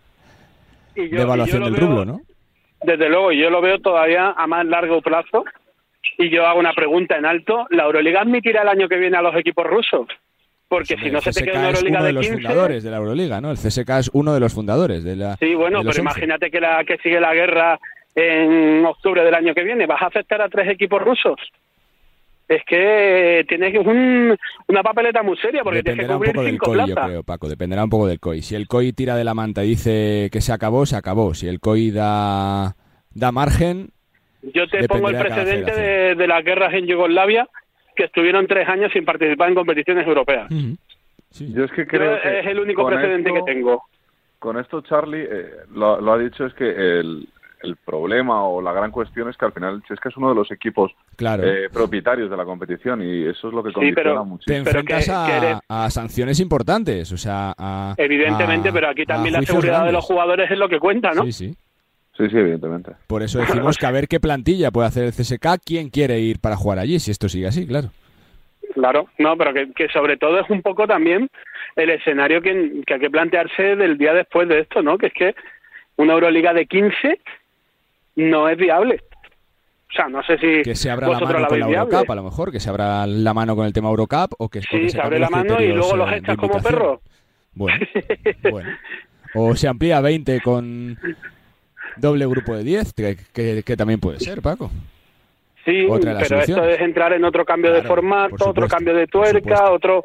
devaluación 0.94 1.64
del 1.64 1.76
rublo, 1.76 2.04
¿no? 2.04 2.20
Desde 2.84 3.08
luego, 3.08 3.32
yo 3.32 3.50
lo 3.50 3.60
veo 3.60 3.80
todavía 3.80 4.34
a 4.36 4.46
más 4.46 4.64
largo 4.66 5.00
plazo 5.00 5.44
y 6.18 6.30
yo 6.30 6.46
hago 6.46 6.60
una 6.60 6.72
pregunta 6.72 7.16
en 7.16 7.26
alto, 7.26 7.66
¿la 7.70 7.84
Euroliga 7.84 8.22
admitirá 8.22 8.62
el 8.62 8.68
año 8.68 8.88
que 8.88 8.96
viene 8.96 9.16
a 9.16 9.22
los 9.22 9.34
equipos 9.36 9.66
rusos? 9.66 10.06
Porque 10.68 10.96
si 10.96 11.10
no 11.10 11.20
se 11.20 11.32
te 11.32 11.44
queda 11.44 11.58
una 11.58 11.68
Euroliga 11.68 11.98
uno 11.98 12.02
de, 12.02 12.06
de 12.06 12.12
los 12.12 12.28
fundadores 12.28 12.82
de 12.82 12.90
la 12.90 12.96
Euroliga, 12.96 13.40
¿no? 13.40 13.50
El 13.50 13.58
CSK 13.58 13.90
es 13.98 14.10
uno 14.12 14.34
de 14.34 14.40
los 14.40 14.52
fundadores 14.54 15.04
de 15.04 15.16
la 15.16 15.36
Sí, 15.36 15.54
bueno, 15.54 15.82
pero 15.84 16.00
imagínate 16.00 16.50
que 16.50 16.60
la 16.60 16.84
que 16.84 16.98
sigue 16.98 17.20
la 17.20 17.34
guerra 17.34 17.78
en 18.14 18.84
octubre 18.86 19.24
del 19.24 19.34
año 19.34 19.54
que 19.54 19.64
viene, 19.64 19.86
¿vas 19.86 20.02
a 20.02 20.06
afectar 20.06 20.40
a 20.40 20.48
tres 20.48 20.68
equipos 20.68 21.02
rusos? 21.02 21.38
Es 22.46 22.62
que 22.66 23.44
tienes 23.48 23.74
un, 23.86 24.36
una 24.68 24.82
papeleta 24.82 25.22
muy 25.22 25.36
seria 25.38 25.62
porque 25.62 25.82
tienes 25.82 26.06
que 26.06 26.12
cubrir 26.12 26.36
un 26.36 26.46
cinco 26.46 26.72
del 26.72 26.78
COI, 26.80 26.88
yo 26.90 26.94
creo, 26.94 27.22
Paco. 27.22 27.48
Dependerá 27.48 27.84
un 27.84 27.90
poco 27.90 28.06
del 28.06 28.20
COI. 28.20 28.42
Si 28.42 28.54
el 28.54 28.68
COI 28.68 28.92
tira 28.92 29.16
de 29.16 29.24
la 29.24 29.32
manta 29.32 29.64
y 29.64 29.70
dice 29.70 30.28
que 30.30 30.42
se 30.42 30.52
acabó, 30.52 30.84
se 30.84 30.96
acabó. 30.96 31.32
Si 31.32 31.48
el 31.48 31.60
COI 31.60 31.90
da, 31.90 32.76
da 33.12 33.32
margen, 33.32 33.92
yo 34.52 34.68
te 34.68 34.86
pongo 34.88 35.08
el 35.08 35.18
precedente 35.18 36.14
de, 36.14 36.26
las 36.26 36.44
guerras 36.44 36.74
en 36.74 36.86
Yugoslavia, 36.86 37.48
que 37.96 38.04
estuvieron 38.04 38.46
tres 38.46 38.68
años 38.68 38.92
sin 38.92 39.04
participar 39.04 39.48
en 39.48 39.54
competiciones 39.54 40.06
europeas. 40.06 40.48
Yo 40.50 41.64
es 41.64 41.72
que 41.72 41.86
creo 41.86 42.20
que 42.20 42.40
es 42.40 42.46
el 42.46 42.60
único 42.60 42.86
precedente 42.86 43.32
que 43.32 43.42
tengo. 43.42 43.84
Con 44.38 44.58
esto, 44.58 44.82
Charlie, 44.82 45.26
eh, 45.28 45.50
lo, 45.72 46.12
ha 46.12 46.18
dicho, 46.18 46.44
es 46.44 46.52
que 46.54 46.68
el, 46.68 47.26
problema 47.82 48.44
o 48.44 48.60
la 48.60 48.74
gran 48.74 48.90
cuestión 48.90 49.30
es 49.30 49.38
que 49.38 49.46
al 49.46 49.52
final 49.52 49.82
es 49.88 49.98
que 49.98 50.10
es 50.10 50.16
uno 50.18 50.28
de 50.28 50.34
los 50.34 50.50
equipos 50.50 50.92
eh, 51.18 51.68
propietarios 51.72 52.28
de 52.28 52.36
la 52.36 52.44
competición 52.44 53.00
y 53.00 53.22
eso 53.26 53.48
es 53.48 53.54
lo 53.54 53.62
que 53.62 53.72
condiciona 53.72 54.22
mucho. 54.22 54.44
Te 54.44 54.58
enfrentas 54.58 55.08
a, 55.66 55.88
sanciones 55.88 56.40
importantes, 56.40 57.10
o 57.10 57.16
sea, 57.16 57.54
Evidentemente, 57.96 58.70
pero 58.70 58.90
aquí 58.90 59.06
también 59.06 59.32
la 59.32 59.42
seguridad 59.42 59.86
de 59.86 59.92
los 59.92 60.04
jugadores 60.04 60.50
es 60.50 60.58
lo 60.58 60.68
que 60.68 60.78
cuenta, 60.78 61.12
¿no? 61.12 61.24
Sí, 61.24 61.32
sí. 61.32 61.56
Sí, 62.16 62.28
sí, 62.30 62.36
evidentemente. 62.36 62.92
Por 63.08 63.22
eso 63.22 63.40
decimos 63.40 63.76
que 63.76 63.86
a 63.86 63.90
ver 63.90 64.06
qué 64.06 64.20
plantilla 64.20 64.70
puede 64.70 64.86
hacer 64.86 65.04
el 65.04 65.12
CSK, 65.12 65.58
quién 65.64 65.90
quiere 65.90 66.20
ir 66.20 66.38
para 66.38 66.56
jugar 66.56 66.78
allí, 66.78 67.00
si 67.00 67.10
esto 67.10 67.28
sigue 67.28 67.48
así, 67.48 67.66
claro. 67.66 67.90
Claro, 68.74 69.08
no, 69.18 69.36
pero 69.36 69.52
que, 69.52 69.88
sobre 69.88 70.16
todo 70.16 70.40
es 70.40 70.48
un 70.50 70.62
poco 70.62 70.86
también 70.86 71.28
el 71.76 71.90
escenario 71.90 72.40
que, 72.40 72.82
hay 72.86 73.00
que 73.00 73.10
plantearse 73.10 73.76
del 73.76 73.98
día 73.98 74.14
después 74.14 74.48
de 74.48 74.60
esto, 74.60 74.82
¿no? 74.82 74.96
Que 74.96 75.06
es 75.06 75.12
que 75.12 75.34
una 75.96 76.14
Euroliga 76.14 76.52
de 76.52 76.66
15 76.66 77.20
no 78.16 78.48
es 78.48 78.56
viable. 78.56 79.00
O 79.90 79.94
sea, 79.94 80.08
no 80.08 80.22
sé 80.24 80.38
si 80.38 80.62
que 80.62 80.74
se 80.74 80.90
abra 80.90 81.08
la 81.08 81.20
mano 81.20 81.46
con 81.46 81.60
la 81.60 81.66
Eurocup, 81.68 82.10
a 82.10 82.14
lo 82.14 82.22
mejor, 82.24 82.50
que 82.50 82.58
se 82.58 82.68
abra 82.68 83.06
la 83.06 83.34
mano 83.34 83.54
con 83.54 83.66
el 83.66 83.72
tema 83.72 83.90
Eurocup 83.90 84.34
o 84.38 84.48
que, 84.48 84.60
sí, 84.62 84.88
se, 84.88 85.00
abre 85.00 85.18
la 85.18 85.30
mano 85.30 85.60
y 85.60 85.68
luego 85.68 85.96
los 85.96 86.12
echas 86.12 86.36
como 86.36 86.60
perros. 86.60 87.00
Bueno, 87.52 87.78
bueno. 88.50 88.70
O 89.34 89.54
se 89.54 89.68
amplía 89.68 89.98
a 89.98 90.00
20 90.00 90.40
con 90.40 90.96
doble 91.96 92.26
grupo 92.26 92.56
de 92.56 92.64
10, 92.64 92.92
que, 93.32 93.76
también 93.76 94.00
puede 94.00 94.20
ser, 94.20 94.42
Paco. 94.42 94.70
Sí, 95.64 95.86
pero 95.88 96.40
esto 96.40 96.64
es 96.64 96.80
entrar 96.80 97.12
en 97.14 97.24
otro 97.24 97.44
cambio 97.44 97.72
de 97.72 97.82
formato, 97.82 98.50
otro 98.50 98.68
cambio 98.68 98.94
de 98.94 99.06
tuerca, 99.06 99.70
otro 99.70 100.04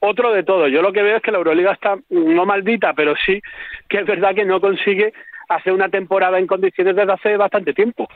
otro 0.00 0.32
de 0.32 0.42
todo. 0.42 0.66
Yo 0.68 0.82
lo 0.82 0.92
que 0.92 1.02
veo 1.02 1.16
es 1.16 1.22
que 1.22 1.30
la 1.30 1.38
Euroliga 1.38 1.72
está 1.72 1.96
no 2.08 2.46
maldita, 2.46 2.94
pero 2.94 3.14
sí 3.24 3.40
que 3.88 3.98
es 3.98 4.06
verdad 4.06 4.34
que 4.34 4.44
no 4.44 4.60
consigue 4.60 5.12
hacer 5.48 5.72
una 5.72 5.88
temporada 5.88 6.38
en 6.38 6.46
condiciones 6.46 6.96
desde 6.96 7.12
hace 7.12 7.36
bastante 7.36 7.74
tiempo. 7.74 8.08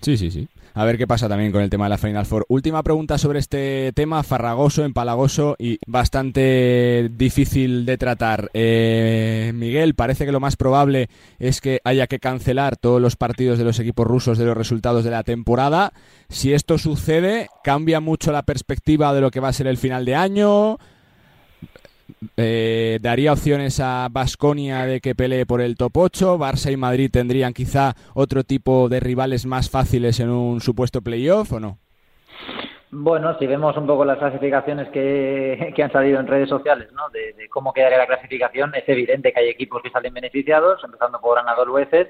Sí, 0.00 0.16
sí, 0.16 0.30
sí. 0.30 0.48
A 0.74 0.84
ver 0.84 0.98
qué 0.98 1.06
pasa 1.06 1.26
también 1.26 1.52
con 1.52 1.62
el 1.62 1.70
tema 1.70 1.86
de 1.86 1.90
la 1.90 1.98
Final 1.98 2.26
Four. 2.26 2.44
Última 2.50 2.82
pregunta 2.82 3.16
sobre 3.16 3.38
este 3.38 3.92
tema, 3.94 4.22
farragoso, 4.22 4.84
empalagoso 4.84 5.56
y 5.58 5.78
bastante 5.86 7.10
difícil 7.16 7.86
de 7.86 7.96
tratar. 7.96 8.50
Eh, 8.52 9.52
Miguel, 9.54 9.94
parece 9.94 10.26
que 10.26 10.32
lo 10.32 10.40
más 10.40 10.56
probable 10.56 11.08
es 11.38 11.62
que 11.62 11.80
haya 11.82 12.06
que 12.08 12.18
cancelar 12.18 12.76
todos 12.76 13.00
los 13.00 13.16
partidos 13.16 13.56
de 13.56 13.64
los 13.64 13.78
equipos 13.78 14.06
rusos 14.06 14.36
de 14.36 14.44
los 14.44 14.54
resultados 14.54 15.02
de 15.02 15.12
la 15.12 15.22
temporada. 15.22 15.94
Si 16.28 16.52
esto 16.52 16.76
sucede, 16.76 17.48
¿cambia 17.64 18.00
mucho 18.00 18.30
la 18.30 18.42
perspectiva 18.42 19.14
de 19.14 19.22
lo 19.22 19.30
que 19.30 19.40
va 19.40 19.48
a 19.48 19.54
ser 19.54 19.68
el 19.68 19.78
final 19.78 20.04
de 20.04 20.14
año? 20.14 20.78
Eh, 22.36 22.98
daría 23.00 23.32
opciones 23.32 23.80
a 23.80 24.08
Basconia 24.10 24.86
de 24.86 25.00
que 25.00 25.14
pelee 25.14 25.46
por 25.46 25.60
el 25.60 25.76
top 25.76 25.96
8. 25.96 26.38
Barça 26.38 26.72
y 26.72 26.76
Madrid 26.76 27.10
tendrían 27.12 27.52
quizá 27.52 27.94
otro 28.14 28.44
tipo 28.44 28.88
de 28.88 29.00
rivales 29.00 29.46
más 29.46 29.70
fáciles 29.70 30.20
en 30.20 30.30
un 30.30 30.60
supuesto 30.60 31.02
playoff 31.02 31.52
o 31.52 31.60
no? 31.60 31.78
Bueno, 32.90 33.36
si 33.38 33.46
vemos 33.46 33.76
un 33.76 33.86
poco 33.86 34.04
las 34.04 34.18
clasificaciones 34.18 34.88
que, 34.88 35.74
han 35.82 35.92
salido 35.92 36.20
en 36.20 36.26
redes 36.26 36.48
sociales, 36.48 36.88
¿no? 36.92 37.10
De, 37.10 37.34
cómo 37.50 37.72
quedaría 37.72 37.98
la 37.98 38.06
clasificación, 38.06 38.74
es 38.74 38.88
evidente 38.88 39.32
que 39.32 39.40
hay 39.40 39.48
equipos 39.48 39.82
que 39.82 39.90
salen 39.90 40.14
beneficiados, 40.14 40.82
empezando 40.84 41.20
por 41.20 41.38
Anadolu 41.38 41.78
Efes 41.78 42.08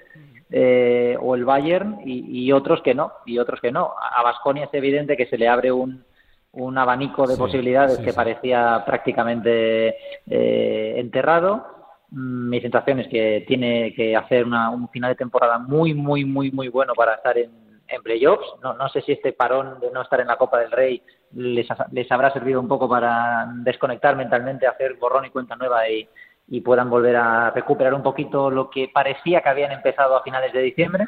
eh, 0.50 1.16
o 1.20 1.34
el 1.34 1.44
Bayern 1.44 2.00
y, 2.04 2.52
otros 2.52 2.82
que 2.82 2.94
no, 2.94 3.12
y 3.24 3.38
otros 3.38 3.60
que 3.60 3.72
no. 3.72 3.94
A 3.98 4.22
Basconia 4.22 4.66
es 4.66 4.74
evidente 4.74 5.16
que 5.16 5.26
se 5.26 5.38
le 5.38 5.48
abre 5.48 5.72
un, 5.72 6.04
un 6.56 6.78
abanico 6.78 7.26
de 7.26 7.36
posibilidades 7.36 7.98
que 7.98 8.12
parecía 8.12 8.82
prácticamente 8.84 9.96
eh, 10.26 10.94
enterrado. 10.96 11.66
Mm, 12.10 12.48
mi 12.48 12.60
sensación 12.60 13.00
es 13.00 13.08
que 13.08 13.44
tiene 13.46 13.92
que 13.94 14.16
hacer 14.16 14.44
un 14.44 14.88
final 14.88 15.10
de 15.10 15.16
temporada 15.16 15.58
muy, 15.58 15.92
muy, 15.92 16.24
muy, 16.24 16.50
muy 16.50 16.68
bueno 16.68 16.94
para 16.94 17.14
estar 17.14 17.36
en, 17.36 17.50
en 17.88 18.02
playoffs. 18.02 18.46
No, 18.62 18.72
no 18.72 18.88
sé 18.88 19.02
si 19.02 19.12
este 19.12 19.32
parón 19.32 19.80
de 19.80 19.90
no 19.90 20.02
estar 20.02 20.20
en 20.20 20.28
la 20.28 20.36
Copa 20.36 20.58
del 20.60 20.70
Rey 20.70 21.02
les, 21.34 21.66
les 21.92 22.10
habrá 22.10 22.32
servido 22.32 22.60
un 22.60 22.68
poco 22.68 22.88
para 22.88 23.46
desconectar 23.56 24.16
mentalmente, 24.16 24.66
hacer 24.66 24.94
borrón 24.94 25.26
y 25.26 25.30
cuenta 25.30 25.56
nueva 25.56 25.86
y, 25.90 26.08
y 26.48 26.62
puedan 26.62 26.88
volver 26.88 27.16
a 27.16 27.50
recuperar 27.50 27.92
un 27.92 28.02
poquito 28.02 28.50
lo 28.50 28.70
que 28.70 28.88
parecía 28.92 29.42
que 29.42 29.48
habían 29.50 29.72
empezado 29.72 30.16
a 30.16 30.22
finales 30.22 30.54
de 30.54 30.62
diciembre 30.62 31.06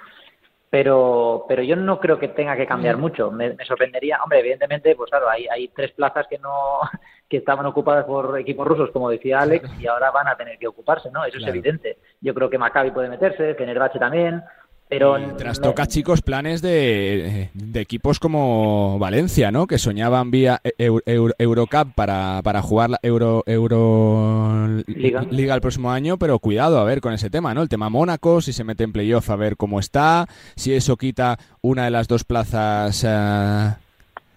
pero 0.71 1.45
pero 1.49 1.63
yo 1.63 1.77
no 1.77 1.99
creo 1.99 2.19
que 2.19 2.29
tenga 2.29 2.57
que 2.57 2.67
cambiar 2.67 2.97
mucho. 2.97 3.31
Me, 3.31 3.57
sorprendería, 3.65 4.21
hombre, 4.23 4.41
evidentemente, 4.41 4.95
pues 4.95 5.11
claro, 5.11 5.29
hay, 5.29 5.47
hay 5.47 5.69
tres 5.69 5.93
plazas 5.93 6.27
que 6.29 6.39
no 6.39 6.81
que 7.29 7.39
estaban 7.39 7.67
ocupadas 7.67 8.05
por 8.07 8.39
equipos 8.39 8.67
rusos, 8.67 8.91
como 8.91 9.11
decía 9.11 9.41
Alex, 9.41 9.69
y 9.79 9.87
ahora 9.87 10.11
van 10.11 10.29
a 10.29 10.37
tener 10.37 10.59
que 10.59 10.67
ocuparse, 10.67 11.11
¿no? 11.11 11.25
Eso 11.25 11.39
es 11.39 11.47
evidente. 11.47 11.99
Yo 12.21 12.33
creo 12.33 12.49
que 12.49 12.57
Maccabi 12.57 12.91
puede 12.91 13.11
meterse, 13.11 13.55
Fenerbahce 13.55 13.99
también, 13.99 14.43
Pero 14.89 15.19
y 15.19 15.37
trastoca, 15.37 15.87
chicos, 15.87 16.23
planes 16.23 16.63
de, 16.63 17.51
de, 17.53 17.81
equipos 17.81 18.19
como 18.19 18.99
Valencia, 18.99 19.51
¿no? 19.51 19.67
Que 19.67 19.77
soñaban 19.77 20.31
vía 20.31 20.63
Euro, 20.79 21.03
Euro, 21.05 21.35
Eurocup 21.39 21.95
para, 21.95 22.41
para 22.43 22.63
jugar 22.63 22.91
la 22.91 23.01
Euro, 23.03 23.43
Euro 23.47 24.83
Liga. 24.87 25.27
Liga 25.31 25.55
el 25.55 25.61
próximo 25.61 25.91
año, 25.91 26.19
pero 26.19 26.39
cuidado 26.39 26.79
a 26.79 26.85
ver 26.85 27.03
con 27.03 27.13
ese 27.13 27.29
tema, 27.29 27.53
¿no? 27.53 27.61
El 27.61 27.69
tema 27.69 27.91
Mónaco, 27.91 28.41
si 28.41 28.55
se 28.55 28.65
mete 28.65 28.85
en 28.85 28.93
playoff 28.93 29.29
a 29.29 29.37
ver 29.37 29.59
cómo 29.59 29.79
está, 29.79 30.27
si 30.57 30.73
eso 30.73 30.97
quita 30.97 31.39
una 31.61 31.85
de 31.85 31.91
las 31.91 32.09
dos 32.09 32.25
plazas 32.25 33.05
uh, 33.05 33.77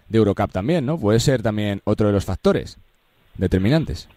de 0.08 0.18
Eurocup 0.18 0.52
también, 0.52 0.84
¿no? 0.84 0.98
Puede 0.98 1.20
ser 1.20 1.42
también 1.42 1.80
otro 1.84 2.08
de 2.08 2.12
los 2.12 2.26
factores 2.26 2.76
determinantes. 3.38 4.08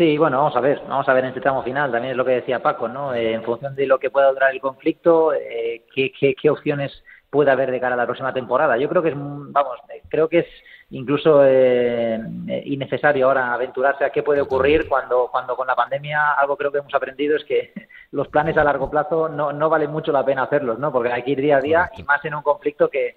Sí, 0.00 0.16
bueno, 0.16 0.38
vamos 0.38 0.56
a 0.56 0.60
ver, 0.60 0.80
vamos 0.88 1.06
a 1.06 1.12
ver 1.12 1.24
en 1.24 1.28
este 1.28 1.42
tramo 1.42 1.62
final, 1.62 1.92
también 1.92 2.12
es 2.12 2.16
lo 2.16 2.24
que 2.24 2.30
decía 2.30 2.62
Paco, 2.62 2.88
¿no? 2.88 3.12
Eh, 3.12 3.34
en 3.34 3.42
función 3.42 3.74
de 3.74 3.86
lo 3.86 3.98
que 3.98 4.08
pueda 4.08 4.32
durar 4.32 4.50
el 4.50 4.58
conflicto, 4.58 5.34
eh, 5.34 5.84
¿qué, 5.94 6.10
qué, 6.18 6.34
qué, 6.34 6.48
opciones 6.48 7.04
puede 7.28 7.50
haber 7.50 7.70
de 7.70 7.80
cara 7.80 7.96
a 7.96 7.98
la 7.98 8.06
próxima 8.06 8.32
temporada. 8.32 8.78
Yo 8.78 8.88
creo 8.88 9.02
que 9.02 9.10
es, 9.10 9.14
vamos, 9.14 9.78
creo 10.08 10.26
que 10.26 10.38
es 10.38 10.46
incluso 10.88 11.42
eh, 11.44 12.18
innecesario 12.64 13.26
ahora 13.26 13.52
aventurarse 13.52 14.02
a 14.06 14.08
qué 14.08 14.22
puede 14.22 14.40
ocurrir 14.40 14.88
cuando, 14.88 15.28
cuando 15.30 15.54
con 15.54 15.66
la 15.66 15.76
pandemia 15.76 16.32
algo 16.32 16.56
creo 16.56 16.72
que 16.72 16.78
hemos 16.78 16.94
aprendido 16.94 17.36
es 17.36 17.44
que 17.44 17.74
los 18.12 18.28
planes 18.28 18.56
a 18.56 18.64
largo 18.64 18.88
plazo 18.88 19.28
no, 19.28 19.52
no 19.52 19.68
vale 19.68 19.86
mucho 19.86 20.12
la 20.12 20.24
pena 20.24 20.44
hacerlos, 20.44 20.78
¿no? 20.78 20.90
Porque 20.90 21.12
hay 21.12 21.24
que 21.24 21.32
ir 21.32 21.42
día 21.42 21.58
a 21.58 21.60
día 21.60 21.90
y 21.94 22.04
más 22.04 22.24
en 22.24 22.36
un 22.36 22.42
conflicto 22.42 22.88
que, 22.88 23.16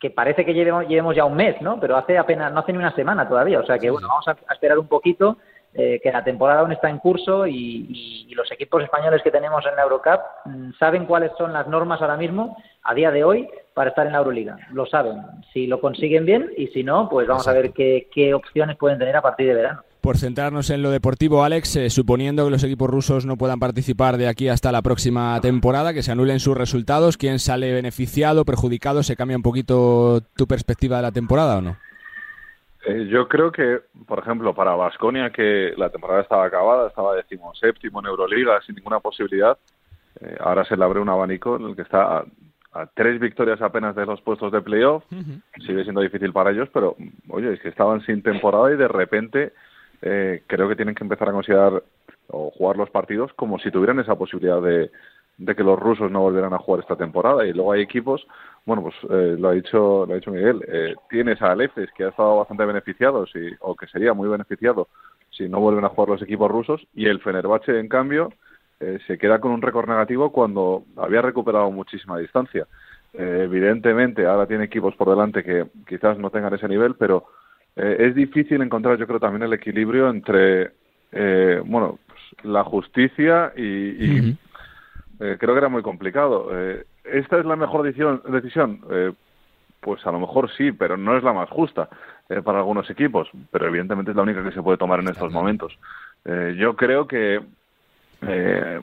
que 0.00 0.10
parece 0.10 0.44
que 0.44 0.52
llevemos, 0.52 0.88
llevemos 0.88 1.14
ya 1.14 1.26
un 1.26 1.36
mes, 1.36 1.62
¿no? 1.62 1.78
Pero 1.78 1.96
hace 1.96 2.18
apenas, 2.18 2.52
no 2.52 2.58
hace 2.58 2.72
ni 2.72 2.78
una 2.78 2.96
semana 2.96 3.28
todavía, 3.28 3.60
o 3.60 3.66
sea 3.66 3.78
que 3.78 3.88
bueno, 3.88 4.08
vamos 4.08 4.26
a, 4.26 4.32
a 4.32 4.54
esperar 4.54 4.80
un 4.80 4.88
poquito 4.88 5.36
eh, 5.74 6.00
que 6.00 6.12
la 6.12 6.22
temporada 6.22 6.60
aún 6.60 6.70
está 6.70 6.88
en 6.88 6.98
curso 6.98 7.46
y, 7.46 7.52
y, 7.52 8.26
y, 8.28 8.34
los 8.34 8.50
equipos 8.52 8.82
españoles 8.82 9.22
que 9.22 9.32
tenemos 9.32 9.64
en 9.66 9.74
la 9.74 9.82
Eurocup 9.82 10.20
mmm, 10.44 10.70
saben 10.78 11.04
cuáles 11.04 11.32
son 11.36 11.52
las 11.52 11.66
normas 11.66 12.00
ahora 12.00 12.16
mismo, 12.16 12.56
a 12.84 12.94
día 12.94 13.10
de 13.10 13.24
hoy, 13.24 13.48
para 13.74 13.90
estar 13.90 14.06
en 14.06 14.12
la 14.12 14.18
Euroliga. 14.18 14.56
Lo 14.72 14.86
saben. 14.86 15.20
Si 15.52 15.66
lo 15.66 15.80
consiguen 15.80 16.26
bien 16.26 16.50
y 16.56 16.68
si 16.68 16.84
no, 16.84 17.08
pues 17.08 17.26
vamos 17.26 17.42
Exacto. 17.42 17.58
a 17.58 17.62
ver 17.62 17.72
qué, 17.72 18.08
qué, 18.14 18.34
opciones 18.34 18.76
pueden 18.76 18.98
tener 19.00 19.16
a 19.16 19.22
partir 19.22 19.48
de 19.48 19.54
verano. 19.54 19.82
Por 20.00 20.16
centrarnos 20.16 20.70
en 20.70 20.82
lo 20.82 20.90
deportivo, 20.90 21.42
Alex, 21.42 21.76
eh, 21.76 21.90
suponiendo 21.90 22.44
que 22.44 22.50
los 22.50 22.62
equipos 22.62 22.88
rusos 22.88 23.26
no 23.26 23.36
puedan 23.36 23.58
participar 23.58 24.16
de 24.16 24.28
aquí 24.28 24.48
hasta 24.48 24.70
la 24.70 24.82
próxima 24.82 25.40
temporada, 25.40 25.92
que 25.92 26.02
se 26.02 26.12
anulen 26.12 26.40
sus 26.40 26.56
resultados, 26.56 27.16
¿quién 27.16 27.38
sale 27.38 27.72
beneficiado, 27.72 28.44
perjudicado? 28.44 29.02
¿Se 29.02 29.16
cambia 29.16 29.36
un 29.36 29.42
poquito 29.42 30.20
tu 30.36 30.46
perspectiva 30.46 30.98
de 30.98 31.02
la 31.02 31.12
temporada 31.12 31.58
o 31.58 31.62
no? 31.62 31.78
Eh, 32.86 33.06
yo 33.08 33.28
creo 33.28 33.50
que, 33.50 33.80
por 34.06 34.18
ejemplo, 34.18 34.54
para 34.54 34.74
Vasconia, 34.74 35.30
que 35.30 35.72
la 35.76 35.90
temporada 35.90 36.22
estaba 36.22 36.44
acabada, 36.44 36.88
estaba 36.88 37.16
decimoséptimo 37.16 38.00
en 38.00 38.06
Euroliga 38.06 38.60
sin 38.62 38.74
ninguna 38.74 39.00
posibilidad, 39.00 39.56
eh, 40.20 40.36
ahora 40.40 40.64
se 40.64 40.76
le 40.76 40.84
abre 40.84 41.00
un 41.00 41.08
abanico 41.08 41.56
en 41.56 41.68
el 41.68 41.76
que 41.76 41.82
está 41.82 42.18
a, 42.18 42.24
a 42.74 42.86
tres 42.86 43.18
victorias 43.20 43.62
apenas 43.62 43.94
de 43.96 44.04
los 44.04 44.20
puestos 44.20 44.52
de 44.52 44.60
playoff. 44.60 45.04
Uh 45.10 45.16
-huh. 45.16 45.42
Sigue 45.66 45.84
siendo 45.84 46.00
difícil 46.00 46.32
para 46.32 46.50
ellos, 46.50 46.68
pero 46.72 46.96
oye, 47.28 47.52
es 47.52 47.60
que 47.60 47.68
estaban 47.68 48.00
sin 48.02 48.22
temporada 48.22 48.72
y 48.72 48.76
de 48.76 48.88
repente 48.88 49.52
eh, 50.02 50.42
creo 50.46 50.68
que 50.68 50.76
tienen 50.76 50.94
que 50.94 51.04
empezar 51.04 51.28
a 51.28 51.32
considerar 51.32 51.82
o 52.28 52.50
jugar 52.50 52.76
los 52.76 52.90
partidos 52.90 53.32
como 53.34 53.58
si 53.58 53.70
tuvieran 53.70 54.00
esa 54.00 54.16
posibilidad 54.16 54.60
de, 54.60 54.90
de 55.36 55.54
que 55.54 55.64
los 55.64 55.78
rusos 55.78 56.10
no 56.10 56.20
volvieran 56.20 56.54
a 56.54 56.58
jugar 56.58 56.80
esta 56.80 56.96
temporada. 56.96 57.46
Y 57.46 57.52
luego 57.52 57.72
hay 57.72 57.82
equipos, 57.82 58.26
bueno, 58.64 58.82
pues 58.82 58.94
eh, 59.10 59.36
lo 59.38 59.48
ha 59.48 59.52
dicho 59.52 60.06
lo 60.06 60.12
ha 60.12 60.16
dicho 60.16 60.30
Miguel, 60.30 60.60
eh, 60.68 60.94
tienes 61.10 61.40
a 61.42 61.52
Alefes 61.52 61.90
que 61.96 62.04
ha 62.04 62.08
estado 62.08 62.38
bastante 62.38 62.64
beneficiado, 62.64 63.26
o 63.60 63.74
que 63.74 63.86
sería 63.86 64.14
muy 64.14 64.28
beneficiado 64.28 64.88
si 65.30 65.48
no 65.48 65.60
vuelven 65.60 65.84
a 65.84 65.88
jugar 65.88 66.10
los 66.10 66.22
equipos 66.22 66.50
rusos, 66.50 66.86
y 66.94 67.06
el 67.06 67.20
Fenerbahce, 67.20 67.78
en 67.78 67.88
cambio, 67.88 68.32
eh, 68.80 68.98
se 69.06 69.18
queda 69.18 69.40
con 69.40 69.52
un 69.52 69.62
récord 69.62 69.88
negativo 69.88 70.30
cuando 70.30 70.84
había 70.96 71.22
recuperado 71.22 71.70
muchísima 71.70 72.18
distancia. 72.18 72.66
Eh, 73.12 73.42
evidentemente, 73.44 74.26
ahora 74.26 74.46
tiene 74.46 74.64
equipos 74.64 74.94
por 74.96 75.08
delante 75.08 75.44
que 75.44 75.66
quizás 75.86 76.18
no 76.18 76.30
tengan 76.30 76.54
ese 76.54 76.68
nivel, 76.68 76.94
pero 76.96 77.26
eh, 77.76 77.96
es 78.00 78.14
difícil 78.14 78.60
encontrar, 78.60 78.98
yo 78.98 79.06
creo, 79.06 79.20
también 79.20 79.42
el 79.44 79.52
equilibrio 79.52 80.10
entre, 80.10 80.72
eh, 81.12 81.62
bueno, 81.64 81.98
pues, 82.06 82.44
la 82.44 82.64
justicia 82.64 83.52
y. 83.56 84.36
eh, 85.20 85.36
creo 85.38 85.54
que 85.54 85.58
era 85.58 85.68
muy 85.68 85.82
complicado. 85.82 86.48
Eh, 86.52 86.84
¿Esta 87.04 87.38
es 87.38 87.44
la 87.44 87.56
mejor 87.56 87.82
decisión? 87.82 88.22
decisión? 88.28 88.80
Eh, 88.90 89.12
pues 89.80 90.04
a 90.06 90.12
lo 90.12 90.18
mejor 90.18 90.50
sí, 90.56 90.72
pero 90.72 90.96
no 90.96 91.16
es 91.16 91.22
la 91.22 91.32
más 91.34 91.50
justa 91.50 91.88
eh, 92.30 92.40
para 92.42 92.58
algunos 92.58 92.88
equipos, 92.88 93.28
pero 93.50 93.66
evidentemente 93.66 94.12
es 94.12 94.16
la 94.16 94.22
única 94.22 94.42
que 94.42 94.52
se 94.52 94.62
puede 94.62 94.78
tomar 94.78 95.00
en 95.00 95.08
estos 95.08 95.30
momentos. 95.30 95.78
Eh, 96.24 96.56
yo 96.58 96.74
creo 96.74 97.06
que 97.06 97.40
eh, 98.26 98.80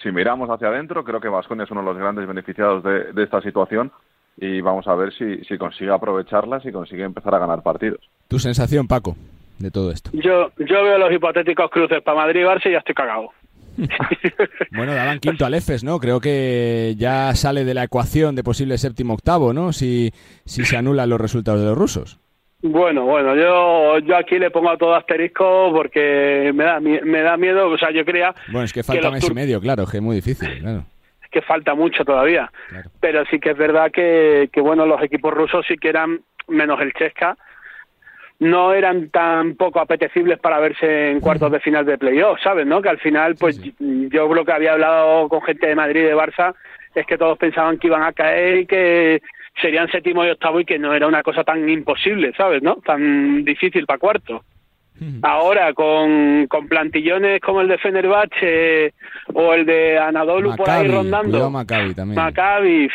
si 0.00 0.12
miramos 0.12 0.48
hacia 0.50 0.68
adentro, 0.68 1.02
creo 1.02 1.20
que 1.20 1.28
Vasconia 1.28 1.64
es 1.64 1.70
uno 1.72 1.80
de 1.80 1.86
los 1.86 1.98
grandes 1.98 2.26
beneficiados 2.28 2.84
de, 2.84 3.12
de 3.12 3.22
esta 3.24 3.40
situación 3.40 3.90
y 4.36 4.60
vamos 4.60 4.86
a 4.86 4.94
ver 4.94 5.12
si, 5.12 5.42
si 5.44 5.58
consigue 5.58 5.90
aprovecharla, 5.90 6.60
si 6.60 6.70
consigue 6.70 7.02
empezar 7.02 7.34
a 7.34 7.38
ganar 7.40 7.62
partidos. 7.62 8.00
¿Tu 8.28 8.38
sensación, 8.38 8.86
Paco, 8.86 9.16
de 9.58 9.72
todo 9.72 9.90
esto? 9.90 10.10
Yo, 10.12 10.50
yo 10.58 10.84
veo 10.84 10.98
los 10.98 11.12
hipotéticos 11.12 11.68
cruces 11.70 12.00
para 12.02 12.18
Madrid 12.18 12.42
y 12.42 12.44
Barça 12.44 12.66
y 12.66 12.72
ya 12.72 12.78
estoy 12.78 12.94
cagado. 12.94 13.30
Bueno, 14.72 14.94
daban 14.94 15.18
quinto 15.18 15.44
al 15.46 15.54
EFES, 15.54 15.84
¿no? 15.84 15.98
Creo 15.98 16.20
que 16.20 16.94
ya 16.96 17.34
sale 17.34 17.64
de 17.64 17.74
la 17.74 17.84
ecuación 17.84 18.34
de 18.34 18.44
posible 18.44 18.78
séptimo 18.78 19.14
octavo, 19.14 19.52
¿no? 19.52 19.72
Si, 19.72 20.12
si 20.44 20.64
se 20.64 20.76
anulan 20.76 21.08
los 21.10 21.20
resultados 21.20 21.60
de 21.60 21.66
los 21.66 21.78
rusos. 21.78 22.18
Bueno, 22.62 23.04
bueno, 23.04 23.36
yo, 23.36 23.98
yo 23.98 24.16
aquí 24.16 24.38
le 24.38 24.50
pongo 24.50 24.70
a 24.70 24.78
todo 24.78 24.94
asterisco 24.94 25.70
porque 25.74 26.50
me 26.54 26.64
da, 26.64 26.80
me 26.80 27.20
da 27.20 27.36
miedo, 27.36 27.68
o 27.68 27.76
sea, 27.76 27.90
yo 27.90 28.06
creía... 28.06 28.34
Bueno, 28.48 28.64
es 28.64 28.72
que 28.72 28.82
falta 28.82 29.10
mes 29.10 29.28
y 29.28 29.34
medio, 29.34 29.60
claro, 29.60 29.84
que 29.86 29.98
es 29.98 30.02
muy 30.02 30.16
difícil, 30.16 30.60
claro. 30.60 30.84
Es 31.22 31.30
que 31.30 31.42
falta 31.42 31.74
mucho 31.74 32.06
todavía, 32.06 32.50
claro. 32.70 32.90
pero 33.00 33.24
sí 33.26 33.38
que 33.38 33.50
es 33.50 33.58
verdad 33.58 33.90
que, 33.92 34.48
que, 34.50 34.62
bueno, 34.62 34.86
los 34.86 35.02
equipos 35.02 35.34
rusos 35.34 35.66
sí 35.68 35.76
que 35.76 35.90
eran, 35.90 36.22
menos 36.48 36.80
el 36.80 36.94
Chesca, 36.94 37.36
no 38.40 38.72
eran 38.74 39.10
tan 39.10 39.54
poco 39.54 39.80
apetecibles 39.80 40.38
para 40.38 40.58
verse 40.58 41.10
en 41.10 41.20
cuartos 41.20 41.50
de 41.52 41.60
final 41.60 41.86
de 41.86 41.98
playoff, 41.98 42.40
¿sabes? 42.42 42.66
¿no? 42.66 42.82
Que 42.82 42.88
al 42.88 42.98
final, 42.98 43.36
pues 43.36 43.56
sí, 43.56 43.74
sí. 43.78 44.08
yo 44.10 44.28
creo 44.28 44.44
que 44.44 44.52
había 44.52 44.72
hablado 44.72 45.28
con 45.28 45.42
gente 45.42 45.66
de 45.66 45.76
Madrid 45.76 46.02
y 46.02 46.04
de 46.04 46.16
Barça, 46.16 46.54
es 46.94 47.06
que 47.06 47.18
todos 47.18 47.38
pensaban 47.38 47.78
que 47.78 47.86
iban 47.86 48.02
a 48.02 48.12
caer 48.12 48.58
y 48.58 48.66
que 48.66 49.22
serían 49.60 49.90
séptimo 49.90 50.24
y 50.24 50.30
octavo 50.30 50.60
y 50.60 50.64
que 50.64 50.78
no 50.78 50.92
era 50.94 51.06
una 51.06 51.22
cosa 51.22 51.44
tan 51.44 51.68
imposible, 51.68 52.32
¿sabes? 52.36 52.62
¿no? 52.62 52.76
Tan 52.76 53.44
difícil 53.44 53.86
para 53.86 53.98
cuarto. 53.98 54.44
Ahora, 55.22 55.74
con, 55.74 56.46
con 56.46 56.68
plantillones 56.68 57.40
como 57.40 57.60
el 57.60 57.68
de 57.68 57.78
Fenerbahce 57.78 58.94
o 59.32 59.52
el 59.52 59.66
de 59.66 59.98
Anadolu 59.98 60.50
Maccabi, 60.50 60.64
por 60.64 60.70
ahí 60.70 60.88
rondando. 60.88 61.50
Maccabi 61.50 61.94
también. 61.94 62.14
Maccabi, 62.14 62.88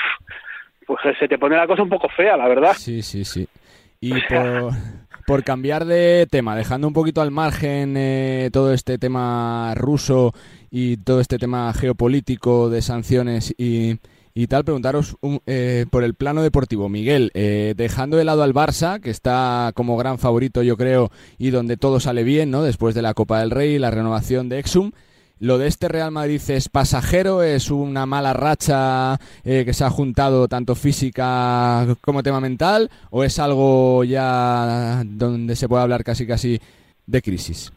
pues 0.87 0.99
se 1.19 1.27
te 1.27 1.37
pone 1.37 1.57
la 1.57 1.67
cosa 1.67 1.83
un 1.83 1.89
poco 1.89 2.07
fea, 2.07 2.37
la 2.37 2.47
verdad. 2.47 2.73
Sí, 2.73 3.01
sí, 3.01 3.25
sí. 3.25 3.45
Y 3.99 4.13
por, 4.21 4.71
por 5.29 5.43
cambiar 5.43 5.85
de 5.85 6.25
tema, 6.27 6.55
dejando 6.55 6.87
un 6.87 6.93
poquito 6.93 7.21
al 7.21 7.29
margen 7.29 7.93
eh, 7.95 8.49
todo 8.51 8.73
este 8.73 8.97
tema 8.97 9.75
ruso 9.75 10.33
y 10.71 10.97
todo 10.97 11.19
este 11.19 11.37
tema 11.37 11.71
geopolítico 11.71 12.71
de 12.71 12.81
sanciones 12.81 13.53
y 13.55 13.99
y 14.33 14.47
tal, 14.47 14.63
preguntaros 14.63 15.17
un, 15.21 15.41
eh, 15.47 15.85
por 15.91 16.03
el 16.03 16.13
plano 16.13 16.41
deportivo. 16.41 16.87
Miguel, 16.87 17.29
eh, 17.33 17.73
dejando 17.75 18.15
de 18.15 18.23
lado 18.23 18.41
al 18.41 18.53
Barça, 18.53 19.01
que 19.01 19.09
está 19.09 19.71
como 19.75 19.97
gran 19.97 20.17
favorito, 20.17 20.63
yo 20.63 20.77
creo, 20.77 21.11
y 21.37 21.49
donde 21.49 21.77
todo 21.77 21.99
sale 21.99 22.23
bien, 22.23 22.49
¿no? 22.49 22.63
Después 22.63 22.95
de 22.95 23.01
la 23.01 23.13
Copa 23.13 23.41
del 23.41 23.51
Rey 23.51 23.75
y 23.75 23.79
la 23.79 23.91
renovación 23.91 24.47
de 24.47 24.59
Exum. 24.59 24.91
¿Lo 25.41 25.57
de 25.57 25.67
este 25.67 25.87
Real 25.87 26.11
Madrid 26.11 26.41
es 26.49 26.67
pasajero? 26.67 27.43
¿Es 27.43 27.71
una 27.71 28.05
mala 28.05 28.33
racha 28.33 29.13
eh, 29.45 29.63
que 29.63 29.71
se 29.71 29.85
ha 29.85 29.89
juntado 29.89 30.49
tanto 30.49 30.75
física 30.75 31.85
como 32.01 32.23
tema 32.23 32.41
mental? 32.41 32.89
¿O 33.09 33.23
es 33.23 33.39
algo 33.39 34.03
ya 34.03 35.01
donde 35.05 35.55
se 35.55 35.69
puede 35.69 35.83
hablar 35.83 36.03
casi 36.03 36.27
casi 36.27 36.59
de 37.07 37.21
crisis? 37.21 37.71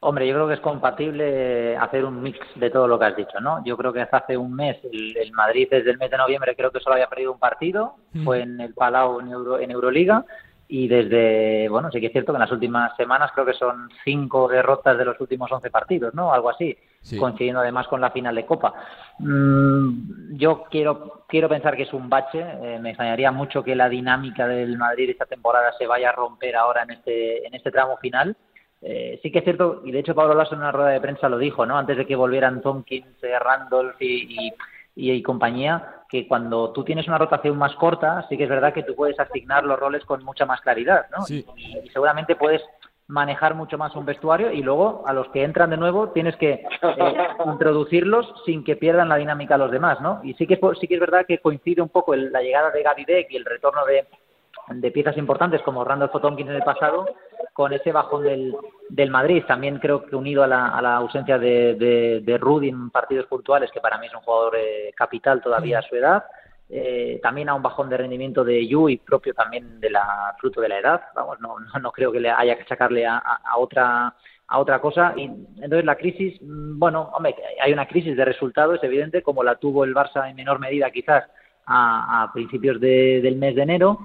Hombre, 0.00 0.26
yo 0.26 0.34
creo 0.34 0.48
que 0.48 0.54
es 0.54 0.60
compatible 0.60 1.76
hacer 1.76 2.04
un 2.04 2.20
mix 2.20 2.38
de 2.56 2.70
todo 2.70 2.88
lo 2.88 2.98
que 2.98 3.04
has 3.04 3.16
dicho, 3.16 3.38
¿no? 3.40 3.62
Yo 3.64 3.76
creo 3.76 3.92
que 3.92 4.00
hace 4.00 4.36
un 4.36 4.52
mes 4.52 4.78
el, 4.90 5.16
el 5.18 5.30
Madrid 5.32 5.68
desde 5.70 5.90
el 5.92 5.98
mes 5.98 6.10
de 6.10 6.16
noviembre 6.16 6.56
creo 6.56 6.72
que 6.72 6.80
solo 6.80 6.94
había 6.94 7.06
perdido 7.06 7.32
un 7.32 7.38
partido, 7.38 7.94
mm. 8.12 8.24
fue 8.24 8.40
en 8.40 8.60
el 8.60 8.74
Palau 8.74 9.20
en, 9.20 9.28
Euro, 9.28 9.60
en 9.60 9.70
Euroliga 9.70 10.24
y 10.70 10.88
desde, 10.88 11.68
bueno, 11.68 11.90
sí 11.90 12.00
que 12.00 12.06
es 12.06 12.12
cierto 12.12 12.32
que 12.32 12.36
en 12.36 12.42
las 12.42 12.52
últimas 12.52 12.96
semanas 12.96 13.32
creo 13.34 13.44
que 13.44 13.52
son 13.54 13.90
cinco 14.04 14.48
derrotas 14.48 14.96
de 14.96 15.04
los 15.04 15.20
últimos 15.20 15.50
once 15.50 15.70
partidos, 15.70 16.14
¿no? 16.14 16.32
Algo 16.32 16.50
así, 16.50 16.76
sí. 17.00 17.18
coincidiendo 17.18 17.60
además 17.60 17.88
con 17.88 18.00
la 18.00 18.10
final 18.10 18.34
de 18.34 18.46
Copa. 18.46 18.74
Mm, 19.18 20.36
yo 20.36 20.64
quiero 20.70 21.24
quiero 21.28 21.48
pensar 21.48 21.76
que 21.76 21.82
es 21.82 21.92
un 21.92 22.08
bache, 22.08 22.40
eh, 22.40 22.78
me 22.80 22.90
extrañaría 22.90 23.32
mucho 23.32 23.62
que 23.62 23.74
la 23.74 23.88
dinámica 23.88 24.46
del 24.46 24.78
Madrid 24.78 25.10
esta 25.10 25.26
temporada 25.26 25.72
se 25.76 25.86
vaya 25.86 26.10
a 26.10 26.12
romper 26.12 26.56
ahora 26.56 26.84
en 26.84 26.90
este 26.90 27.46
en 27.46 27.54
este 27.54 27.70
tramo 27.70 27.96
final 27.98 28.36
eh, 28.82 29.20
sí 29.22 29.30
que 29.30 29.40
es 29.40 29.44
cierto, 29.44 29.82
y 29.84 29.92
de 29.92 29.98
hecho 29.98 30.14
Pablo 30.14 30.34
Lasso 30.34 30.54
en 30.54 30.60
una 30.60 30.72
rueda 30.72 30.90
de 30.90 31.00
prensa 31.00 31.28
lo 31.28 31.38
dijo, 31.38 31.66
¿no? 31.66 31.76
Antes 31.76 31.98
de 31.98 32.06
que 32.06 32.16
volvieran 32.16 32.62
Tompkins, 32.62 33.22
eh, 33.22 33.38
Randolph 33.38 34.00
y, 34.00 34.46
y, 34.46 34.52
y, 34.96 35.12
y, 35.12 35.22
compañía, 35.22 35.99
que 36.10 36.26
cuando 36.26 36.72
tú 36.72 36.84
tienes 36.84 37.06
una 37.06 37.18
rotación 37.18 37.56
más 37.56 37.74
corta, 37.76 38.26
sí 38.28 38.36
que 38.36 38.44
es 38.44 38.50
verdad 38.50 38.74
que 38.74 38.82
tú 38.82 38.94
puedes 38.96 39.18
asignar 39.20 39.64
los 39.64 39.78
roles 39.78 40.04
con 40.04 40.24
mucha 40.24 40.44
más 40.44 40.60
claridad, 40.60 41.06
¿no? 41.16 41.24
Sí. 41.24 41.46
Y, 41.56 41.78
y, 41.78 41.88
seguramente 41.90 42.34
puedes 42.34 42.62
manejar 43.10 43.54
mucho 43.54 43.76
más 43.76 43.94
un 43.96 44.06
vestuario 44.06 44.52
y 44.52 44.62
luego 44.62 45.02
a 45.06 45.12
los 45.12 45.28
que 45.28 45.42
entran 45.42 45.70
de 45.70 45.76
nuevo 45.76 46.10
tienes 46.10 46.36
que 46.36 46.52
eh, 46.52 47.28
introducirlos 47.44 48.32
sin 48.46 48.64
que 48.64 48.76
pierdan 48.76 49.08
la 49.08 49.16
dinámica 49.16 49.56
a 49.56 49.58
los 49.58 49.70
demás, 49.70 50.00
¿no? 50.00 50.20
Y 50.22 50.34
sí 50.34 50.46
que, 50.46 50.58
sí 50.80 50.86
que 50.86 50.94
es 50.94 51.00
verdad 51.00 51.26
que 51.26 51.38
coincide 51.38 51.82
un 51.82 51.88
poco 51.88 52.14
la 52.14 52.40
llegada 52.40 52.70
de 52.70 52.82
Gaby 52.82 53.04
Deck 53.04 53.26
y 53.30 53.36
el 53.36 53.44
retorno 53.44 53.84
de, 53.84 54.06
de 54.72 54.90
piezas 54.90 55.16
importantes 55.16 55.62
como 55.62 55.84
Randolph 55.84 56.12
Tompkins 56.20 56.50
en 56.50 56.56
el 56.56 56.62
pasado 56.62 57.06
con 57.52 57.72
ese 57.72 57.92
bajón 57.92 58.22
del, 58.22 58.54
del 58.88 59.10
Madrid. 59.10 59.42
También 59.46 59.78
creo 59.78 60.06
que 60.06 60.16
unido 60.16 60.42
a 60.42 60.46
la, 60.46 60.68
a 60.68 60.80
la 60.80 60.96
ausencia 60.96 61.38
de, 61.38 61.74
de, 61.74 62.20
de, 62.20 62.38
Rudy 62.38 62.68
en 62.68 62.90
partidos 62.90 63.26
puntuales, 63.26 63.70
que 63.72 63.80
para 63.80 63.98
mí 63.98 64.06
es 64.06 64.14
un 64.14 64.20
jugador 64.20 64.56
eh, 64.56 64.92
capital 64.94 65.42
todavía 65.42 65.80
a 65.80 65.82
su 65.82 65.96
edad. 65.96 66.24
Eh, 66.72 67.18
también 67.20 67.48
a 67.48 67.54
un 67.54 67.62
bajón 67.62 67.88
de 67.90 67.96
rendimiento 67.96 68.44
de 68.44 68.64
Yu 68.64 68.88
y 68.88 68.96
propio 68.98 69.34
también 69.34 69.80
de 69.80 69.90
la 69.90 70.36
fruto 70.38 70.60
de 70.60 70.68
la 70.68 70.78
edad. 70.78 71.00
Vamos, 71.16 71.40
no, 71.40 71.58
no, 71.58 71.80
no 71.80 71.90
creo 71.90 72.12
que 72.12 72.20
le 72.20 72.30
haya 72.30 72.56
que 72.56 72.64
sacarle 72.64 73.04
a, 73.06 73.18
a, 73.18 73.58
otra 73.58 74.14
a 74.46 74.58
otra 74.58 74.80
cosa. 74.80 75.12
Y 75.16 75.24
entonces 75.24 75.84
la 75.84 75.96
crisis, 75.96 76.40
mm, 76.40 76.78
bueno, 76.78 77.10
hombre, 77.12 77.34
hay 77.60 77.72
una 77.72 77.86
crisis 77.86 78.16
de 78.16 78.24
resultados, 78.24 78.76
es 78.76 78.84
evidente, 78.84 79.22
como 79.22 79.42
la 79.42 79.56
tuvo 79.56 79.82
el 79.82 79.94
Barça 79.94 80.30
en 80.30 80.36
menor 80.36 80.60
medida 80.60 80.90
quizás 80.90 81.24
a, 81.66 82.22
a 82.22 82.32
principios 82.32 82.80
de, 82.80 83.20
del 83.20 83.36
mes 83.36 83.56
de 83.56 83.62
enero. 83.62 83.98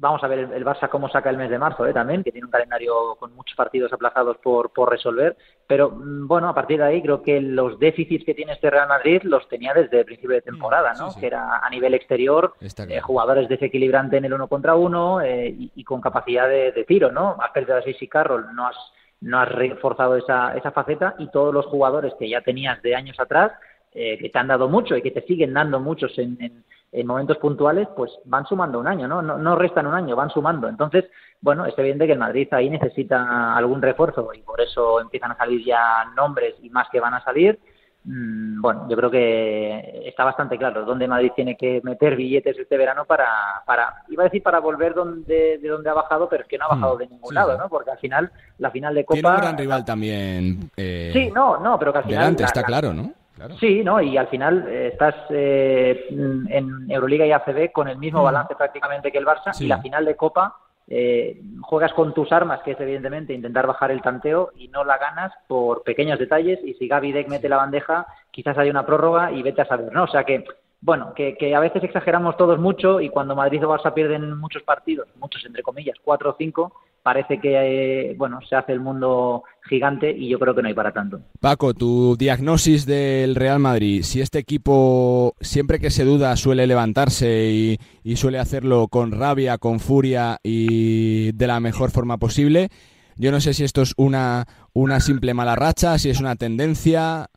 Vamos 0.00 0.22
a 0.22 0.28
ver 0.28 0.38
el, 0.38 0.52
el, 0.52 0.64
Barça 0.64 0.88
cómo 0.88 1.08
saca 1.08 1.28
el 1.28 1.36
mes 1.36 1.50
de 1.50 1.58
marzo 1.58 1.84
¿eh? 1.84 1.92
también, 1.92 2.22
que 2.22 2.30
tiene 2.30 2.44
un 2.46 2.52
calendario 2.52 3.16
con 3.18 3.34
muchos 3.34 3.56
partidos 3.56 3.92
aplazados 3.92 4.36
por, 4.38 4.72
por 4.72 4.88
resolver. 4.88 5.36
Pero 5.66 5.90
mm, 5.90 6.28
bueno, 6.28 6.48
a 6.48 6.54
partir 6.54 6.78
de 6.78 6.84
ahí 6.84 7.02
creo 7.02 7.20
que 7.20 7.40
los 7.40 7.80
déficits 7.80 8.24
que 8.24 8.34
tiene 8.34 8.52
este 8.52 8.70
Real 8.70 8.86
Madrid 8.86 9.22
los 9.24 9.48
tenía 9.48 9.74
desde 9.74 9.98
el 9.98 10.04
principio 10.04 10.36
de 10.36 10.42
temporada, 10.42 10.92
¿no? 10.94 11.08
Sí, 11.08 11.14
sí. 11.14 11.20
Que 11.20 11.26
era 11.26 11.58
a 11.58 11.68
nivel 11.68 11.94
exterior, 11.94 12.54
eh, 12.60 13.00
jugadores 13.00 13.48
desequilibrante 13.48 14.18
en 14.18 14.26
el 14.26 14.34
uno 14.34 14.46
contra 14.46 14.76
uno 14.76 15.20
eh, 15.20 15.48
y, 15.48 15.72
y, 15.74 15.82
con 15.82 16.00
capacidad 16.00 16.48
de, 16.48 16.70
de, 16.70 16.84
tiro, 16.84 17.10
¿no? 17.10 17.36
Has 17.40 17.50
perdido 17.50 17.76
a 17.76 17.82
Sisi 17.82 18.06
Carroll, 18.06 18.54
no 18.54 18.68
has, 18.68 18.76
no 19.20 19.40
has 19.40 19.48
reforzado 19.48 20.16
esa, 20.16 20.56
esa 20.56 20.70
faceta 20.70 21.16
y 21.18 21.28
todos 21.32 21.52
los 21.52 21.66
jugadores 21.66 22.14
que 22.20 22.28
ya 22.28 22.40
tenías 22.40 22.80
de 22.82 22.94
años 22.94 23.18
atrás, 23.18 23.50
eh, 23.92 24.16
que 24.18 24.28
te 24.28 24.38
han 24.38 24.48
dado 24.48 24.68
mucho 24.68 24.96
y 24.96 25.02
que 25.02 25.10
te 25.10 25.22
siguen 25.22 25.54
dando 25.54 25.80
muchos 25.80 26.16
en, 26.18 26.36
en 26.40 26.64
en 26.90 27.06
momentos 27.06 27.36
puntuales, 27.38 27.88
pues 27.94 28.10
van 28.24 28.46
sumando 28.46 28.78
un 28.78 28.86
año, 28.86 29.06
¿no? 29.06 29.20
¿no? 29.20 29.36
No 29.36 29.56
restan 29.56 29.86
un 29.86 29.94
año, 29.94 30.16
van 30.16 30.30
sumando. 30.30 30.68
Entonces, 30.68 31.04
bueno, 31.40 31.66
es 31.66 31.78
evidente 31.78 32.06
que 32.06 32.12
el 32.12 32.18
Madrid 32.18 32.48
ahí 32.52 32.70
necesita 32.70 33.54
algún 33.54 33.82
refuerzo 33.82 34.30
y 34.34 34.40
por 34.42 34.60
eso 34.60 35.00
empiezan 35.00 35.32
a 35.32 35.36
salir 35.36 35.64
ya 35.64 36.04
nombres 36.16 36.54
y 36.62 36.70
más 36.70 36.88
que 36.90 37.00
van 37.00 37.14
a 37.14 37.22
salir. 37.22 37.58
Mm, 38.04 38.62
bueno, 38.62 38.86
yo 38.88 38.96
creo 38.96 39.10
que 39.10 40.02
está 40.06 40.24
bastante 40.24 40.56
claro 40.56 40.84
dónde 40.84 41.06
Madrid 41.06 41.32
tiene 41.36 41.56
que 41.56 41.80
meter 41.82 42.16
billetes 42.16 42.56
este 42.56 42.78
verano 42.78 43.04
para, 43.04 43.26
para 43.66 44.02
iba 44.08 44.22
a 44.22 44.26
decir 44.26 44.42
para 44.42 44.60
volver 44.60 44.94
donde, 44.94 45.58
de 45.58 45.68
donde 45.68 45.90
ha 45.90 45.94
bajado, 45.94 46.26
pero 46.28 46.44
es 46.44 46.48
que 46.48 46.56
no 46.56 46.64
ha 46.66 46.74
bajado 46.74 46.96
de 46.96 47.06
ningún 47.08 47.28
sí, 47.28 47.34
lado, 47.34 47.52
sí. 47.52 47.58
¿no? 47.58 47.68
Porque 47.68 47.90
al 47.90 47.98
final, 47.98 48.30
la 48.58 48.70
final 48.70 48.94
de 48.94 49.04
Copa... 49.04 49.20
Tiene 49.20 49.28
un 49.28 49.40
gran 49.42 49.58
rival 49.58 49.84
también. 49.84 50.70
Eh, 50.76 51.10
sí, 51.12 51.30
no, 51.34 51.58
no, 51.58 51.78
pero 51.78 51.92
que 51.92 51.98
al 51.98 52.04
final... 52.04 52.20
Delante, 52.20 52.42
la, 52.44 52.46
está 52.46 52.60
la, 52.62 52.66
claro, 52.66 52.94
¿no? 52.94 53.12
Claro. 53.38 53.56
Sí, 53.58 53.84
¿no? 53.84 54.00
Y 54.00 54.16
al 54.16 54.26
final 54.26 54.66
eh, 54.68 54.88
estás 54.92 55.14
eh, 55.30 56.08
en 56.10 56.90
Euroliga 56.90 57.24
y 57.24 57.30
ACB 57.30 57.70
con 57.70 57.86
el 57.86 57.96
mismo 57.96 58.22
balance 58.22 58.56
prácticamente 58.56 59.12
que 59.12 59.18
el 59.18 59.26
Barça 59.26 59.52
sí. 59.52 59.66
y 59.66 59.68
la 59.68 59.80
final 59.80 60.04
de 60.04 60.16
Copa 60.16 60.56
eh, 60.88 61.40
juegas 61.60 61.92
con 61.92 62.12
tus 62.14 62.32
armas, 62.32 62.62
que 62.64 62.72
es 62.72 62.80
evidentemente 62.80 63.32
intentar 63.32 63.66
bajar 63.66 63.92
el 63.92 64.02
tanteo 64.02 64.50
y 64.56 64.68
no 64.68 64.82
la 64.84 64.98
ganas 64.98 65.32
por 65.46 65.84
pequeños 65.84 66.18
detalles 66.18 66.58
y 66.64 66.74
si 66.74 66.88
Gaby 66.88 67.12
Deck 67.12 67.28
mete 67.28 67.48
la 67.48 67.58
bandeja 67.58 68.06
quizás 68.32 68.58
hay 68.58 68.70
una 68.70 68.84
prórroga 68.84 69.30
y 69.30 69.42
vete 69.42 69.62
a 69.62 69.66
saber, 69.66 69.92
¿no? 69.92 70.04
O 70.04 70.08
sea 70.08 70.24
que 70.24 70.44
bueno, 70.80 71.12
que, 71.14 71.36
que, 71.36 71.54
a 71.54 71.60
veces 71.60 71.82
exageramos 71.82 72.36
todos 72.36 72.58
mucho 72.58 73.00
y 73.00 73.08
cuando 73.08 73.34
Madrid 73.34 73.66
o 73.66 73.68
Barça 73.68 73.92
pierden 73.92 74.36
muchos 74.38 74.62
partidos, 74.62 75.08
muchos 75.16 75.44
entre 75.44 75.62
comillas, 75.62 75.96
cuatro 76.02 76.30
o 76.30 76.36
cinco, 76.38 76.72
parece 77.08 77.40
que 77.40 78.10
eh, 78.10 78.14
bueno 78.18 78.38
se 78.46 78.54
hace 78.54 78.70
el 78.70 78.80
mundo 78.80 79.42
gigante 79.66 80.14
y 80.14 80.28
yo 80.28 80.38
creo 80.38 80.54
que 80.54 80.60
no 80.60 80.68
hay 80.68 80.74
para 80.74 80.92
tanto. 80.92 81.22
Paco, 81.40 81.72
tu 81.72 82.16
diagnosis 82.18 82.84
del 82.84 83.34
Real 83.34 83.58
Madrid, 83.58 84.02
si 84.02 84.20
este 84.20 84.38
equipo 84.38 85.34
siempre 85.40 85.78
que 85.78 85.88
se 85.88 86.04
duda 86.04 86.36
suele 86.36 86.66
levantarse 86.66 87.78
y, 88.04 88.16
suele 88.16 88.38
hacerlo 88.38 88.88
con 88.88 89.12
rabia, 89.12 89.56
con 89.56 89.80
furia 89.80 90.36
y 90.42 91.32
de 91.32 91.46
la 91.46 91.60
mejor 91.60 91.90
forma 91.90 92.18
posible, 92.18 92.68
yo 93.16 93.30
no 93.30 93.40
sé 93.40 93.54
si 93.54 93.64
esto 93.64 93.80
es 93.80 93.94
una, 93.96 94.44
una 94.74 95.00
simple 95.00 95.32
mala 95.32 95.56
racha, 95.56 95.98
si 95.98 96.10
es 96.10 96.20
una 96.20 96.36
tendencia, 96.36 97.30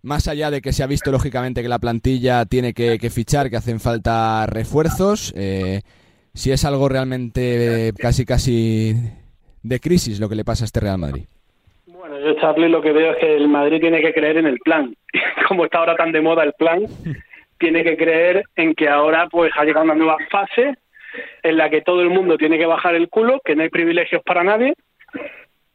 más 0.00 0.28
allá 0.28 0.50
de 0.50 0.62
que 0.62 0.72
se 0.72 0.82
ha 0.82 0.86
visto 0.86 1.12
lógicamente 1.12 1.60
que 1.60 1.68
la 1.68 1.78
plantilla 1.78 2.46
tiene 2.46 2.72
que, 2.72 2.98
que 2.98 3.10
fichar, 3.10 3.50
que 3.50 3.56
hacen 3.58 3.80
falta 3.80 4.46
refuerzos, 4.46 5.34
eh, 5.36 5.82
si 6.34 6.52
es 6.52 6.64
algo 6.64 6.88
realmente 6.88 7.88
eh, 7.88 7.92
casi 7.96 8.24
casi 8.24 8.94
de 9.62 9.80
crisis 9.80 10.20
lo 10.20 10.28
que 10.28 10.34
le 10.34 10.44
pasa 10.44 10.64
a 10.64 10.66
este 10.66 10.80
Real 10.80 10.98
Madrid. 10.98 11.24
Bueno, 11.86 12.18
yo 12.18 12.34
Charlie 12.40 12.68
lo 12.68 12.82
que 12.82 12.92
veo 12.92 13.12
es 13.12 13.18
que 13.18 13.36
el 13.36 13.48
Madrid 13.48 13.80
tiene 13.80 14.00
que 14.00 14.12
creer 14.12 14.38
en 14.38 14.46
el 14.46 14.58
plan. 14.58 14.94
Como 15.48 15.64
está 15.64 15.78
ahora 15.78 15.96
tan 15.96 16.12
de 16.12 16.20
moda 16.20 16.44
el 16.44 16.52
plan, 16.54 16.86
tiene 17.58 17.84
que 17.84 17.96
creer 17.96 18.44
en 18.56 18.74
que 18.74 18.88
ahora 18.88 19.28
pues 19.30 19.52
ha 19.56 19.64
llegado 19.64 19.84
una 19.84 19.94
nueva 19.94 20.16
fase 20.30 20.74
en 21.42 21.56
la 21.56 21.68
que 21.68 21.82
todo 21.82 22.00
el 22.00 22.10
mundo 22.10 22.38
tiene 22.38 22.58
que 22.58 22.66
bajar 22.66 22.94
el 22.94 23.08
culo, 23.08 23.40
que 23.44 23.54
no 23.54 23.62
hay 23.62 23.68
privilegios 23.68 24.22
para 24.24 24.42
nadie 24.42 24.74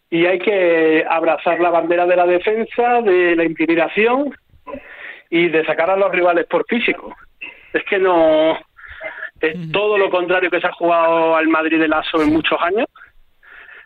y 0.09 0.25
hay 0.25 0.39
que 0.39 1.05
abrazar 1.07 1.59
la 1.59 1.69
bandera 1.69 2.05
de 2.05 2.15
la 2.15 2.25
defensa, 2.25 3.01
de 3.01 3.35
la 3.35 3.43
intimidación 3.43 4.33
y 5.29 5.49
de 5.49 5.65
sacar 5.65 5.89
a 5.89 5.97
los 5.97 6.11
rivales 6.11 6.45
por 6.45 6.65
físico. 6.65 7.13
Es 7.73 7.83
que 7.83 7.99
no 7.99 8.57
es 9.41 9.71
todo 9.71 9.97
lo 9.97 10.09
contrario 10.09 10.49
que 10.49 10.59
se 10.59 10.67
ha 10.67 10.73
jugado 10.73 11.35
al 11.35 11.47
Madrid 11.47 11.79
de 11.79 11.87
Lazo 11.87 12.21
en 12.21 12.33
muchos 12.33 12.59
años, 12.61 12.87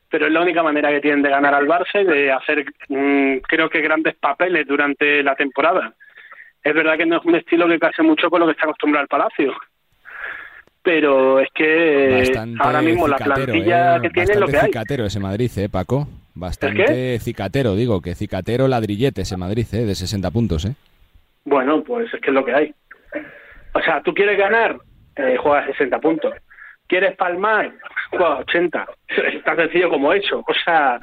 pero 0.10 0.28
es 0.28 0.32
la 0.32 0.41
única 0.41 0.64
manera 0.64 0.89
que 0.89 1.02
tienen 1.02 1.22
de 1.22 1.30
ganar 1.30 1.54
al 1.54 1.68
Barça 1.68 2.02
y 2.02 2.06
de 2.06 2.32
hacer, 2.32 2.66
mmm, 2.89 3.38
creo 3.47 3.70
que, 3.70 3.82
grandes 3.82 4.16
papeles 4.16 4.68
durante 4.68 5.24
la 5.24 5.36
temporada. 5.36 5.93
Es 6.64 6.74
verdad 6.74 6.97
que 6.97 7.06
no 7.06 7.18
es 7.18 7.26
un 7.26 7.36
estilo 7.36 7.68
que 7.68 7.80
case 7.80 8.04
mucho 8.04 8.30
con 8.30 8.39
lo 8.39 8.45
que 8.45 8.52
está 8.52 8.66
acostumbrado 8.66 9.04
el 9.04 9.08
Palacio, 9.08 9.54
pero 10.84 11.39
es 11.39 11.49
que 11.54 12.18
Bastante 12.20 12.64
ahora 12.64 12.82
mismo 12.82 13.08
la 13.08 13.18
plantilla 13.18 13.97
eh, 13.97 14.02
que 14.02 14.10
tiene 14.10 14.34
es 14.34 14.39
lo 14.39 14.47
que 14.47 14.58
hay. 14.58 14.68
cicatero 14.68 15.06
ese 15.06 15.20
Madrid, 15.20 15.52
¿eh, 15.58 15.70
Paco? 15.70 16.08
Bastante 16.34 17.20
cicatero, 17.20 17.76
digo, 17.76 18.02
que 18.02 18.16
cicatero 18.16 18.68
ladrillete 18.68 19.22
ese 19.22 19.38
Madrid, 19.38 19.66
¿eh? 19.74 19.86
De 19.86 19.95
60 19.95 20.32
puntos, 20.32 20.66
¿eh? 20.66 20.74
Bueno, 21.45 21.84
pues 21.84 22.14
es 22.14 22.22
que 22.22 22.30
es 22.30 22.34
lo 22.34 22.45
que 22.45 22.54
hay. 22.54 22.74
O 23.74 23.82
sea, 23.82 24.02
tú 24.02 24.14
quieres 24.14 24.38
ganar, 24.38 24.78
eh, 25.16 25.38
juegas 25.38 25.68
60 25.68 25.99
puntos. 25.99 26.34
¿Quieres 26.88 27.16
palmar? 27.16 27.72
Juega 28.09 28.39
80. 28.39 28.88
Es 29.07 29.43
tan 29.43 29.57
sencillo 29.57 29.89
como 29.89 30.12
eso. 30.14 30.43
O 30.45 30.53
sea, 30.66 30.99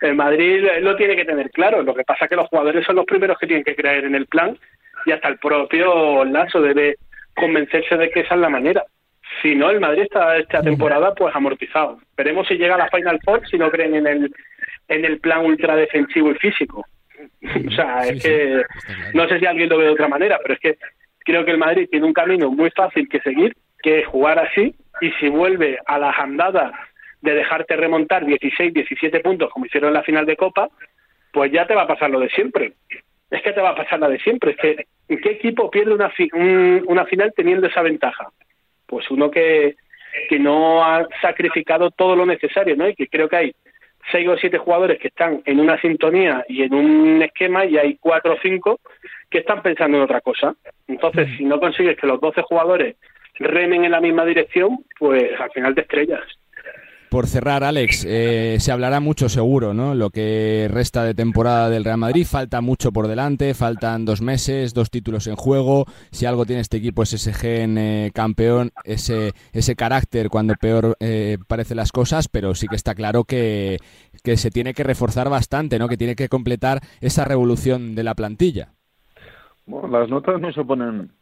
el 0.00 0.14
Madrid 0.14 0.66
lo 0.80 0.96
tiene 0.96 1.16
que 1.16 1.24
tener 1.24 1.50
claro. 1.50 1.82
Lo 1.82 1.94
que 1.94 2.04
pasa 2.04 2.24
es 2.24 2.30
que 2.30 2.36
los 2.36 2.48
jugadores 2.48 2.84
son 2.84 2.96
los 2.96 3.06
primeros 3.06 3.38
que 3.38 3.46
tienen 3.46 3.64
que 3.64 3.76
creer 3.76 4.04
en 4.04 4.14
el 4.14 4.26
plan 4.26 4.58
y 5.06 5.12
hasta 5.12 5.28
el 5.28 5.38
propio 5.38 6.24
Lazo 6.24 6.60
debe 6.60 6.96
convencerse 7.34 7.96
de 7.96 8.10
que 8.10 8.20
esa 8.20 8.34
es 8.34 8.40
la 8.40 8.48
manera. 8.48 8.84
Si 9.42 9.54
no, 9.54 9.70
el 9.70 9.80
Madrid 9.80 10.02
está 10.02 10.36
esta 10.36 10.62
temporada 10.62 11.14
pues 11.14 11.34
amortizado. 11.34 11.98
Veremos 12.16 12.48
si 12.48 12.54
llega 12.54 12.74
a 12.74 12.78
la 12.78 12.88
Final 12.88 13.20
Four 13.24 13.46
si 13.48 13.58
no 13.58 13.70
creen 13.70 13.94
en 13.94 14.06
el 14.06 14.32
en 14.88 15.04
el 15.04 15.20
plan 15.20 15.44
ultra 15.44 15.76
defensivo 15.76 16.32
y 16.32 16.34
físico. 16.34 16.84
o 17.68 17.70
sea, 17.70 18.00
es 18.06 18.22
que 18.22 18.62
no 19.14 19.28
sé 19.28 19.38
si 19.38 19.46
alguien 19.46 19.68
lo 19.68 19.78
ve 19.78 19.84
de 19.84 19.90
otra 19.90 20.08
manera, 20.08 20.38
pero 20.42 20.54
es 20.54 20.60
que 20.60 20.78
creo 21.28 21.44
que 21.44 21.50
el 21.50 21.58
Madrid 21.58 21.88
tiene 21.90 22.06
un 22.06 22.14
camino 22.14 22.50
muy 22.50 22.70
fácil 22.70 23.06
que 23.06 23.20
seguir, 23.20 23.54
que 23.82 23.98
es 23.98 24.06
jugar 24.06 24.38
así, 24.38 24.74
y 25.02 25.10
si 25.20 25.28
vuelve 25.28 25.78
a 25.84 25.98
las 25.98 26.18
andadas 26.18 26.72
de 27.20 27.34
dejarte 27.34 27.76
remontar 27.76 28.24
16, 28.24 28.72
17 28.72 29.20
puntos 29.20 29.50
como 29.52 29.66
hicieron 29.66 29.88
en 29.88 29.94
la 29.94 30.02
final 30.02 30.24
de 30.24 30.38
Copa, 30.38 30.70
pues 31.30 31.52
ya 31.52 31.66
te 31.66 31.74
va 31.74 31.82
a 31.82 31.86
pasar 31.86 32.08
lo 32.08 32.18
de 32.18 32.30
siempre. 32.30 32.72
Es 33.30 33.42
que 33.42 33.52
te 33.52 33.60
va 33.60 33.70
a 33.70 33.76
pasar 33.76 34.00
la 34.00 34.08
de 34.08 34.18
siempre. 34.20 34.52
Es 34.52 34.56
que, 34.56 34.86
¿en 35.06 35.20
qué 35.20 35.32
equipo 35.32 35.70
pierde 35.70 35.92
una, 35.92 36.08
fi 36.08 36.30
un, 36.32 36.82
una 36.86 37.04
final 37.04 37.30
teniendo 37.36 37.66
esa 37.66 37.82
ventaja? 37.82 38.28
Pues 38.86 39.10
uno 39.10 39.30
que, 39.30 39.76
que 40.30 40.38
no 40.38 40.82
ha 40.82 41.06
sacrificado 41.20 41.90
todo 41.90 42.16
lo 42.16 42.24
necesario, 42.24 42.74
¿no? 42.74 42.88
Y 42.88 42.94
que 42.94 43.06
creo 43.06 43.28
que 43.28 43.36
hay 43.36 43.54
seis 44.10 44.26
o 44.26 44.38
siete 44.38 44.56
jugadores 44.56 44.98
que 44.98 45.08
están 45.08 45.42
en 45.44 45.60
una 45.60 45.78
sintonía 45.78 46.42
y 46.48 46.62
en 46.62 46.72
un 46.72 47.20
esquema 47.20 47.66
y 47.66 47.76
hay 47.76 47.98
cuatro 48.00 48.32
o 48.32 48.38
cinco 48.40 48.80
que 49.30 49.38
están 49.38 49.62
pensando 49.62 49.98
en 49.98 50.04
otra 50.04 50.20
cosa. 50.20 50.54
Entonces, 50.86 51.28
si 51.36 51.44
no 51.44 51.60
consigues 51.60 51.96
que 51.98 52.06
los 52.06 52.20
12 52.20 52.42
jugadores 52.42 52.96
remen 53.38 53.84
en 53.84 53.92
la 53.92 54.00
misma 54.00 54.24
dirección, 54.24 54.84
pues 54.98 55.32
al 55.38 55.50
final 55.50 55.74
te 55.74 55.82
estrellas. 55.82 56.24
Por 57.10 57.26
cerrar, 57.26 57.64
Alex, 57.64 58.04
eh, 58.06 58.58
se 58.60 58.70
hablará 58.70 59.00
mucho 59.00 59.30
seguro, 59.30 59.72
¿no? 59.72 59.94
Lo 59.94 60.10
que 60.10 60.68
resta 60.70 61.04
de 61.04 61.14
temporada 61.14 61.70
del 61.70 61.84
Real 61.84 61.96
Madrid, 61.96 62.26
falta 62.26 62.60
mucho 62.60 62.92
por 62.92 63.08
delante, 63.08 63.54
faltan 63.54 64.04
dos 64.04 64.20
meses, 64.20 64.74
dos 64.74 64.90
títulos 64.90 65.26
en 65.26 65.34
juego. 65.34 65.86
Si 66.10 66.26
algo 66.26 66.44
tiene 66.44 66.60
este 66.60 66.76
equipo 66.76 67.02
es 67.02 67.14
ese 67.14 67.32
gen 67.32 67.78
eh, 67.78 68.10
campeón, 68.12 68.72
ese, 68.84 69.32
ese 69.54 69.74
carácter 69.74 70.28
cuando 70.28 70.54
peor 70.60 70.96
eh, 71.00 71.38
parecen 71.46 71.78
las 71.78 71.92
cosas, 71.92 72.28
pero 72.28 72.54
sí 72.54 72.68
que 72.68 72.76
está 72.76 72.94
claro 72.94 73.24
que, 73.24 73.78
que 74.22 74.36
se 74.36 74.50
tiene 74.50 74.74
que 74.74 74.84
reforzar 74.84 75.30
bastante, 75.30 75.78
¿no? 75.78 75.88
Que 75.88 75.96
tiene 75.96 76.14
que 76.14 76.28
completar 76.28 76.80
esa 77.00 77.24
revolución 77.24 77.94
de 77.94 78.02
la 78.02 78.14
plantilla. 78.14 78.74
Bueno, 79.68 79.86
las 79.88 80.08
notas 80.08 80.40
no 80.40 80.50
se 80.50 80.64
ponen, 80.64 81.12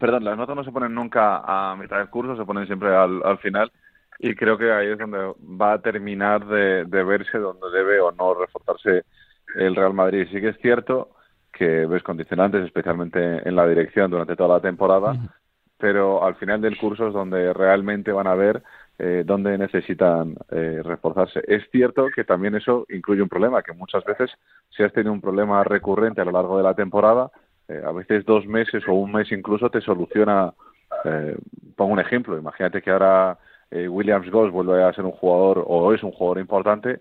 perdón, 0.00 0.24
las 0.24 0.36
notas 0.36 0.56
no 0.56 0.64
se 0.64 0.72
ponen 0.72 0.92
nunca 0.92 1.42
a 1.46 1.76
mitad 1.76 1.98
del 1.98 2.10
curso, 2.10 2.36
se 2.36 2.44
ponen 2.44 2.66
siempre 2.66 2.94
al, 2.94 3.22
al 3.24 3.38
final 3.38 3.70
y 4.18 4.34
creo 4.34 4.58
que 4.58 4.72
ahí 4.72 4.88
es 4.88 4.98
donde 4.98 5.32
va 5.40 5.74
a 5.74 5.80
terminar 5.80 6.44
de, 6.44 6.84
verse 6.84 7.38
donde 7.38 7.70
debe 7.70 8.00
o 8.00 8.10
no 8.10 8.34
reforzarse 8.34 9.04
el 9.54 9.76
Real 9.76 9.94
Madrid. 9.94 10.26
Sí 10.32 10.40
que 10.40 10.48
es 10.48 10.58
cierto 10.58 11.10
que 11.52 11.86
ves 11.86 12.02
condicionantes, 12.02 12.64
especialmente 12.64 13.48
en 13.48 13.54
la 13.54 13.66
dirección 13.66 14.10
durante 14.10 14.34
toda 14.34 14.56
la 14.56 14.60
temporada, 14.60 15.14
pero 15.76 16.24
al 16.24 16.34
final 16.34 16.60
del 16.60 16.76
curso 16.78 17.06
es 17.06 17.14
donde 17.14 17.52
realmente 17.52 18.10
van 18.10 18.26
a 18.26 18.34
ver 18.34 18.60
eh, 18.98 19.22
dónde 19.24 19.56
necesitan 19.56 20.34
eh, 20.50 20.82
reforzarse. 20.84 21.42
Es 21.46 21.62
cierto 21.70 22.08
que 22.12 22.24
también 22.24 22.56
eso 22.56 22.86
incluye 22.88 23.22
un 23.22 23.28
problema, 23.28 23.62
que 23.62 23.72
muchas 23.72 24.04
veces 24.04 24.32
si 24.70 24.82
has 24.82 24.92
tenido 24.92 25.12
un 25.12 25.20
problema 25.20 25.62
recurrente 25.62 26.20
a 26.20 26.24
lo 26.24 26.32
largo 26.32 26.56
de 26.56 26.64
la 26.64 26.74
temporada, 26.74 27.30
eh, 27.68 27.82
a 27.84 27.92
veces 27.92 28.24
dos 28.24 28.46
meses 28.46 28.82
o 28.88 28.94
un 28.94 29.12
mes 29.12 29.30
incluso 29.32 29.70
te 29.70 29.80
soluciona. 29.80 30.52
Eh, 31.04 31.36
pongo 31.76 31.92
un 31.92 32.00
ejemplo, 32.00 32.38
imagínate 32.38 32.80
que 32.82 32.90
ahora 32.90 33.38
eh, 33.70 33.88
Williams 33.88 34.30
Goss 34.30 34.50
vuelve 34.50 34.82
a 34.82 34.92
ser 34.92 35.04
un 35.04 35.12
jugador 35.12 35.64
o 35.66 35.92
es 35.92 36.02
un 36.02 36.12
jugador 36.12 36.38
importante 36.38 37.00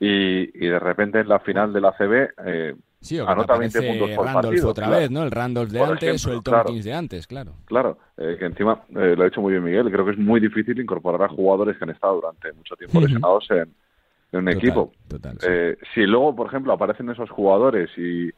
y, 0.00 0.64
y 0.64 0.68
de 0.68 0.78
repente 0.78 1.20
en 1.20 1.28
la 1.28 1.38
final 1.40 1.72
de 1.72 1.80
la 1.80 1.92
CB 1.92 2.30
eh, 2.44 2.74
sí, 3.00 3.18
anota 3.18 3.56
20 3.56 3.82
puntos 3.82 4.10
por 4.10 4.24
Randolph 4.26 4.44
partido. 4.44 4.68
otra 4.68 4.88
vez, 4.90 5.10
¿no? 5.10 5.22
El 5.22 5.30
Randolph 5.30 5.70
de 5.70 5.80
antes 5.80 6.26
o 6.26 6.32
el 6.32 6.42
Tompkins 6.42 6.84
de 6.84 6.92
antes, 6.92 7.26
claro. 7.26 7.52
Claro, 7.64 7.98
eh, 8.16 8.36
que 8.38 8.46
encima 8.46 8.82
eh, 8.90 9.14
lo 9.16 9.24
ha 9.24 9.26
hecho 9.26 9.40
muy 9.40 9.52
bien 9.52 9.64
Miguel. 9.64 9.90
Creo 9.90 10.04
que 10.04 10.12
es 10.12 10.18
muy 10.18 10.40
difícil 10.40 10.78
incorporar 10.80 11.22
a 11.22 11.28
jugadores 11.28 11.76
que 11.76 11.84
han 11.84 11.90
estado 11.90 12.16
durante 12.16 12.52
mucho 12.52 12.76
tiempo 12.76 13.00
lesionados 13.00 13.48
en, 13.50 13.72
en 14.32 14.40
un 14.40 14.48
equipo. 14.48 14.92
eh, 15.42 15.76
si 15.94 16.02
luego, 16.02 16.34
por 16.34 16.48
ejemplo, 16.48 16.72
aparecen 16.72 17.10
esos 17.10 17.30
jugadores 17.30 17.90
y, 17.96 18.30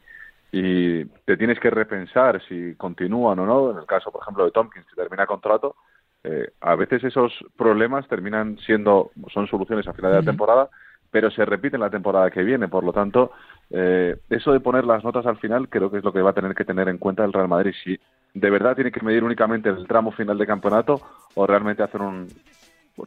y 0.51 1.05
te 1.05 1.37
tienes 1.37 1.59
que 1.59 1.69
repensar 1.69 2.41
si 2.47 2.75
continúan 2.75 3.39
o 3.39 3.45
no, 3.45 3.71
en 3.71 3.77
el 3.77 3.85
caso, 3.85 4.11
por 4.11 4.21
ejemplo, 4.21 4.45
de 4.45 4.51
Tompkins, 4.51 4.85
si 4.89 4.95
termina 4.95 5.25
contrato, 5.25 5.75
eh, 6.23 6.51
a 6.59 6.75
veces 6.75 7.03
esos 7.03 7.33
problemas 7.55 8.07
terminan 8.07 8.57
siendo, 8.65 9.11
son 9.33 9.47
soluciones 9.47 9.87
a 9.87 9.93
final 9.93 10.11
de 10.11 10.17
la 10.17 10.25
temporada, 10.25 10.69
pero 11.09 11.31
se 11.31 11.45
repiten 11.45 11.79
la 11.79 11.89
temporada 11.89 12.29
que 12.29 12.43
viene. 12.43 12.67
Por 12.67 12.83
lo 12.83 12.93
tanto, 12.93 13.31
eh, 13.69 14.17
eso 14.29 14.51
de 14.51 14.59
poner 14.59 14.85
las 14.85 15.03
notas 15.03 15.25
al 15.25 15.37
final 15.37 15.69
creo 15.69 15.89
que 15.89 15.97
es 15.97 16.03
lo 16.03 16.13
que 16.13 16.21
va 16.21 16.31
a 16.31 16.33
tener 16.33 16.53
que 16.53 16.65
tener 16.65 16.87
en 16.89 16.97
cuenta 16.97 17.23
el 17.23 17.33
Real 17.33 17.47
Madrid. 17.47 17.73
Si 17.83 17.99
de 18.33 18.49
verdad 18.49 18.75
tiene 18.75 18.91
que 18.91 19.03
medir 19.03 19.23
únicamente 19.23 19.69
el 19.69 19.87
tramo 19.87 20.11
final 20.11 20.37
de 20.37 20.47
campeonato 20.47 21.01
o 21.35 21.47
realmente 21.47 21.83
hacer 21.83 22.01
un... 22.01 22.27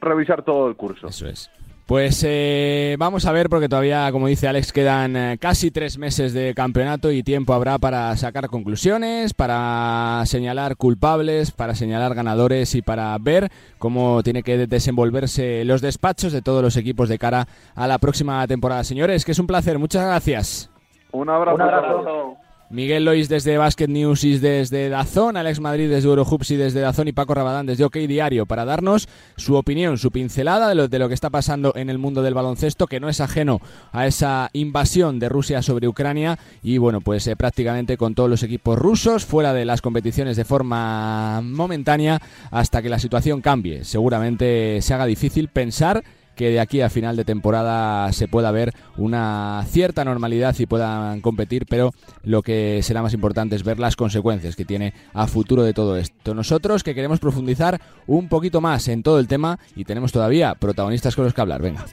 revisar 0.01 0.43
todo 0.43 0.69
el 0.69 0.77
curso. 0.77 1.09
Eso 1.09 1.29
es. 1.29 1.51
Pues 1.87 2.25
eh, 2.27 2.97
vamos 2.99 3.27
a 3.27 3.33
ver, 3.33 3.51
porque 3.51 3.69
todavía, 3.69 4.11
como 4.11 4.27
dice 4.27 4.49
Alex, 4.49 4.73
quedan 4.73 5.17
eh, 5.17 5.39
casi 5.39 5.71
tres 5.71 5.99
meses 5.99 6.33
de 6.33 6.55
campeonato 6.55 7.13
y 7.13 7.23
tiempo 7.23 7.53
habrá 7.53 7.77
para 7.79 8.17
sacar 8.17 8.49
conclusiones, 8.49 9.35
para 9.35 10.23
señalar 10.25 10.77
culpables, 10.77 11.51
para 11.51 11.75
señalar 11.75 12.15
ganadores 12.15 12.75
y 12.75 12.81
para 12.81 13.15
ver 13.21 13.51
cómo 13.79 14.23
tiene 14.23 14.43
que 14.43 14.67
desenvolverse 14.67 15.63
los 15.67 15.83
despachos 15.83 16.33
de 16.33 16.41
todos 16.41 16.63
los 16.63 16.79
equipos 16.79 17.11
de 17.11 17.19
cara 17.19 17.49
a 17.75 17.87
la 17.87 17.99
próxima 17.99 18.47
temporada. 18.47 18.83
Señores, 18.83 19.27
que 19.27 19.33
es 19.33 19.39
un 19.39 19.47
placer. 19.47 19.79
Muchas 19.79 20.07
gracias. 20.07 20.71
Un 21.13 21.29
abrazo. 21.29 21.57
Un 21.57 21.61
abrazo. 21.61 22.37
Miguel 22.75 23.05
Lois 23.05 23.29
desde 23.29 23.57
Basket 23.57 23.87
News 23.87 24.25
y 24.25 24.39
desde 24.39 24.89
Dazón, 24.89 25.37
Alex 25.37 25.61
Madrid 25.61 25.89
desde 25.89 26.09
Eurohoops 26.09 26.51
y 26.51 26.57
desde 26.57 26.81
Dazón 26.81 27.07
y 27.07 27.13
Paco 27.13 27.33
Rabadán 27.33 27.67
desde 27.67 27.85
OK 27.85 27.95
Diario 27.99 28.47
para 28.47 28.65
darnos 28.65 29.09
su 29.37 29.55
opinión, 29.55 29.97
su 29.97 30.11
pincelada 30.11 30.69
de 30.69 30.75
lo, 30.75 30.89
de 30.89 30.99
lo 30.99 31.07
que 31.07 31.15
está 31.15 31.31
pasando 31.31 31.73
en 31.77 31.89
el 31.89 31.99
mundo 31.99 32.21
del 32.21 32.35
baloncesto, 32.35 32.89
que 32.89 32.99
no 32.99 33.09
es 33.09 33.21
ajeno 33.21 33.61
a 33.93 34.09
esa 34.09 34.51
invasión 34.55 35.21
de 35.21 35.29
Rusia 35.29 35.63
sobre 35.63 35.87
Ucrania 35.87 36.37
y 36.65 36.79
bueno, 36.79 37.01
pues 37.01 37.29
eh, 37.29 37.37
prácticamente 37.37 37.97
con 37.97 38.17
todos 38.17 38.29
los 38.29 38.43
equipos 38.43 38.77
rusos 38.77 39.25
fuera 39.25 39.53
de 39.53 39.65
las 39.65 39.81
competiciones 39.81 40.37
de 40.37 40.45
forma 40.45 41.43
momentánea 41.43 42.21
hasta 42.51 42.83
que 42.83 42.89
la 42.89 42.99
situación 42.99 43.41
cambie. 43.41 43.85
Seguramente 43.85 44.83
se 44.83 44.95
haga 44.95 45.07
difícil 45.07 45.47
pensar 45.47 46.03
que 46.35 46.51
de 46.51 46.61
aquí 46.61 46.81
a 46.81 46.91
final 46.91 47.17
de 47.17 47.25
temporada 47.25 48.13
se 48.13 48.29
pueda 48.29 48.51
ver 48.51 48.73
una 48.97 49.65
cierta 49.69 50.05
normalidad 50.05 50.55
y 50.59 50.67
puedan 50.67 51.21
competir, 51.21 51.67
pero 51.67 51.93
lo 52.23 52.43
que 52.43 52.81
será 52.83 53.03
más 53.03 53.15
importante 53.15 53.57
es 53.57 53.65
ver 53.65 53.79
las 53.79 53.97
consecuencias 53.97 54.57
que 54.57 54.65
tiene 54.65 54.95
a 55.13 55.27
futuro 55.27 55.63
de 55.63 55.75
todo 55.75 55.97
esto. 55.97 56.35
Nosotros 56.35 56.83
que 56.83 56.95
queremos 56.95 57.21
profundizar 57.21 57.81
un 58.07 58.29
poquito 58.29 58.61
más 58.61 58.89
en 58.89 59.03
todo 59.03 59.19
el 59.19 59.29
tema 59.29 59.59
y 59.77 59.85
tenemos 59.85 60.13
todavía 60.13 60.55
protagonistas 60.55 61.15
con 61.15 61.25
los 61.25 61.35
que 61.35 61.41
hablar. 61.41 61.63
Venga. 61.63 61.85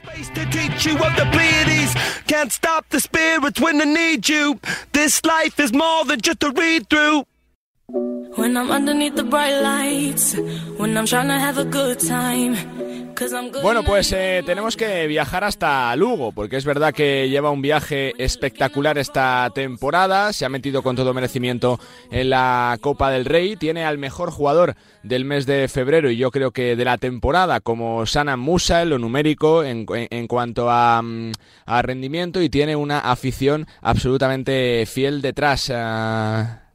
Bueno, 13.62 13.82
pues 13.84 14.12
eh, 14.12 14.42
tenemos 14.44 14.76
que 14.76 15.06
viajar 15.06 15.44
hasta 15.44 15.94
Lugo, 15.96 16.32
porque 16.32 16.56
es 16.56 16.64
verdad 16.64 16.92
que 16.92 17.28
lleva 17.28 17.50
un 17.50 17.62
viaje 17.62 18.12
espectacular 18.18 18.98
esta 18.98 19.48
temporada, 19.54 20.32
se 20.32 20.44
ha 20.44 20.48
metido 20.48 20.82
con 20.82 20.96
todo 20.96 21.14
merecimiento 21.14 21.78
en 22.10 22.30
la 22.30 22.78
Copa 22.80 23.10
del 23.10 23.26
Rey, 23.26 23.56
tiene 23.56 23.84
al 23.84 23.98
mejor 23.98 24.30
jugador 24.30 24.74
del 25.02 25.24
mes 25.24 25.46
de 25.46 25.68
febrero 25.68 26.10
y 26.10 26.16
yo 26.16 26.30
creo 26.30 26.50
que 26.50 26.74
de 26.74 26.84
la 26.84 26.98
temporada 26.98 27.60
como 27.60 28.06
Sana 28.06 28.36
Musa 28.36 28.82
en 28.82 28.90
lo 28.90 28.98
numérico 28.98 29.62
en, 29.62 29.86
en, 29.88 30.26
cuanto 30.26 30.70
a, 30.70 31.00
mm, 31.02 31.32
a, 31.66 31.82
rendimiento 31.82 32.40
y 32.40 32.48
tiene 32.48 32.76
una 32.76 32.98
afición 32.98 33.66
absolutamente 33.82 34.84
fiel 34.86 35.22
detrás. 35.22 35.68
Uh... 35.68 36.71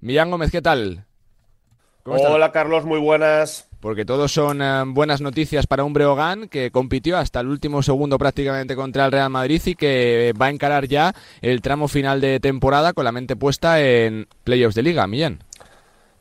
Millán 0.00 0.30
Gómez, 0.30 0.50
¿qué 0.50 0.62
tal? 0.62 1.04
Hola 2.04 2.52
Carlos, 2.52 2.84
muy 2.84 2.98
buenas. 2.98 3.68
Porque 3.80 4.04
todos 4.04 4.32
son 4.32 4.62
uh, 4.62 4.84
buenas 4.86 5.20
noticias 5.20 5.66
para 5.66 5.84
un 5.84 5.92
Breogán 5.92 6.48
que 6.48 6.70
compitió 6.70 7.18
hasta 7.18 7.40
el 7.40 7.48
último 7.48 7.82
segundo 7.82 8.18
prácticamente 8.18 8.76
contra 8.76 9.04
el 9.04 9.12
Real 9.12 9.30
Madrid 9.30 9.60
y 9.66 9.74
que 9.74 10.32
va 10.40 10.46
a 10.46 10.50
encarar 10.50 10.86
ya 10.86 11.14
el 11.42 11.60
tramo 11.60 11.88
final 11.88 12.20
de 12.20 12.40
temporada 12.40 12.94
con 12.94 13.04
la 13.04 13.12
mente 13.12 13.36
puesta 13.36 13.80
en 13.80 14.26
playoffs 14.44 14.74
de 14.74 14.82
liga, 14.82 15.06
Millán. 15.06 15.44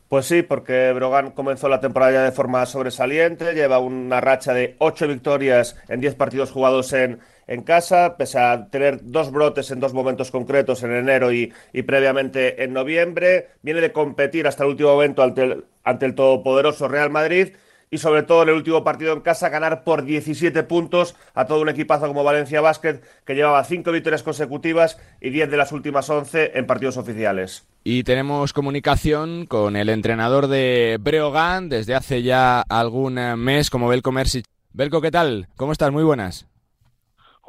Pues 0.10 0.26
sí, 0.26 0.42
porque 0.42 0.92
Brogan 0.94 1.32
comenzó 1.32 1.70
la 1.70 1.80
temporada 1.80 2.12
ya 2.12 2.24
de 2.24 2.32
forma 2.32 2.66
sobresaliente, 2.66 3.54
lleva 3.54 3.78
una 3.78 4.20
racha 4.20 4.54
de 4.54 4.76
ocho 4.80 5.08
victorias 5.08 5.78
en 5.88 6.02
diez 6.02 6.16
partidos 6.16 6.52
jugados 6.52 6.94
en, 6.94 7.20
en 7.50 7.64
casa, 7.64 8.16
pese 8.16 8.38
a 8.38 8.70
tener 8.70 9.00
dos 9.02 9.32
brotes 9.32 9.72
en 9.72 9.80
dos 9.80 9.92
momentos 9.92 10.30
concretos, 10.30 10.84
en 10.84 10.94
enero 10.94 11.34
y, 11.34 11.52
previamente 11.86 12.64
en 12.64 12.74
noviembre. 12.74 13.50
Viene 13.64 13.82
de 13.82 13.92
competir 13.92 14.46
hasta 14.46 14.64
el 14.64 14.70
último 14.70 14.94
momento 14.94 15.24
ante 15.24 16.06
el, 16.06 16.16
todopoderoso 16.16 16.88
Real 16.88 17.10
Madrid 17.10 17.54
y 17.90 17.98
sobre 17.98 18.22
todo 18.22 18.44
en 18.44 18.50
el 18.50 18.56
último 18.56 18.84
partido 18.84 19.14
en 19.14 19.22
casa 19.22 19.50
ganar 19.50 19.84
por 19.84 20.06
17 20.06 20.62
puntos 20.62 21.16
a 21.34 21.48
todo 21.48 21.62
un 21.62 21.70
equipazo 21.70 22.06
como 22.06 22.24
Valencia 22.24 22.62
Basket 22.62 23.02
que 23.26 23.34
llevaba 23.34 23.64
cinco 23.64 23.92
victorias 23.92 24.22
consecutivas 24.22 25.00
y 25.20 25.32
10 25.32 25.50
de 25.50 25.58
las 25.58 25.72
últimas 25.72 26.08
11 26.08 26.52
en 26.54 26.68
partidos 26.68 26.98
oficiales. 26.98 27.66
Y 27.84 28.04
tenemos 28.04 28.54
comunicación 28.54 29.48
con 29.48 29.76
el 29.76 29.90
entrenador 29.90 30.50
de 30.50 31.00
Breogán 31.02 31.68
desde 31.68 31.96
hace 31.96 32.22
ya 32.22 32.62
algún 32.62 33.16
mes 33.38 33.72
como 33.72 33.88
Belko 33.88 34.12
Mersic. 34.12 34.46
Belko, 34.72 35.02
¿qué 35.02 35.10
tal? 35.10 35.48
¿Cómo 35.56 35.72
estás? 35.72 35.92
Muy 35.92 36.04
buenas. 36.04 36.46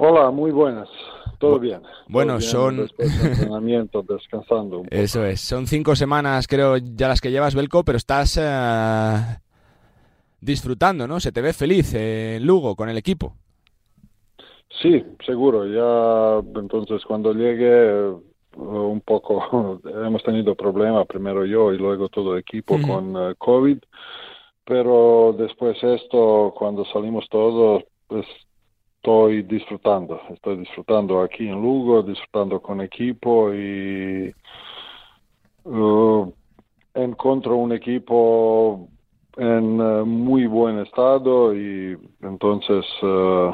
Hola, 0.03 0.30
muy 0.30 0.51
buenas. 0.51 0.88
Todo 1.38 1.59
bien. 1.59 1.82
Bueno, 2.09 2.38
Todo 2.38 2.70
bien 2.70 2.88
son. 2.88 2.90
entrenamiento, 2.98 4.03
descansando. 4.09 4.78
un 4.78 4.84
poco. 4.84 4.96
Eso 4.96 5.26
es. 5.26 5.42
Son 5.42 5.66
cinco 5.66 5.94
semanas, 5.94 6.46
creo, 6.46 6.78
ya 6.78 7.07
las 7.07 7.20
que 7.20 7.30
llevas, 7.30 7.55
Belko, 7.55 7.84
pero 7.84 7.98
estás 7.98 8.38
eh, 8.40 9.18
disfrutando, 10.40 11.07
¿no? 11.07 11.20
Se 11.20 11.32
te 11.32 11.42
ve 11.42 11.53
feliz 11.53 11.92
eh, 11.92 12.36
en 12.36 12.46
Lugo 12.46 12.74
con 12.76 12.88
el 12.88 12.96
equipo. 12.96 13.34
Sí, 14.80 15.05
seguro. 15.26 15.66
Ya 15.66 16.48
entonces 16.59 17.05
cuando 17.05 17.34
llegue 17.34 17.68
eh, 17.68 18.14
un 18.57 19.03
poco 19.03 19.82
hemos 19.84 20.22
tenido 20.22 20.55
problemas, 20.55 21.07
primero 21.07 21.44
yo 21.44 21.74
y 21.74 21.76
luego 21.76 22.09
todo 22.09 22.32
el 22.32 22.40
equipo 22.40 22.78
con 22.80 23.14
eh, 23.18 23.34
COVID, 23.36 23.76
pero 24.64 25.34
después 25.36 25.76
esto, 25.82 26.55
cuando 26.57 26.86
salimos 26.86 27.26
todos, 27.28 27.84
pues 28.07 28.24
estoy 29.01 29.42
disfrutando, 29.44 30.20
estoy 30.28 30.59
disfrutando 30.59 31.22
aquí 31.22 31.48
en 31.48 31.55
Lugo, 31.55 32.03
disfrutando 32.03 32.61
con 32.61 32.82
equipo 32.82 33.51
y 33.55 34.30
uh, 35.64 36.30
encuentro 36.92 37.57
un 37.57 37.72
equipo 37.72 38.88
en 39.38 39.80
eh, 39.80 40.03
muy 40.05 40.46
buen 40.46 40.80
estado 40.80 41.55
y 41.55 41.96
entonces 42.20 42.84
eh, 43.01 43.51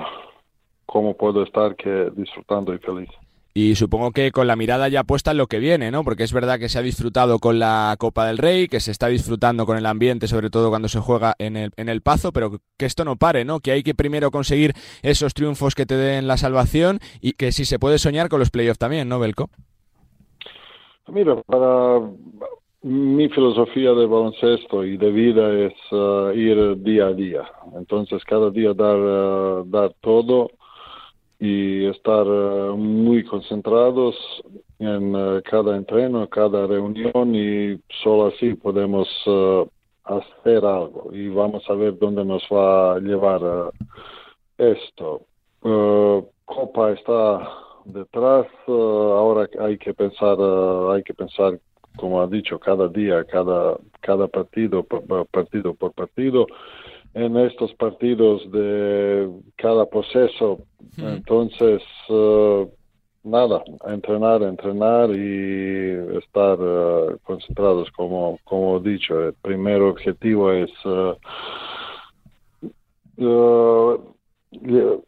cómo 0.85 1.15
puedo 1.17 1.45
estar 1.45 1.77
que 1.77 2.11
disfrutando 2.17 2.75
y 2.75 2.79
feliz. 2.79 3.11
Y 3.59 3.75
supongo 3.75 4.13
que 4.13 4.33
con 4.33 4.47
la 4.47 4.55
mirada 4.55 4.87
ya 4.89 5.03
puesta 5.03 5.31
en 5.31 5.39
lo 5.39 5.47
que 5.47 5.61
viene, 5.61 5.91
¿no? 5.91 6.05
Porque 6.05 6.25
es 6.25 6.33
verdad 6.35 6.59
que 6.59 6.69
se 6.69 6.79
ha 6.79 6.83
disfrutado 6.83 7.39
con 7.39 7.59
la 7.59 7.97
Copa 7.99 8.27
del 8.27 8.37
Rey, 8.37 8.69
que 8.69 8.81
se 8.81 8.91
está 8.91 9.07
disfrutando 9.07 9.65
con 9.65 9.79
el 9.79 9.87
ambiente, 9.87 10.29
sobre 10.29 10.51
todo 10.51 10.69
cuando 10.69 10.89
se 10.89 11.01
juega 11.01 11.35
en 11.39 11.57
el, 11.57 11.71
en 11.79 11.89
el 11.89 12.03
Pazo, 12.03 12.35
pero 12.35 12.61
que 12.77 12.85
esto 12.85 13.07
no 13.07 13.17
pare, 13.17 13.47
¿no? 13.47 13.61
Que 13.61 13.71
hay 13.71 13.83
que 13.83 13.95
primero 13.95 14.31
conseguir 14.31 14.75
esos 15.03 15.33
triunfos 15.33 15.75
que 15.75 15.87
te 15.87 15.97
den 15.97 16.27
la 16.27 16.37
salvación 16.37 16.99
y 17.23 17.33
que 17.33 17.51
si 17.51 17.65
se 17.65 17.79
puede 17.79 17.97
soñar 17.97 18.29
con 18.29 18.41
los 18.41 18.51
playoffs 18.51 18.79
también, 18.79 19.09
¿no, 19.09 19.19
Belko? 19.19 19.49
Mira, 21.09 21.37
para 21.47 22.03
mi 22.83 23.27
filosofía 23.31 23.93
de 23.93 24.05
baloncesto 24.05 24.85
y 24.85 24.99
de 24.99 25.11
vida 25.11 25.51
es 25.67 25.93
uh, 25.93 26.31
ir 26.33 26.83
día 26.83 27.07
a 27.07 27.13
día. 27.15 27.51
Entonces, 27.75 28.23
cada 28.25 28.51
día 28.51 28.75
dar, 28.75 28.99
uh, 28.99 29.65
dar 29.65 29.95
todo 30.03 30.51
y 31.39 31.87
estar 31.87 32.27
uh, 32.27 32.77
muy 32.77 33.25
concentrados 33.25 34.15
en 34.79 35.41
cada 35.43 35.77
entreno, 35.77 36.29
cada 36.29 36.67
reunión 36.67 37.35
y 37.35 37.81
solo 38.03 38.27
así 38.27 38.55
podemos 38.55 39.09
hacer 40.05 40.65
algo 40.67 41.09
y 41.15 41.29
vamos 41.29 41.65
a 41.71 41.73
ver 41.73 41.99
dónde 41.99 42.25
nos 42.27 42.43
va 42.53 42.95
a 42.95 42.99
llevar 43.01 43.73
esto. 44.59 45.23
Copa 46.45 46.93
está 46.93 47.49
detrás, 47.87 48.47
ahora 48.69 49.49
hay 49.61 49.79
que 49.79 49.95
pensar, 49.95 50.37
hay 50.93 51.03
que 51.03 51.15
pensar 51.15 51.59
como 51.97 52.21
ha 52.21 52.27
dicho, 52.27 52.59
cada 52.59 52.89
día, 52.89 53.25
cada, 53.25 53.79
cada 54.01 54.29
partido, 54.29 54.85
partido 55.31 55.75
por 55.75 55.93
partido. 55.93 56.47
En 57.17 57.35
estos 57.39 57.73
partidos 57.77 58.43
de 58.53 59.27
cada 59.57 59.87
proceso, 59.87 60.59
entonces, 60.99 61.83
uh, 62.11 62.69
nada, 63.25 63.63
entrenar, 63.87 64.43
entrenar 64.43 65.09
y 65.09 66.19
estar 66.19 66.61
uh, 66.61 67.17
concentrados, 67.23 67.91
como, 67.93 68.39
como 68.45 68.77
he 68.77 68.81
dicho. 68.81 69.29
El 69.29 69.33
primer 69.33 69.81
objetivo 69.81 70.53
es 70.53 70.71
uh, 70.85 71.15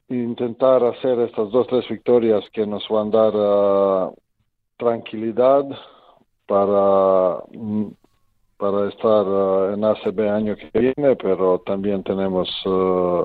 intentar 0.09 0.85
hacer 0.85 1.21
estas 1.21 1.51
dos, 1.51 1.67
tres 1.67 1.87
victorias 1.91 2.43
que 2.55 2.67
nos 2.67 2.89
van 2.89 3.09
a 3.09 3.31
dar 3.31 4.13
tranquilidad 4.79 5.67
para, 6.47 7.43
mm, 7.53 7.89
para 8.59 8.89
estar 8.89 9.27
uh, 9.27 9.73
en 9.73 9.85
ACB 9.85 10.29
año 10.31 10.57
que 10.57 10.79
viene, 10.79 11.17
pero 11.17 11.61
también 11.61 12.03
tenemos 12.03 12.49
uh, 12.67 13.25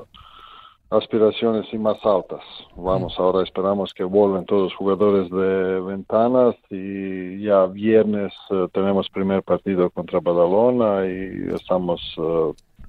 aspiraciones 0.90 1.66
y 1.72 1.78
más 1.78 1.98
altas. 2.04 2.42
Vamos, 2.76 3.14
ahora 3.18 3.42
esperamos 3.42 3.92
que 3.92 4.04
vuelvan 4.04 4.46
todos 4.46 4.62
los 4.64 4.74
jugadores 4.74 5.28
de 5.30 5.80
ventanas 5.80 6.54
y 6.70 7.42
ya 7.42 7.66
viernes 7.66 8.32
uh, 8.50 8.68
tenemos 8.68 9.10
primer 9.10 9.42
partido 9.42 9.90
contra 9.90 10.20
Badalona 10.20 11.04
y 11.06 11.52
estamos 11.54 12.00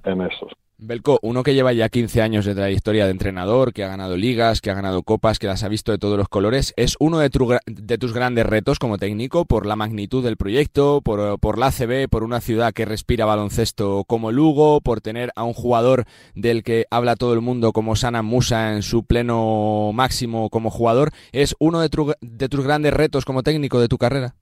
en 0.04 0.22
eso. 0.22 0.46
Belko, 0.78 1.18
uno 1.22 1.42
que 1.42 1.54
lleva 1.54 1.72
ya 1.72 1.88
15 1.88 2.20
años 2.20 2.44
de 2.44 2.54
trayectoria 2.54 3.06
de 3.06 3.10
entrenador, 3.10 3.72
que 3.72 3.82
ha 3.82 3.88
ganado 3.88 4.18
ligas, 4.18 4.60
que 4.60 4.70
ha 4.70 4.74
ganado 4.74 5.02
copas, 5.02 5.38
que 5.38 5.46
las 5.46 5.62
ha 5.62 5.68
visto 5.68 5.90
de 5.90 5.96
todos 5.96 6.18
los 6.18 6.28
colores, 6.28 6.74
¿es 6.76 6.96
uno 7.00 7.18
de, 7.18 7.30
tus 7.30 8.12
grandes 8.12 8.44
retos 8.44 8.78
como 8.78 8.98
técnico 8.98 9.46
por 9.46 9.64
la 9.64 9.74
magnitud 9.74 10.22
del 10.22 10.36
proyecto, 10.36 11.00
por, 11.00 11.58
la 11.58 11.66
ACB, 11.68 12.10
por 12.10 12.24
una 12.24 12.42
ciudad 12.42 12.74
que 12.74 12.84
respira 12.84 13.24
baloncesto 13.24 14.04
como 14.06 14.32
Lugo, 14.32 14.82
por 14.82 15.00
tener 15.00 15.32
a 15.34 15.44
un 15.44 15.54
jugador 15.54 16.04
del 16.34 16.62
que 16.62 16.84
habla 16.90 17.16
todo 17.16 17.32
el 17.32 17.40
mundo 17.40 17.72
como 17.72 17.96
Sana 17.96 18.20
Musa 18.20 18.74
en 18.74 18.82
su 18.82 19.04
pleno 19.04 19.92
máximo 19.94 20.50
como 20.50 20.70
jugador? 20.70 21.10
¿Es 21.32 21.56
uno 21.58 21.80
de, 21.80 21.88
de 22.20 22.48
tus 22.50 22.64
grandes 22.64 22.92
retos 22.92 23.24
como 23.24 23.42
técnico 23.42 23.80
de 23.80 23.88
tu 23.88 23.96
carrera? 23.96 24.34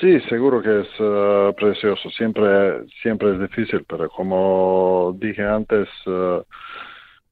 Sí, 0.00 0.20
seguro 0.28 0.62
que 0.62 0.80
es 0.80 1.00
uh, 1.00 1.52
precioso. 1.54 2.08
Siempre, 2.10 2.86
siempre 3.02 3.32
es 3.32 3.40
difícil, 3.40 3.84
pero 3.88 4.08
como 4.08 5.16
dije 5.18 5.42
antes, 5.42 5.88
uh, 6.06 6.42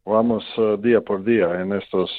vamos 0.05 0.45
uh, 0.59 0.77
día 0.77 1.01
por 1.01 1.23
día 1.23 1.61
en 1.61 1.73
estos 1.75 2.11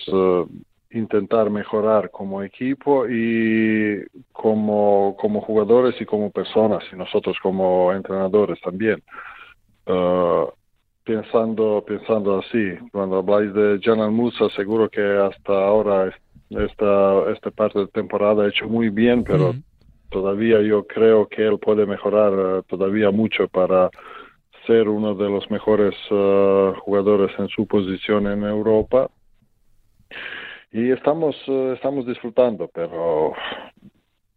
intentar 0.93 1.49
mejorar 1.49 2.11
como 2.11 2.43
equipo 2.43 3.07
y 3.07 4.05
como, 4.33 5.15
como 5.19 5.39
jugadores 5.39 5.95
y 6.01 6.05
como 6.05 6.31
personas 6.31 6.83
y 6.91 6.97
nosotros 6.97 7.37
como 7.41 7.93
entrenadores 7.93 8.59
también. 8.61 9.01
pensando, 11.05 11.83
pensando 11.85 12.39
así, 12.39 12.77
cuando 12.91 13.17
habláis 13.17 13.53
de 13.53 13.79
Janan 13.81 14.13
Musa, 14.13 14.49
seguro 14.49 14.89
que 14.89 15.01
hasta 15.01 15.53
ahora 15.53 16.13
esta, 16.49 17.31
esta 17.31 17.51
parte 17.51 17.79
de 17.79 17.87
temporada 17.87 18.43
ha 18.43 18.49
hecho 18.49 18.67
muy 18.67 18.89
bien, 18.89 19.23
pero 19.23 19.55
todavía 20.11 20.61
yo 20.61 20.85
creo 20.85 21.27
que 21.27 21.47
él 21.47 21.57
puede 21.57 21.85
mejorar 21.87 22.33
eh, 22.33 22.61
todavía 22.67 23.09
mucho 23.09 23.47
para 23.47 23.89
ser 24.67 24.87
uno 24.87 25.15
de 25.15 25.29
los 25.29 25.49
mejores 25.49 25.95
eh, 26.11 26.73
jugadores 26.81 27.31
en 27.39 27.47
su 27.47 27.65
posición 27.65 28.27
en 28.27 28.43
Europa. 28.43 29.09
Y 30.71 30.91
estamos, 30.91 31.35
eh, 31.47 31.73
estamos 31.75 32.05
disfrutando, 32.05 32.69
pero 32.71 33.33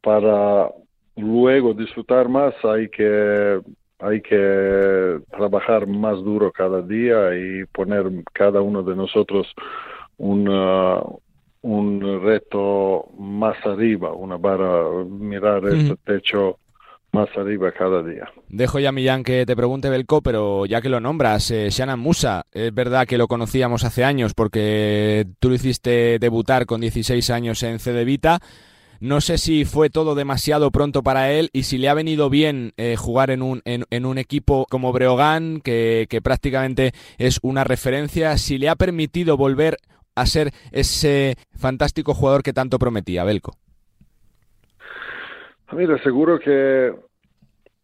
para 0.00 0.70
luego 1.16 1.74
disfrutar 1.74 2.28
más 2.28 2.54
hay 2.64 2.88
que, 2.88 3.60
hay 3.98 4.20
que 4.22 5.20
trabajar 5.30 5.86
más 5.86 6.16
duro 6.24 6.50
cada 6.50 6.80
día 6.82 7.34
y 7.36 7.64
poner 7.66 8.06
cada 8.32 8.60
uno 8.62 8.82
de 8.82 8.96
nosotros 8.96 9.46
un, 10.16 10.48
un 11.64 11.98
reto 12.22 13.06
más 13.18 13.56
arriba, 13.64 14.12
una 14.12 14.36
barra, 14.36 15.02
mirar 15.08 15.64
este 15.66 15.96
techo 16.04 16.58
más 17.10 17.28
arriba 17.38 17.72
cada 17.72 18.02
día. 18.02 18.30
Dejo 18.50 18.80
ya, 18.80 18.92
Millán, 18.92 19.24
que 19.24 19.46
te 19.46 19.56
pregunte 19.56 19.88
Belco, 19.88 20.20
pero 20.20 20.66
ya 20.66 20.82
que 20.82 20.90
lo 20.90 21.00
nombras, 21.00 21.50
eh, 21.50 21.70
Shannon 21.70 21.98
Musa, 21.98 22.44
es 22.52 22.74
verdad 22.74 23.06
que 23.06 23.16
lo 23.16 23.28
conocíamos 23.28 23.84
hace 23.84 24.04
años 24.04 24.34
porque 24.34 25.26
tú 25.40 25.48
lo 25.48 25.54
hiciste 25.54 26.18
debutar 26.18 26.66
con 26.66 26.82
16 26.82 27.30
años 27.30 27.62
en 27.62 27.78
Cedevita. 27.78 28.40
No 29.00 29.22
sé 29.22 29.38
si 29.38 29.64
fue 29.64 29.88
todo 29.88 30.14
demasiado 30.14 30.70
pronto 30.70 31.02
para 31.02 31.32
él 31.32 31.48
y 31.54 31.62
si 31.62 31.78
le 31.78 31.88
ha 31.88 31.94
venido 31.94 32.28
bien 32.28 32.72
eh, 32.76 32.96
jugar 32.96 33.30
en 33.30 33.40
un, 33.40 33.62
en, 33.64 34.06
un 34.06 34.18
equipo 34.18 34.66
como 34.68 34.92
Breogán, 34.92 35.62
que, 35.62 36.06
que 36.10 36.20
prácticamente 36.20 36.92
es 37.16 37.38
una 37.42 37.64
referencia, 37.64 38.36
si 38.36 38.58
le 38.58 38.68
ha 38.68 38.76
permitido 38.76 39.38
volver 39.38 39.78
a 40.14 40.26
ser 40.26 40.50
ese 40.72 41.36
fantástico 41.56 42.14
jugador 42.14 42.42
que 42.42 42.52
tanto 42.52 42.78
prometía, 42.78 43.24
Belco? 43.24 43.56
Mira, 45.72 46.00
seguro 46.02 46.38
que 46.38 46.94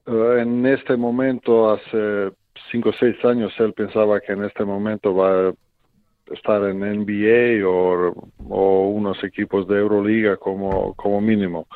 eh, 0.07 0.37
en 0.41 0.67
este 0.67 0.97
momento, 0.97 1.71
hace 1.73 2.33
cinco 2.71 2.91
o 2.91 2.93
seis 2.93 3.17
años, 3.25 3.53
él 3.59 3.73
pensaba 3.73 4.21
que 4.21 4.33
en 4.33 4.45
este 4.45 4.65
momento 4.65 5.15
va 5.15 5.49
a 5.49 5.53
estar 6.33 6.63
en 6.65 6.81
NBA 6.81 7.67
o, 7.67 8.13
o 8.49 8.89
unos 8.89 9.23
equipos 9.25 9.67
de 9.67 9.79
Euroliga 9.79 10.37
como, 10.37 10.95
como 10.95 11.21
mínimo. 11.21 11.67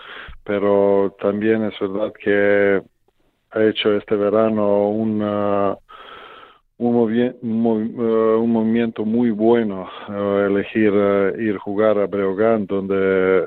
Pero 0.45 1.17
también 1.21 1.65
es 1.65 1.75
verdad 1.81 2.13
que 2.13 2.83
ha 3.51 3.65
hecho 3.65 3.97
este 3.97 4.17
verano 4.17 4.89
una 4.89 5.77
un, 6.79 7.17
eh, 7.17 7.35
un, 7.43 8.53
movimiento 8.53 9.05
muy 9.05 9.31
bueno 9.31 9.89
uh, 10.09 10.39
elegir 10.47 10.93
uh, 10.93 11.41
ir 11.41 11.57
jugar 11.59 11.99
a 11.99 12.07
Breogán 12.07 12.67
donde 12.67 13.45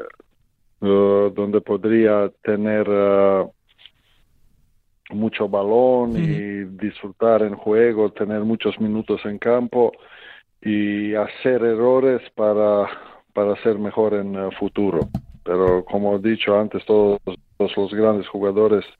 uh, 0.82 1.30
donde 1.36 1.62
podría 1.62 2.32
tener 2.42 2.88
mucho 5.10 5.48
balón 5.48 6.18
y 6.18 6.66
disfrutar 6.82 7.42
en 7.44 7.56
juego 7.56 8.12
tener 8.12 8.42
muchos 8.42 8.80
minutos 8.80 9.22
en 9.26 9.38
campo 9.38 9.92
y 10.62 11.14
hacer 11.14 11.64
errores 11.64 12.22
para 12.36 12.88
para 13.34 13.56
ser 13.62 13.78
mejor 13.78 14.16
en 14.16 14.34
el 14.34 14.52
futuro. 14.56 15.10
Pero 15.44 15.86
como 15.86 16.16
he 16.16 16.20
dicho 16.20 16.60
antes 16.60 16.84
todos, 16.86 17.20
todos 17.58 17.78
los 17.78 17.94
grandes 17.94 18.28
jugadores 18.28 18.84
eh, 18.86 18.94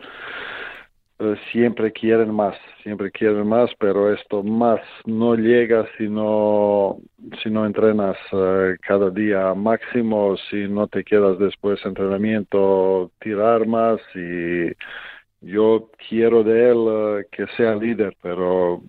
siempre 1.52 1.92
quieren 1.92 2.34
más, 2.34 2.56
siempre 2.84 3.12
quieren 3.12 3.48
más, 3.48 3.72
pero 3.80 4.14
esto 4.14 4.44
más 4.44 4.80
no 5.06 5.36
llega 5.36 5.88
si 5.98 6.08
no, 6.08 6.98
si 7.42 7.50
no 7.50 7.66
entrenas 7.66 8.18
eh, 8.32 8.78
cada 8.82 9.10
día 9.10 9.54
máximo, 9.56 10.38
si 10.50 10.68
no 10.68 10.88
te 10.88 11.04
quedas 11.04 11.40
después 11.40 11.82
de 11.84 11.90
entrenamiento 11.90 13.12
tirar 13.20 13.66
más 13.66 14.00
y 14.16 14.72
yo 15.42 15.90
quiero 16.08 16.44
de 16.44 16.72
él 16.72 16.78
eh, 16.90 17.26
que 17.32 17.48
sea 17.58 17.76
líder, 17.76 18.16
pero 18.22 18.84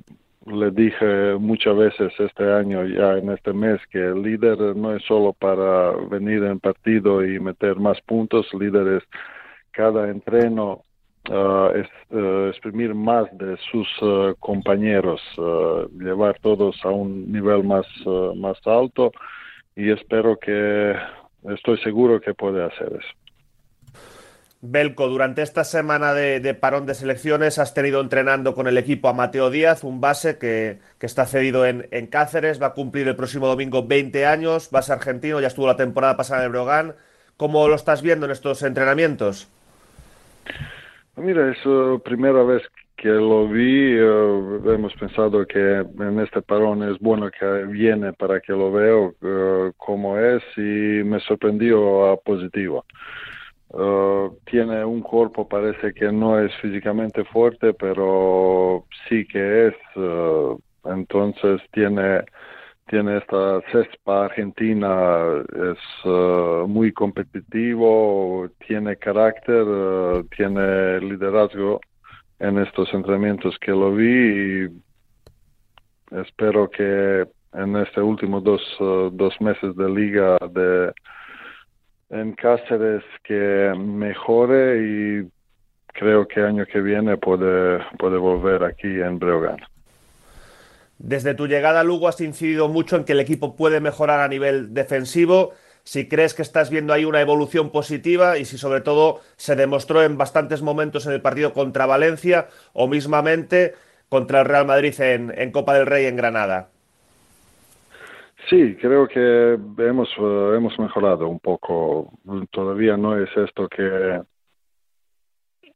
le 0.46 0.70
dije 0.70 1.34
muchas 1.38 1.76
veces 1.76 2.12
este 2.18 2.52
año, 2.52 2.84
ya 2.84 3.18
en 3.18 3.30
este 3.30 3.52
mes, 3.52 3.80
que 3.90 3.98
el 3.98 4.22
líder 4.22 4.58
no 4.76 4.94
es 4.94 5.02
solo 5.04 5.32
para 5.32 5.92
venir 6.10 6.42
en 6.44 6.60
partido 6.60 7.24
y 7.24 7.40
meter 7.40 7.76
más 7.76 8.00
puntos, 8.02 8.46
líder 8.54 8.98
es 8.98 9.02
cada 9.72 10.08
entreno 10.10 10.82
es, 11.28 11.88
uh, 12.10 12.48
exprimir 12.48 12.94
más 12.94 13.26
de 13.36 13.56
sus 13.70 13.86
uh, 14.02 14.34
compañeros, 14.38 15.20
llevar 15.36 16.38
todos 16.40 16.76
a 16.84 16.88
un 16.88 17.30
nivel 17.30 17.64
más, 17.64 17.86
más 18.36 18.56
alto 18.66 19.12
y 19.76 19.90
espero 19.90 20.38
que, 20.38 20.96
estoy 21.54 21.78
seguro 21.78 22.20
que 22.20 22.34
puede 22.34 22.64
hacer 22.64 22.88
eso. 22.88 23.98
Belco, 24.60 25.06
durante 25.06 25.42
esta 25.42 25.62
semana 25.62 26.14
de, 26.14 26.40
de, 26.40 26.52
parón 26.52 26.84
de 26.84 26.94
selecciones 26.94 27.60
has 27.60 27.74
tenido 27.74 28.00
entrenando 28.00 28.56
con 28.56 28.66
el 28.66 28.76
equipo 28.76 29.08
a 29.08 29.12
Mateo 29.12 29.50
Díaz, 29.50 29.84
un 29.84 30.00
base 30.00 30.36
que, 30.36 30.80
que 30.98 31.06
está 31.06 31.26
cedido 31.26 31.64
en, 31.64 31.86
en, 31.92 32.08
Cáceres, 32.08 32.60
va 32.60 32.68
a 32.68 32.72
cumplir 32.74 33.06
el 33.06 33.14
próximo 33.14 33.46
domingo 33.46 33.86
20 33.86 34.26
años, 34.26 34.70
base 34.72 34.92
argentino, 34.92 35.40
ya 35.40 35.46
estuvo 35.46 35.68
la 35.68 35.76
temporada 35.76 36.16
pasada 36.16 36.40
en 36.40 36.46
el 36.46 36.50
Brogan. 36.50 36.96
¿Cómo 37.36 37.68
lo 37.68 37.76
estás 37.76 38.02
viendo 38.02 38.26
en 38.26 38.32
estos 38.32 38.64
entrenamientos? 38.64 39.48
Mira, 41.18 41.50
es 41.50 41.64
la 41.66 41.98
primera 41.98 42.42
vez 42.44 42.62
que 42.96 43.08
lo 43.08 43.48
vi, 43.48 43.92
eh, 43.96 44.60
hemos 44.66 44.94
pensado 44.94 45.44
que 45.46 45.78
en 45.78 46.20
este 46.20 46.42
parón 46.42 46.82
es 46.82 46.98
bueno 47.00 47.30
que 47.30 47.46
viene 47.66 48.12
para 48.12 48.40
que 48.40 48.52
lo 48.52 48.70
veo 48.72 49.14
uh, 49.22 49.72
como 49.76 50.18
es 50.18 50.42
y 50.56 51.02
me 51.04 51.18
sorprendió 51.20 52.10
a 52.10 52.16
positivo. 52.16 52.84
Uh, 53.70 54.34
tiene 54.46 54.84
un 54.84 55.00
cuerpo, 55.02 55.48
parece 55.48 55.92
que 55.92 56.10
no 56.10 56.40
es 56.40 56.54
físicamente 56.62 57.24
fuerte, 57.24 57.74
pero 57.74 58.86
sí 59.08 59.26
que 59.26 59.68
es. 59.68 59.74
Uh, 59.96 60.58
entonces 60.84 61.60
tiene, 61.72 62.22
tiene 62.88 63.18
esta 63.18 63.60
cespa 63.72 64.26
argentina, 64.26 65.42
es 65.52 66.06
muy 66.66 66.92
competitivo, 66.92 68.48
tiene 68.66 68.96
carácter, 68.96 69.64
tiene 70.36 71.00
liderazgo 71.00 71.80
en 72.38 72.58
estos 72.58 72.92
entrenamientos 72.94 73.56
que 73.60 73.72
lo 73.72 73.94
vi 73.94 74.64
y 74.64 74.68
espero 76.12 76.70
que 76.70 77.26
en 77.54 77.76
este 77.76 78.00
último 78.00 78.40
dos, 78.40 78.62
uh, 78.80 79.10
dos 79.12 79.34
meses 79.40 79.74
de 79.76 79.88
liga 79.88 80.38
de 80.50 80.92
en 82.10 82.32
Cáceres 82.32 83.04
que 83.22 83.72
mejore 83.76 84.78
y 84.82 85.28
creo 85.92 86.26
que 86.26 86.40
año 86.40 86.64
que 86.64 86.80
viene 86.80 87.16
puede, 87.18 87.80
puede 87.98 88.16
volver 88.16 88.64
aquí 88.64 88.86
en 88.86 89.18
Breogán. 89.18 89.58
Desde 90.98 91.34
tu 91.34 91.46
llegada 91.46 91.80
a 91.80 91.84
Lugo 91.84 92.08
has 92.08 92.20
incidido 92.20 92.68
mucho 92.68 92.96
en 92.96 93.04
que 93.04 93.12
el 93.12 93.20
equipo 93.20 93.54
puede 93.54 93.80
mejorar 93.80 94.20
a 94.20 94.28
nivel 94.28 94.74
defensivo 94.74 95.52
si 95.84 96.06
crees 96.06 96.34
que 96.34 96.42
estás 96.42 96.68
viendo 96.68 96.92
ahí 96.92 97.06
una 97.06 97.22
evolución 97.22 97.70
positiva 97.70 98.36
y 98.36 98.44
si 98.44 98.58
sobre 98.58 98.82
todo 98.82 99.20
se 99.36 99.56
demostró 99.56 100.02
en 100.02 100.18
bastantes 100.18 100.60
momentos 100.60 101.06
en 101.06 101.14
el 101.14 101.22
partido 101.22 101.54
contra 101.54 101.86
Valencia 101.86 102.48
o 102.74 102.88
mismamente 102.88 103.72
contra 104.10 104.40
el 104.40 104.46
Real 104.46 104.66
Madrid 104.66 104.94
en, 105.00 105.50
Copa 105.50 105.74
del 105.74 105.86
Rey 105.86 106.04
en 106.04 106.16
Granada. 106.16 106.68
Sí, 108.50 108.76
creo 108.80 109.08
que 109.08 109.58
hemos, 109.78 110.08
eh, 110.18 110.52
hemos 110.56 110.78
mejorado 110.78 111.26
un 111.26 111.40
poco. 111.40 112.12
Todavía 112.50 112.98
no 112.98 113.18
es 113.18 113.30
esto 113.36 113.66
que, 113.68 114.20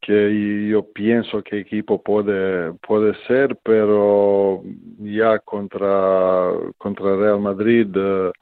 que 0.02 0.68
yo 0.68 0.92
pienso 0.92 1.42
que 1.42 1.60
equipo 1.60 2.02
puede, 2.02 2.72
puede 2.86 3.14
ser, 3.26 3.56
pero 3.62 4.62
contra, 5.44 6.52
contra 6.78 7.16
Real 7.16 7.40
Madrid 7.40 7.86
eh, 7.94 8.32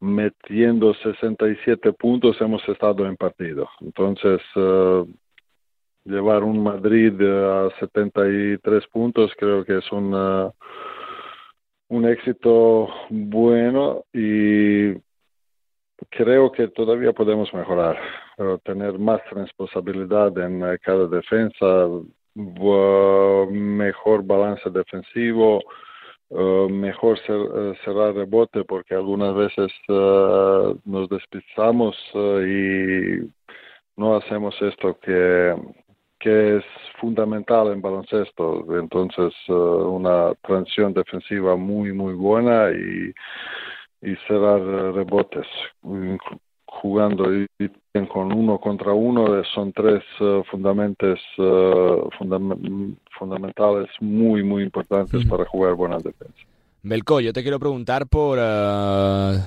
metiendo 0.00 0.94
67 0.94 1.92
puntos 1.92 2.40
hemos 2.40 2.66
estado 2.68 3.06
en 3.06 3.16
partido. 3.16 3.68
Entonces, 3.80 4.40
uh, 4.54 5.04
llevar 6.04 6.44
un 6.44 6.62
Madrid 6.62 7.12
a 7.20 7.70
73 7.80 8.86
puntos 8.88 9.32
creo 9.36 9.64
que 9.64 9.78
es 9.78 9.92
un, 9.92 10.14
un 11.88 12.04
éxito 12.06 12.88
bueno 13.10 14.04
y 14.12 14.92
creo 16.10 16.52
que 16.52 16.68
todavía 16.68 17.12
podemos 17.12 17.52
mejorar, 17.52 17.98
tener 18.64 18.98
más 18.98 19.20
responsabilidad 19.30 20.38
en 20.38 20.78
cada 20.78 21.08
defensa, 21.08 21.88
mejor 23.50 24.24
balance 24.24 24.70
defensivo, 24.70 25.60
Uh, 26.30 26.68
mejor 26.68 27.18
uh, 27.30 27.74
cerrar 27.82 28.14
rebote 28.14 28.62
porque 28.64 28.94
algunas 28.94 29.34
veces 29.34 29.72
uh, 29.88 30.78
nos 30.84 31.08
despistamos 31.08 31.96
y 32.14 33.30
no 33.96 34.14
hacemos 34.14 34.54
esto 34.60 34.98
que, 35.00 35.56
que 36.20 36.58
es 36.58 36.64
fundamental 37.00 37.72
en 37.72 37.80
baloncesto. 37.80 38.78
Entonces, 38.78 39.32
una 39.48 40.34
transición 40.42 40.92
defensiva 40.92 41.56
muy, 41.56 41.92
muy 41.92 42.12
buena 42.12 42.72
y, 42.72 43.10
y 44.02 44.16
cerrar 44.26 44.60
rebotes. 44.94 45.46
Jugando 46.70 47.24
con 48.08 48.32
uno 48.32 48.58
contra 48.58 48.92
uno 48.92 49.42
son 49.54 49.72
tres 49.72 50.02
fundamentos 50.50 51.18
fundamentales 53.18 53.88
muy, 54.00 54.44
muy 54.44 54.62
importantes 54.62 55.24
para 55.24 55.44
jugar 55.46 55.74
buenas 55.74 56.04
defensas. 56.04 56.46
Belco, 56.82 57.20
yo 57.20 57.32
te 57.32 57.42
quiero 57.42 57.58
preguntar 57.58 58.06
por 58.06 58.38
uh, 58.38 59.38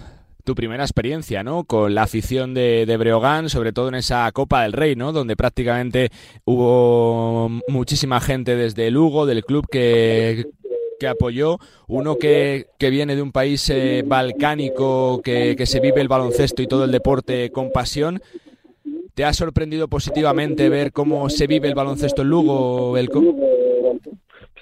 tu 0.43 0.53
primera 0.53 0.83
experiencia, 0.83 1.43
¿no? 1.43 1.63
Con 1.63 1.95
la 1.95 2.03
afición 2.03 2.53
de, 2.53 2.85
de, 2.85 2.97
Breogán, 2.97 3.49
sobre 3.49 3.71
todo 3.71 3.87
en 3.87 3.95
esa 3.95 4.29
Copa 4.31 4.63
del 4.63 4.73
Rey, 4.73 4.95
¿no? 4.95 5.13
Donde 5.13 5.37
prácticamente 5.37 6.09
hubo 6.43 7.49
muchísima 7.69 8.19
gente 8.19 8.55
desde 8.55 8.91
Lugo, 8.91 9.25
del 9.25 9.45
club 9.45 9.65
que, 9.71 10.45
que 11.01 11.07
apoyó, 11.07 11.57
uno 11.87 12.17
que, 12.17 12.67
que, 12.77 12.91
viene 12.91 13.15
de 13.15 13.23
un 13.23 13.31
país 13.31 13.67
eh, 13.71 14.03
balcánico, 14.05 15.19
que, 15.23 15.55
que 15.57 15.65
se 15.65 15.79
vive 15.79 15.99
el 15.99 16.07
baloncesto 16.07 16.61
y 16.61 16.67
todo 16.67 16.85
el 16.85 16.91
deporte 16.91 17.49
con 17.49 17.71
pasión. 17.71 18.19
¿Te 19.15 19.25
ha 19.25 19.33
sorprendido 19.33 19.87
positivamente 19.87 20.69
ver 20.69 20.91
cómo 20.91 21.27
se 21.29 21.47
vive 21.47 21.67
el 21.67 21.73
baloncesto 21.73 22.21
en 22.21 22.29
Lugo, 22.29 22.91
Belco? 22.91 23.19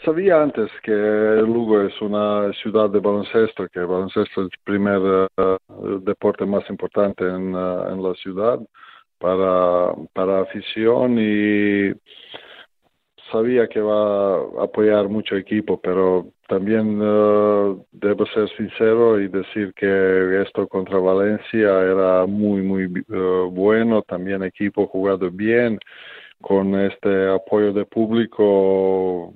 Sabía 0.06 0.42
antes 0.42 0.72
que 0.82 0.92
Lugo 0.92 1.82
es 1.82 2.02
una 2.02 2.54
ciudad 2.54 2.90
de 2.90 3.00
baloncesto, 3.00 3.68
que 3.68 3.80
el 3.80 3.88
baloncesto 3.88 4.42
es 4.42 4.48
el 4.54 4.60
primer 4.64 5.00
uh, 5.00 6.00
deporte 6.00 6.46
más 6.46 6.64
importante 6.70 7.26
en, 7.26 7.54
uh, 7.54 7.92
en 7.92 8.02
la 8.02 8.14
ciudad 8.14 8.60
para, 9.18 9.94
para 10.14 10.44
afición 10.44 11.20
y 11.20 11.92
sabía 13.32 13.68
que 13.68 13.80
va 13.82 14.38
a 14.62 14.64
apoyar 14.64 15.10
mucho 15.10 15.36
equipo, 15.36 15.80
pero 15.82 16.28
también 16.48 17.02
uh, 17.02 17.84
debo 17.92 18.26
ser 18.28 18.50
sincero 18.58 19.20
y 19.20 19.28
decir 19.28 19.74
que 19.76 20.42
esto 20.42 20.68
contra 20.68 20.98
Valencia 20.98 21.70
era 21.82 22.26
muy, 22.26 22.62
muy 22.62 22.86
uh, 22.86 23.50
bueno, 23.52 24.02
también 24.04 24.44
equipo 24.44 24.88
jugado 24.88 25.30
bien, 25.32 25.80
con 26.42 26.76
este 26.76 27.30
apoyo 27.30 27.74
de 27.74 27.86
público 27.86 29.34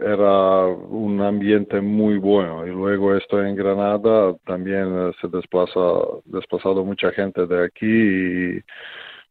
era 0.00 0.66
un 0.66 1.20
ambiente 1.20 1.80
muy 1.80 2.18
bueno 2.18 2.66
y 2.66 2.70
luego 2.70 3.16
esto 3.16 3.42
en 3.42 3.56
Granada 3.56 4.34
también 4.46 5.08
eh, 5.08 5.12
se 5.20 5.28
desplaza 5.28 5.80
desplazado 6.24 6.84
mucha 6.84 7.10
gente 7.12 7.46
de 7.46 7.64
aquí 7.64 7.86
y 7.86 8.60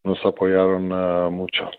nos 0.03 0.23
apoyaron 0.25 0.91
uh, 0.91 1.31
mucho. 1.31 1.69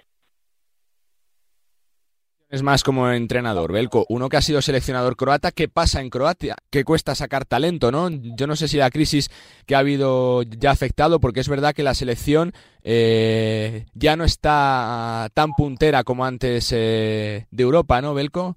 Es 2.50 2.62
más 2.62 2.82
como 2.82 3.10
entrenador, 3.10 3.72
Belko, 3.72 4.06
uno 4.08 4.30
que 4.30 4.38
ha 4.38 4.42
sido 4.42 4.62
seleccionador 4.62 5.16
croata, 5.16 5.52
¿qué 5.52 5.68
pasa 5.68 6.00
en 6.00 6.08
Croacia? 6.08 6.56
Que 6.70 6.82
cuesta 6.82 7.14
sacar 7.14 7.44
talento, 7.44 7.92
¿no? 7.92 8.08
Yo 8.08 8.46
no 8.46 8.56
sé 8.56 8.68
si 8.68 8.78
la 8.78 8.90
crisis 8.90 9.30
que 9.66 9.74
ha 9.74 9.80
habido 9.80 10.42
ya 10.44 10.70
ha 10.70 10.72
afectado, 10.72 11.20
porque 11.20 11.40
es 11.40 11.48
verdad 11.48 11.74
que 11.74 11.82
la 11.82 11.92
selección 11.92 12.54
eh, 12.82 13.84
ya 13.92 14.16
no 14.16 14.24
está 14.24 15.28
tan 15.34 15.52
puntera 15.52 16.04
como 16.04 16.24
antes 16.24 16.72
eh, 16.72 17.46
de 17.50 17.62
Europa, 17.62 18.00
¿no, 18.00 18.14
Belko? 18.14 18.56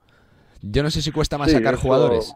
Yo 0.61 0.83
no 0.83 0.91
sé 0.91 1.01
si 1.01 1.11
cuesta 1.11 1.37
más 1.37 1.51
sacar 1.51 1.75
jugadores. 1.75 2.33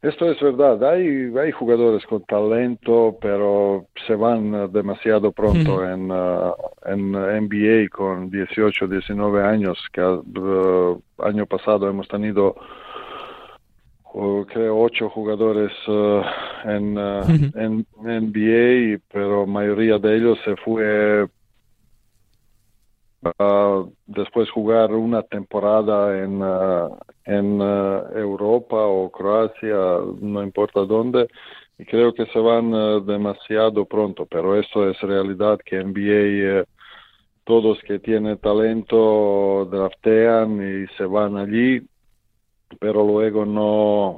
Esto 0.00 0.30
es 0.30 0.40
verdad, 0.40 0.82
hay, 0.84 1.32
hay 1.36 1.50
jugadores 1.50 2.06
con 2.06 2.22
talento, 2.22 3.18
pero 3.20 3.86
se 4.06 4.14
van 4.14 4.72
demasiado 4.72 5.32
pronto 5.32 5.84
en, 5.84 6.08
uh, 6.12 6.52
en 6.84 7.10
NBA 7.10 7.88
con 7.90 8.30
18, 8.30 8.86
19 8.86 9.42
años, 9.42 9.76
que 9.92 10.00
uh, 10.00 11.02
año 11.18 11.46
pasado 11.46 11.88
hemos 11.88 12.06
tenido 12.06 12.54
uh, 14.14 14.44
creo 14.44 14.80
ocho 14.80 15.10
jugadores 15.10 15.72
uh, 15.88 16.22
en, 16.64 16.96
en 17.56 17.86
NBA, 18.00 19.00
pero 19.12 19.48
mayoría 19.48 19.98
de 19.98 20.16
ellos 20.16 20.38
se 20.44 20.54
fue 20.58 21.26
Uh, 23.20 23.90
después 24.06 24.48
jugar 24.50 24.92
una 24.92 25.24
temporada 25.24 26.16
en, 26.22 26.40
uh, 26.40 26.96
en 27.24 27.60
uh, 27.60 28.16
Europa 28.16 28.76
o 28.76 29.10
Croacia, 29.10 29.76
no 30.20 30.40
importa 30.40 30.84
dónde, 30.84 31.26
y 31.78 31.84
creo 31.84 32.14
que 32.14 32.26
se 32.26 32.38
van 32.38 32.70
demasiado 33.06 33.86
pronto, 33.86 34.24
pero 34.26 34.56
eso 34.58 34.88
es 34.88 35.00
realidad 35.00 35.58
que 35.64 35.82
NBA, 35.82 36.64
todos 37.44 37.80
que 37.82 37.98
tienen 37.98 38.38
talento 38.38 39.68
draftean 39.70 40.84
y 40.84 40.86
se 40.96 41.04
van 41.04 41.36
allí, 41.36 41.82
pero 42.78 43.04
luego 43.04 43.44
no, 43.44 44.16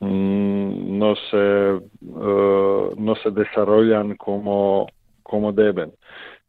mm, 0.00 0.98
no, 0.98 1.14
se, 1.30 1.80
no 2.00 3.14
se 3.22 3.30
desarrollan 3.30 4.16
como, 4.16 4.86
como 5.22 5.52
deben. 5.52 5.92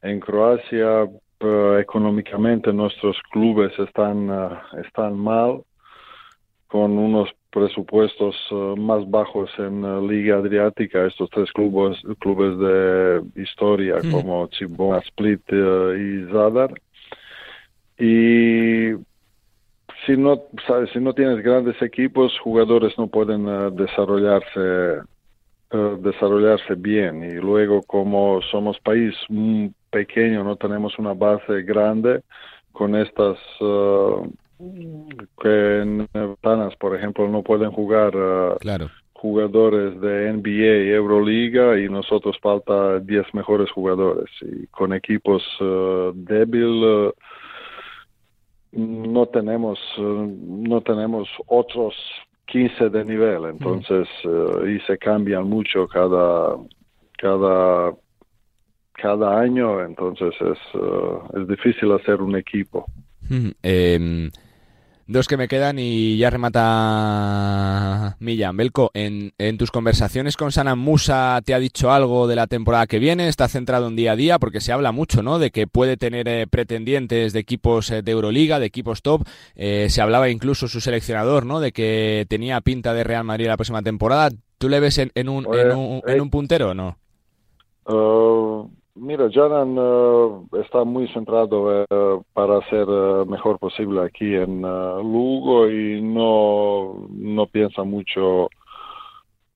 En 0.02 0.20
Croacia 0.20 1.08
uh, 1.44 1.78
económicamente 1.78 2.72
nuestros 2.74 3.18
clubes 3.32 3.72
están, 3.80 4.30
uh, 4.30 4.58
están 4.86 5.18
mal, 5.18 5.62
con 6.68 6.98
unos 6.98 7.30
presupuestos 7.52 8.36
uh, 8.52 8.76
más 8.76 9.10
bajos 9.10 9.52
en 9.58 10.08
Liga 10.08 10.38
Adriática, 10.38 11.06
estos 11.06 11.30
tres 11.30 11.52
clubes, 11.52 12.02
clubes 12.20 12.58
de 12.58 13.42
historia 13.42 13.98
mm. 14.04 14.12
como 14.12 14.48
Cibona, 14.58 15.00
Split 15.00 15.42
y 15.52 16.32
Zadar. 16.32 16.74
y 18.00 18.96
si 20.06 20.18
no, 20.18 20.44
sabes, 20.68 20.90
si 20.92 21.00
no 21.00 21.14
tienes 21.14 21.42
grandes 21.44 21.82
equipos, 21.82 22.38
jugadores 22.40 22.98
no 22.98 23.08
pueden 23.08 23.48
eh, 23.48 23.70
desarrollarse 23.72 25.02
eh, 25.72 25.98
desarrollarse 26.00 26.76
bien 26.76 27.24
y 27.24 27.34
luego 27.36 27.82
como 27.84 28.42
somos 28.52 28.80
país 28.80 29.16
pequeño, 29.94 30.44
no 30.44 30.56
tenemos 30.56 30.98
una 30.98 31.14
base 31.14 31.62
grande 31.62 32.24
con 32.72 32.96
estas 32.96 33.38
uh, 33.62 34.28
que 35.40 35.82
en 35.82 36.08
ventanas, 36.12 36.76
por 36.78 36.96
ejemplo, 36.96 37.30
no 37.30 37.44
pueden 37.44 37.72
jugar 37.72 38.12
claro. 38.60 38.90
jugadores 39.14 40.02
de 40.02 40.34
NBA 40.34 40.88
y 40.88 40.90
Euroliga 40.90 41.80
y 41.80 41.88
nosotros 41.88 42.36
falta 42.42 43.00
10 43.00 43.34
mejores 43.36 43.70
jugadores. 43.72 44.30
Y 44.42 44.66
con 44.68 44.94
equipos 44.94 45.44
uh, 45.62 46.12
débiles 46.16 47.14
no 48.72 49.28
tenemos 49.28 49.78
no 50.00 50.82
tenemos 50.82 51.30
otros 51.46 51.94
15 52.48 52.90
de 52.90 53.06
nivel. 53.06 53.46
Entonces 53.46 54.08
y 54.68 54.80
se 54.88 54.98
cambian 54.98 55.48
mucho 55.48 55.88
cada 55.88 56.58
cada 57.20 57.94
cada 59.04 59.38
año 59.38 59.84
entonces 59.84 60.34
es 60.40 60.58
es 61.36 61.48
difícil 61.48 61.92
hacer 61.92 62.22
un 62.22 62.38
equipo 62.38 62.86
eh, 63.62 64.30
Dos 65.06 65.28
que 65.28 65.36
me 65.36 65.50
quedan 65.50 65.80
y 65.80 66.16
ya 66.18 66.30
remata 66.30 68.16
Millán. 68.20 68.56
Belko, 68.56 68.90
en, 68.94 69.34
en, 69.38 69.58
tus 69.58 69.70
conversaciones 69.70 70.38
con 70.38 70.54
Sana 70.54 70.76
Musa 70.76 71.42
te 71.44 71.54
ha 71.54 71.60
dicho 71.60 71.92
algo 71.92 72.26
de 72.26 72.38
la 72.38 72.48
temporada 72.48 72.88
que 72.88 73.00
viene, 73.00 73.28
está 73.28 73.50
centrado 73.50 73.88
en 73.90 73.98
día 73.98 74.14
a 74.14 74.16
día, 74.16 74.40
porque 74.40 74.62
se 74.62 74.72
habla 74.72 74.94
mucho, 74.94 75.22
¿no? 75.22 75.40
De 75.40 75.52
que 75.52 75.68
puede 75.68 75.98
tener 75.98 76.30
eh, 76.30 76.48
pretendientes 76.48 77.34
de 77.34 77.40
equipos 77.40 77.92
eh, 77.92 78.02
de 78.02 78.12
Euroliga, 78.14 78.60
de 78.60 78.68
equipos 78.68 79.02
top. 79.02 79.24
Eh, 79.56 79.88
se 79.90 80.02
hablaba 80.02 80.30
incluso 80.30 80.70
su 80.70 80.80
seleccionador, 80.80 81.46
¿no? 81.46 81.60
De 81.60 81.74
que 81.74 82.26
tenía 82.30 82.62
pinta 82.62 82.94
de 82.94 83.04
Real 83.04 83.26
Madrid 83.26 83.48
la 83.48 83.58
próxima 83.58 83.82
temporada. 83.82 84.30
¿Tú 84.58 84.70
le 84.70 84.80
ves 84.80 85.00
en, 85.00 85.12
en, 85.16 85.28
un, 85.28 85.46
en, 85.54 85.76
un, 85.76 86.02
en 86.08 86.22
un 86.22 86.30
puntero 86.30 86.70
o 86.70 86.74
no? 86.74 86.98
Uh, 87.86 88.70
Mira, 88.96 89.28
Janan 89.32 89.76
uh, 89.76 90.48
está 90.62 90.84
muy 90.84 91.08
centrado 91.08 91.84
uh, 91.84 92.24
para 92.34 92.62
ser 92.70 92.88
uh, 92.88 93.26
mejor 93.26 93.58
posible 93.58 94.02
aquí 94.02 94.36
en 94.36 94.62
Lugo 94.62 95.68
y 95.68 96.00
no, 96.00 97.08
no 97.10 97.48
piensa 97.48 97.84
mucho 97.84 98.50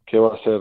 qué 0.07 0.17
va 0.17 0.33
a 0.33 0.43
ser 0.43 0.59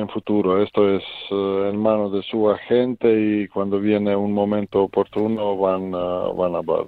en 0.00 0.08
futuro. 0.08 0.62
Esto 0.62 0.88
es 0.88 1.02
en 1.30 1.76
manos 1.76 2.12
de 2.12 2.22
su 2.22 2.48
agente 2.48 3.12
y 3.12 3.48
cuando 3.48 3.78
viene 3.78 4.16
un 4.16 4.32
momento 4.32 4.84
oportuno 4.84 5.56
van, 5.58 5.90
van 5.90 6.54
a 6.54 6.58
hablar. 6.58 6.86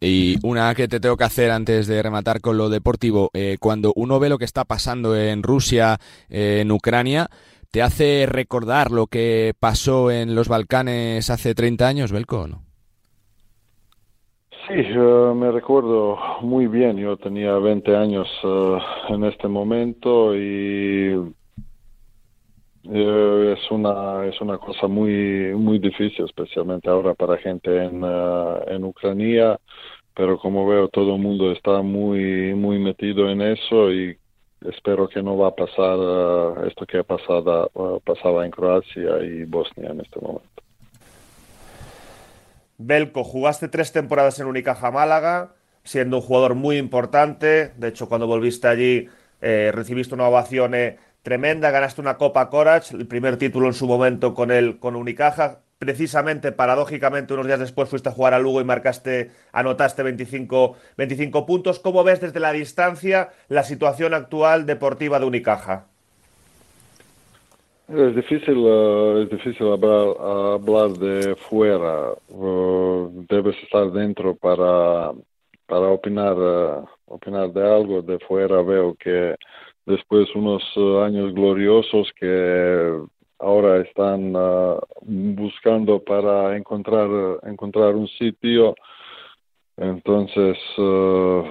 Y 0.00 0.36
una 0.42 0.74
que 0.74 0.88
te 0.88 1.00
tengo 1.00 1.16
que 1.16 1.24
hacer 1.24 1.50
antes 1.50 1.86
de 1.86 2.02
rematar 2.02 2.40
con 2.40 2.58
lo 2.58 2.68
deportivo, 2.68 3.30
eh, 3.32 3.56
cuando 3.58 3.92
uno 3.96 4.20
ve 4.20 4.28
lo 4.28 4.38
que 4.38 4.44
está 4.44 4.64
pasando 4.64 5.16
en 5.16 5.42
Rusia, 5.42 5.98
eh, 6.28 6.60
en 6.60 6.70
Ucrania, 6.70 7.30
¿Te 7.74 7.82
hace 7.82 8.26
recordar 8.26 8.92
lo 8.92 9.08
que 9.08 9.52
pasó 9.58 10.12
en 10.12 10.36
los 10.36 10.48
Balcanes 10.48 11.28
hace 11.28 11.56
30 11.56 11.88
años, 11.88 12.12
Belko, 12.12 12.46
no? 12.46 12.62
Sí, 14.68 14.96
uh, 14.96 15.34
me 15.34 15.50
recuerdo 15.50 16.16
muy 16.42 16.68
bien. 16.68 16.98
Yo 16.98 17.16
tenía 17.16 17.54
20 17.54 17.96
años 17.96 18.28
uh, 18.44 18.78
en 19.12 19.24
este 19.24 19.48
momento 19.48 20.36
y 20.36 21.16
uh, 21.16 21.34
es 22.84 23.70
una 23.72 24.24
es 24.24 24.40
una 24.40 24.56
cosa 24.58 24.86
muy 24.86 25.52
muy 25.56 25.80
difícil, 25.80 26.26
especialmente 26.26 26.88
ahora 26.88 27.14
para 27.14 27.38
gente 27.38 27.86
en, 27.86 28.04
en 28.04 28.84
Ucrania. 28.84 29.58
Pero 30.14 30.38
como 30.38 30.64
veo, 30.64 30.86
todo 30.90 31.16
el 31.16 31.20
mundo 31.20 31.50
está 31.50 31.82
muy 31.82 32.54
muy 32.54 32.78
metido 32.78 33.28
en 33.28 33.42
eso 33.42 33.90
y 33.90 34.16
espero 34.64 35.08
que 35.08 35.22
no 35.22 35.36
va 35.36 35.48
a 35.48 35.54
pasar 35.54 35.98
uh, 35.98 36.66
esto 36.66 36.86
que 36.86 36.98
ha 36.98 37.02
pasado, 37.02 37.70
uh, 37.74 38.00
pasaba 38.00 38.44
en 38.44 38.50
Croacia 38.50 39.22
y 39.22 39.44
Bosnia 39.44 39.90
en 39.90 40.00
este 40.00 40.20
momento. 40.20 40.48
Belko, 42.78 43.24
jugaste 43.24 43.68
tres 43.68 43.92
temporadas 43.92 44.40
en 44.40 44.46
Unicaja 44.46 44.90
Málaga, 44.90 45.54
siendo 45.84 46.16
un 46.16 46.22
jugador 46.22 46.54
muy 46.54 46.76
importante. 46.78 47.72
De 47.76 47.88
hecho, 47.88 48.08
cuando 48.08 48.26
volviste 48.26 48.66
allí, 48.66 49.08
eh, 49.40 49.70
recibiste 49.72 50.14
una 50.14 50.28
ovación 50.28 50.74
eh, 50.74 50.98
tremenda, 51.22 51.70
ganaste 51.70 52.00
una 52.00 52.16
Copa 52.16 52.50
Corach, 52.50 52.92
el 52.92 53.06
primer 53.06 53.36
título 53.36 53.68
en 53.68 53.74
su 53.74 53.86
momento 53.86 54.34
con 54.34 54.50
el 54.50 54.78
con 54.78 54.96
Unicaja 54.96 55.60
precisamente, 55.84 56.50
paradójicamente, 56.52 57.34
unos 57.34 57.46
días 57.46 57.60
después 57.60 57.88
fuiste 57.88 58.08
a 58.08 58.12
jugar 58.12 58.32
a 58.32 58.38
Lugo 58.38 58.60
y 58.60 58.64
marcaste, 58.64 59.30
anotaste 59.52 60.02
25, 60.02 60.76
25 60.96 61.46
puntos. 61.46 61.78
¿Cómo 61.78 62.02
ves 62.04 62.20
desde 62.20 62.40
la 62.40 62.52
distancia 62.52 63.30
la 63.48 63.62
situación 63.62 64.14
actual 64.14 64.64
deportiva 64.64 65.20
de 65.20 65.26
Unicaja? 65.26 65.86
Es 67.88 68.16
difícil, 68.16 68.56
uh, 68.56 69.18
es 69.18 69.28
difícil 69.28 69.66
hablar, 69.70 70.16
hablar 70.18 70.90
de 70.92 71.36
fuera. 71.36 72.12
Uh, 72.30 73.26
debes 73.28 73.56
estar 73.62 73.92
dentro 73.92 74.34
para, 74.34 75.12
para 75.66 75.88
opinar, 75.88 76.34
uh, 76.34 76.86
opinar 77.04 77.52
de 77.52 77.62
algo. 77.62 78.00
De 78.00 78.18
fuera 78.20 78.62
veo 78.62 78.94
que 78.94 79.34
después 79.84 80.34
unos 80.34 80.62
años 81.04 81.34
gloriosos 81.34 82.10
que 82.18 83.02
ahora 83.44 83.82
están 83.82 84.34
uh, 84.34 84.78
buscando 85.02 86.02
para 86.02 86.56
encontrar 86.56 87.08
encontrar 87.44 87.94
un 87.94 88.08
sitio. 88.08 88.74
Entonces 89.76 90.56
uh, 90.78 91.44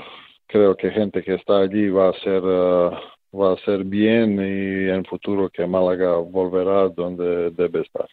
creo 0.48 0.76
que 0.76 0.92
gente 0.92 1.24
que 1.24 1.36
está 1.36 1.60
allí 1.60 1.90
va 1.90 2.10
a 2.10 2.14
ser 2.14 2.44
uh, 2.44 2.92
va 3.36 3.54
a 3.54 3.58
ser 3.66 3.84
bien 3.84 4.40
y 4.40 4.90
en 4.90 5.06
futuro 5.06 5.50
que 5.50 5.66
Málaga 5.66 6.18
volverá 6.18 6.90
donde 6.90 7.52
debe 7.52 7.82
estar. 7.82 8.08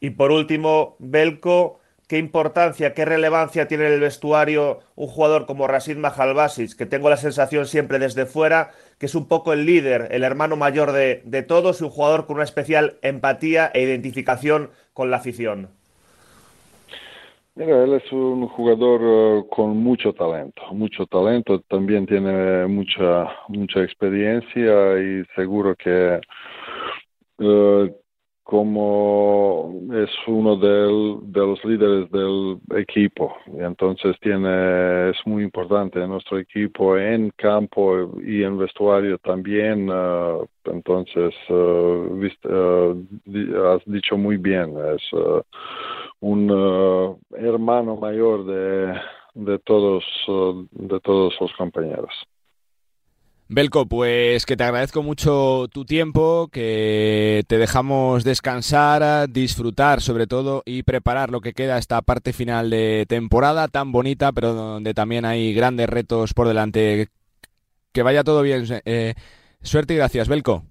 Y 0.00 0.10
por 0.10 0.32
último 0.32 0.96
Belko 0.98 1.79
qué 2.10 2.18
importancia, 2.18 2.92
qué 2.92 3.04
relevancia 3.04 3.68
tiene 3.68 3.86
en 3.86 3.92
el 3.92 4.00
vestuario 4.00 4.80
un 4.96 5.06
jugador 5.06 5.46
como 5.46 5.68
Rasid 5.68 5.96
Mahalbasic, 5.96 6.76
que 6.76 6.84
tengo 6.84 7.08
la 7.08 7.16
sensación 7.16 7.66
siempre 7.66 8.00
desde 8.00 8.26
fuera 8.26 8.72
que 8.98 9.06
es 9.06 9.14
un 9.14 9.28
poco 9.28 9.52
el 9.52 9.64
líder, 9.64 10.08
el 10.10 10.24
hermano 10.24 10.56
mayor 10.56 10.90
de, 10.90 11.22
de 11.24 11.44
todos 11.44 11.80
y 11.80 11.84
un 11.84 11.90
jugador 11.90 12.26
con 12.26 12.34
una 12.34 12.42
especial 12.42 12.94
empatía 13.02 13.70
e 13.72 13.82
identificación 13.82 14.70
con 14.92 15.12
la 15.12 15.18
afición. 15.18 15.68
Mira, 17.54 17.84
él 17.84 17.92
es 17.92 18.10
un 18.10 18.48
jugador 18.48 19.02
uh, 19.02 19.48
con 19.48 19.76
mucho 19.76 20.12
talento, 20.12 20.62
mucho 20.72 21.06
talento, 21.06 21.60
también 21.68 22.06
tiene 22.06 22.66
mucha 22.66 23.28
mucha 23.46 23.84
experiencia 23.84 24.98
y 24.98 25.24
seguro 25.36 25.76
que 25.76 26.20
uh, 27.38 27.88
como 28.50 29.72
es 29.92 30.10
uno 30.26 30.56
de 30.56 31.40
los 31.40 31.64
líderes 31.64 32.10
del 32.10 32.58
equipo. 32.76 33.36
Y 33.46 33.62
entonces 33.62 34.16
tiene 34.20 35.10
es 35.10 35.16
muy 35.24 35.44
importante 35.44 36.04
nuestro 36.08 36.36
equipo 36.38 36.98
en 36.98 37.30
campo 37.36 38.10
y 38.24 38.42
en 38.42 38.58
vestuario 38.58 39.18
también 39.18 39.88
uh, 39.88 40.44
entonces 40.64 41.32
uh, 41.48 41.54
uh, 41.54 43.06
has 43.68 43.84
dicho 43.86 44.16
muy 44.16 44.36
bien 44.36 44.74
es 44.94 45.02
un 46.20 47.18
hermano 47.36 47.96
mayor 47.96 48.44
de 48.46 48.94
de 49.34 49.58
todos 49.60 50.04
de 50.72 51.00
todos 51.00 51.34
los 51.40 51.52
compañeros 51.54 52.12
Belko, 53.52 53.86
pues 53.86 54.46
que 54.46 54.56
te 54.56 54.62
agradezco 54.62 55.02
mucho 55.02 55.66
tu 55.72 55.84
tiempo, 55.84 56.46
que 56.52 57.42
te 57.48 57.58
dejamos 57.58 58.22
descansar, 58.22 59.28
disfrutar 59.28 60.00
sobre 60.00 60.28
todo 60.28 60.62
y 60.64 60.84
preparar 60.84 61.30
lo 61.30 61.40
que 61.40 61.52
queda 61.52 61.76
esta 61.76 62.00
parte 62.00 62.32
final 62.32 62.70
de 62.70 63.06
temporada 63.08 63.66
tan 63.66 63.90
bonita, 63.90 64.30
pero 64.30 64.54
donde 64.54 64.94
también 64.94 65.24
hay 65.24 65.52
grandes 65.52 65.88
retos 65.88 66.32
por 66.32 66.46
delante. 66.46 67.08
Que 67.92 68.04
vaya 68.04 68.22
todo 68.22 68.42
bien. 68.42 68.66
Eh, 68.84 69.14
suerte 69.62 69.94
y 69.94 69.96
gracias, 69.96 70.28
Belko. 70.28 70.62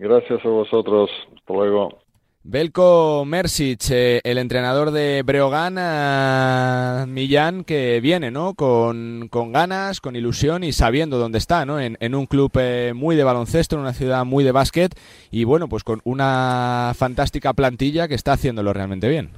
Gracias 0.00 0.44
a 0.44 0.48
vosotros. 0.48 1.08
Hasta 1.36 1.54
luego. 1.54 2.05
Belko 2.48 3.24
Mersic, 3.26 3.90
eh, 3.90 4.20
el 4.22 4.38
entrenador 4.38 4.92
de 4.92 5.24
Breogán, 5.26 5.74
eh, 5.80 7.04
Millán, 7.08 7.64
que 7.64 7.98
viene 8.00 8.30
¿no? 8.30 8.54
Con, 8.54 9.26
con, 9.30 9.50
ganas, 9.50 10.00
con 10.00 10.14
ilusión 10.14 10.62
y 10.62 10.72
sabiendo 10.72 11.18
dónde 11.18 11.38
está, 11.38 11.66
¿no? 11.66 11.80
En, 11.80 11.96
en 11.98 12.14
un 12.14 12.26
club 12.26 12.52
eh, 12.54 12.92
muy 12.94 13.16
de 13.16 13.24
baloncesto, 13.24 13.74
en 13.74 13.82
una 13.82 13.94
ciudad 13.94 14.24
muy 14.24 14.44
de 14.44 14.52
básquet 14.52 14.94
y 15.32 15.42
bueno, 15.42 15.68
pues 15.68 15.82
con 15.82 16.00
una 16.04 16.92
fantástica 16.96 17.52
plantilla 17.52 18.06
que 18.06 18.14
está 18.14 18.34
haciéndolo 18.34 18.72
realmente 18.72 19.08
bien. 19.08 19.30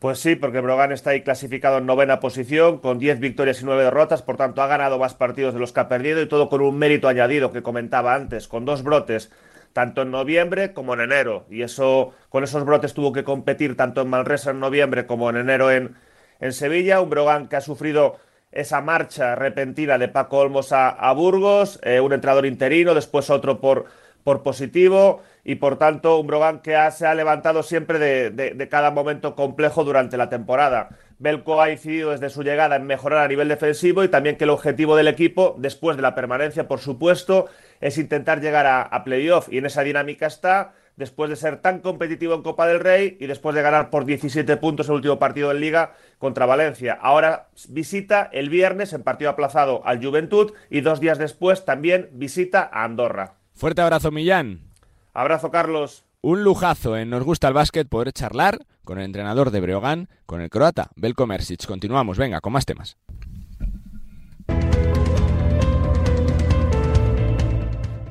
Pues 0.00 0.18
sí, 0.18 0.34
porque 0.34 0.60
Brogan 0.60 0.90
está 0.90 1.10
ahí 1.10 1.22
clasificado 1.22 1.78
en 1.78 1.86
novena 1.86 2.18
posición, 2.18 2.78
con 2.78 2.98
10 2.98 3.20
victorias 3.20 3.62
y 3.62 3.66
9 3.66 3.84
derrotas, 3.84 4.22
por 4.22 4.36
tanto 4.36 4.62
ha 4.62 4.66
ganado 4.66 4.98
más 4.98 5.14
partidos 5.14 5.54
de 5.54 5.60
los 5.60 5.70
que 5.70 5.78
ha 5.78 5.88
perdido 5.88 6.20
y 6.20 6.26
todo 6.26 6.48
con 6.48 6.60
un 6.60 6.76
mérito 6.76 7.06
añadido 7.06 7.52
que 7.52 7.62
comentaba 7.62 8.16
antes, 8.16 8.48
con 8.48 8.64
dos 8.64 8.82
brotes 8.82 9.30
tanto 9.72 10.02
en 10.02 10.10
noviembre 10.10 10.72
como 10.72 10.94
en 10.94 11.00
enero. 11.00 11.46
Y 11.50 11.62
eso, 11.62 12.12
con 12.28 12.44
esos 12.44 12.64
brotes 12.64 12.94
tuvo 12.94 13.12
que 13.12 13.24
competir 13.24 13.76
tanto 13.76 14.02
en 14.02 14.08
Manresa 14.08 14.50
en 14.50 14.60
noviembre 14.60 15.06
como 15.06 15.30
en 15.30 15.36
enero 15.36 15.70
en, 15.70 15.96
en 16.40 16.52
Sevilla, 16.52 17.00
un 17.00 17.10
Brogan 17.10 17.48
que 17.48 17.56
ha 17.56 17.60
sufrido 17.60 18.18
esa 18.52 18.82
marcha 18.82 19.34
repentina 19.34 19.96
de 19.98 20.08
Paco 20.08 20.38
Olmos 20.38 20.72
a, 20.72 21.12
Burgos, 21.12 21.80
eh, 21.82 22.00
un 22.00 22.12
entrenador 22.12 22.44
interino, 22.44 22.94
después 22.94 23.30
otro 23.30 23.60
por, 23.60 23.86
por 24.24 24.42
positivo 24.42 25.22
y 25.44 25.56
por 25.56 25.78
tanto 25.78 26.18
un 26.18 26.26
Brogan 26.26 26.60
que 26.60 26.76
se 26.92 27.06
ha 27.06 27.14
levantado 27.14 27.62
siempre 27.62 27.98
de, 27.98 28.68
cada 28.68 28.90
momento 28.90 29.34
complejo 29.34 29.84
durante 29.84 30.16
la 30.16 30.28
temporada. 30.28 30.90
Belco 31.22 31.62
ha 31.62 31.70
incidido 31.70 32.10
desde 32.10 32.30
su 32.30 32.42
llegada 32.42 32.74
en 32.74 32.84
mejorar 32.84 33.24
a 33.24 33.28
nivel 33.28 33.46
defensivo 33.46 34.02
y 34.02 34.08
también 34.08 34.36
que 34.36 34.42
el 34.42 34.50
objetivo 34.50 34.96
del 34.96 35.06
equipo, 35.06 35.54
después 35.56 35.96
de 35.96 36.02
la 36.02 36.16
permanencia, 36.16 36.66
por 36.66 36.80
supuesto, 36.80 37.46
es 37.80 37.96
intentar 37.96 38.40
llegar 38.40 38.66
a, 38.66 38.82
a 38.82 39.04
playoff 39.04 39.48
y 39.48 39.58
en 39.58 39.66
esa 39.66 39.84
dinámica 39.84 40.26
está 40.26 40.72
después 40.96 41.30
de 41.30 41.36
ser 41.36 41.58
tan 41.58 41.78
competitivo 41.78 42.34
en 42.34 42.42
Copa 42.42 42.66
del 42.66 42.80
Rey 42.80 43.16
y 43.20 43.26
después 43.26 43.54
de 43.54 43.62
ganar 43.62 43.88
por 43.88 44.04
17 44.04 44.56
puntos 44.56 44.88
el 44.88 44.96
último 44.96 45.20
partido 45.20 45.52
en 45.52 45.60
Liga 45.60 45.94
contra 46.18 46.44
Valencia. 46.44 46.98
Ahora 47.00 47.48
visita 47.68 48.28
el 48.32 48.50
viernes 48.50 48.92
en 48.92 49.04
partido 49.04 49.30
aplazado 49.30 49.82
al 49.84 50.04
Juventud 50.04 50.52
y 50.70 50.80
dos 50.80 50.98
días 50.98 51.18
después 51.18 51.64
también 51.64 52.10
visita 52.14 52.68
a 52.72 52.82
Andorra. 52.82 53.34
Fuerte 53.54 53.80
abrazo, 53.80 54.10
Millán. 54.10 54.72
Abrazo, 55.14 55.52
Carlos. 55.52 56.04
Un 56.24 56.44
lujazo 56.44 56.96
en 56.96 57.10
Nos 57.10 57.24
Gusta 57.24 57.48
el 57.48 57.54
Básquet 57.54 57.88
poder 57.88 58.12
charlar 58.12 58.64
con 58.84 58.96
el 59.00 59.06
entrenador 59.06 59.50
de 59.50 59.60
Breogán, 59.60 60.08
con 60.24 60.40
el 60.40 60.50
croata 60.50 60.92
Belko 60.94 61.26
Mersic. 61.26 61.66
Continuamos, 61.66 62.16
venga, 62.16 62.40
con 62.40 62.52
más 62.52 62.64
temas. 62.64 62.96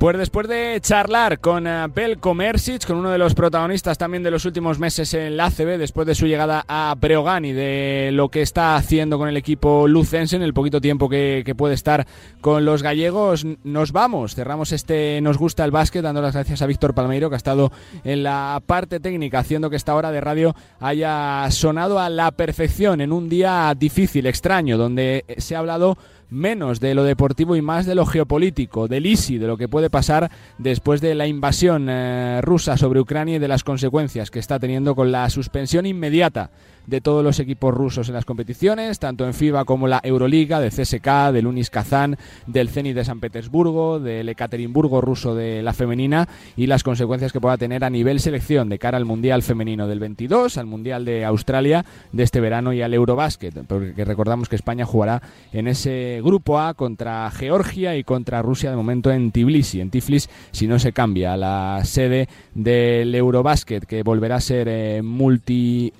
Pues 0.01 0.17
después 0.17 0.47
de 0.47 0.79
charlar 0.81 1.39
con 1.39 1.67
Belko 1.93 2.33
Mersic, 2.33 2.87
con 2.87 2.97
uno 2.97 3.11
de 3.11 3.19
los 3.19 3.35
protagonistas 3.35 3.99
también 3.99 4.23
de 4.23 4.31
los 4.31 4.45
últimos 4.45 4.79
meses 4.79 5.13
en 5.13 5.37
la 5.37 5.45
ACB, 5.45 5.77
después 5.77 6.07
de 6.07 6.15
su 6.15 6.25
llegada 6.25 6.65
a 6.67 6.95
Breogán 6.99 7.45
y 7.45 7.53
de 7.53 8.09
lo 8.11 8.29
que 8.29 8.41
está 8.41 8.75
haciendo 8.75 9.19
con 9.19 9.29
el 9.29 9.37
equipo 9.37 9.87
lucense 9.87 10.35
en 10.35 10.41
el 10.41 10.55
poquito 10.55 10.81
tiempo 10.81 11.07
que, 11.07 11.53
puede 11.55 11.75
estar 11.75 12.07
con 12.41 12.65
los 12.65 12.81
gallegos, 12.81 13.45
nos 13.63 13.91
vamos. 13.91 14.33
Cerramos 14.33 14.71
este 14.71 15.21
Nos 15.21 15.37
gusta 15.37 15.65
el 15.65 15.69
básquet, 15.69 16.01
dando 16.01 16.23
las 16.23 16.33
gracias 16.33 16.63
a 16.63 16.65
Víctor 16.65 16.95
Palmeiro, 16.95 17.29
que 17.29 17.35
ha 17.35 17.37
estado 17.37 17.71
en 18.03 18.23
la 18.23 18.59
parte 18.65 18.99
técnica, 18.99 19.37
haciendo 19.37 19.69
que 19.69 19.75
esta 19.75 19.93
hora 19.93 20.11
de 20.11 20.19
radio 20.19 20.55
haya 20.79 21.45
sonado 21.51 21.99
a 21.99 22.09
la 22.09 22.31
perfección 22.31 23.01
en 23.01 23.11
un 23.11 23.29
día 23.29 23.71
difícil, 23.77 24.25
extraño, 24.25 24.79
donde 24.79 25.25
se 25.37 25.55
ha 25.55 25.59
hablado 25.59 25.95
menos 26.31 26.79
de 26.79 26.95
lo 26.95 27.03
deportivo 27.03 27.55
y 27.55 27.61
más 27.61 27.85
de 27.85 27.93
lo 27.93 28.05
geopolítico, 28.05 28.87
del 28.87 29.05
ISI, 29.05 29.37
de 29.37 29.47
lo 29.47 29.57
que 29.57 29.67
puede 29.67 29.89
pasar 29.89 30.31
después 30.57 31.01
de 31.01 31.13
la 31.13 31.27
invasión 31.27 31.87
eh, 31.89 32.39
rusa 32.41 32.77
sobre 32.77 33.01
Ucrania 33.01 33.35
y 33.35 33.39
de 33.39 33.49
las 33.49 33.63
consecuencias 33.63 34.31
que 34.31 34.39
está 34.39 34.57
teniendo 34.57 34.95
con 34.95 35.11
la 35.11 35.29
suspensión 35.29 35.85
inmediata 35.85 36.49
de 36.87 37.01
todos 37.01 37.23
los 37.23 37.39
equipos 37.39 37.73
rusos 37.73 38.07
en 38.09 38.15
las 38.15 38.25
competiciones, 38.25 38.99
tanto 38.99 39.25
en 39.25 39.33
FIBA 39.33 39.65
como 39.65 39.87
la 39.87 39.99
Euroliga, 40.03 40.59
del 40.59 40.71
CSK, 40.71 41.31
del 41.31 41.47
Unis 41.47 41.69
Kazán, 41.69 42.17
del 42.47 42.69
Zenit 42.69 42.95
de 42.95 43.05
San 43.05 43.19
Petersburgo, 43.19 43.99
del 43.99 44.29
Ekaterimburgo 44.29 45.01
ruso 45.01 45.35
de 45.35 45.61
la 45.61 45.73
femenina 45.73 46.27
y 46.55 46.67
las 46.67 46.83
consecuencias 46.83 47.31
que 47.31 47.41
pueda 47.41 47.57
tener 47.57 47.83
a 47.83 47.89
nivel 47.89 48.19
selección 48.19 48.69
de 48.69 48.79
cara 48.79 48.97
al 48.97 49.05
Mundial 49.05 49.43
femenino 49.43 49.87
del 49.87 49.99
22, 49.99 50.57
al 50.57 50.65
Mundial 50.65 51.05
de 51.05 51.25
Australia 51.25 51.85
de 52.11 52.23
este 52.23 52.39
verano 52.39 52.73
y 52.73 52.81
al 52.81 52.93
Eurobásquet, 52.93 53.65
porque 53.67 54.05
recordamos 54.05 54.49
que 54.49 54.55
España 54.55 54.85
jugará 54.85 55.21
en 55.53 55.67
ese 55.67 56.21
grupo 56.23 56.59
A 56.59 56.73
contra 56.73 57.29
Georgia 57.31 57.95
y 57.95 58.03
contra 58.03 58.41
Rusia 58.41 58.69
de 58.69 58.75
momento 58.75 59.11
en 59.11 59.31
Tbilisi, 59.31 59.81
en 59.81 59.89
Tiflis, 59.89 60.29
si 60.51 60.67
no 60.67 60.79
se 60.79 60.93
cambia 60.93 61.37
la 61.37 61.81
sede 61.83 62.27
del 62.53 63.13
Eurobásquet, 63.15 63.85
que 63.85 64.03
volverá 64.03 64.35
a 64.35 64.41
ser 64.41 64.67
eh, 64.69 65.01
multi 65.01 65.93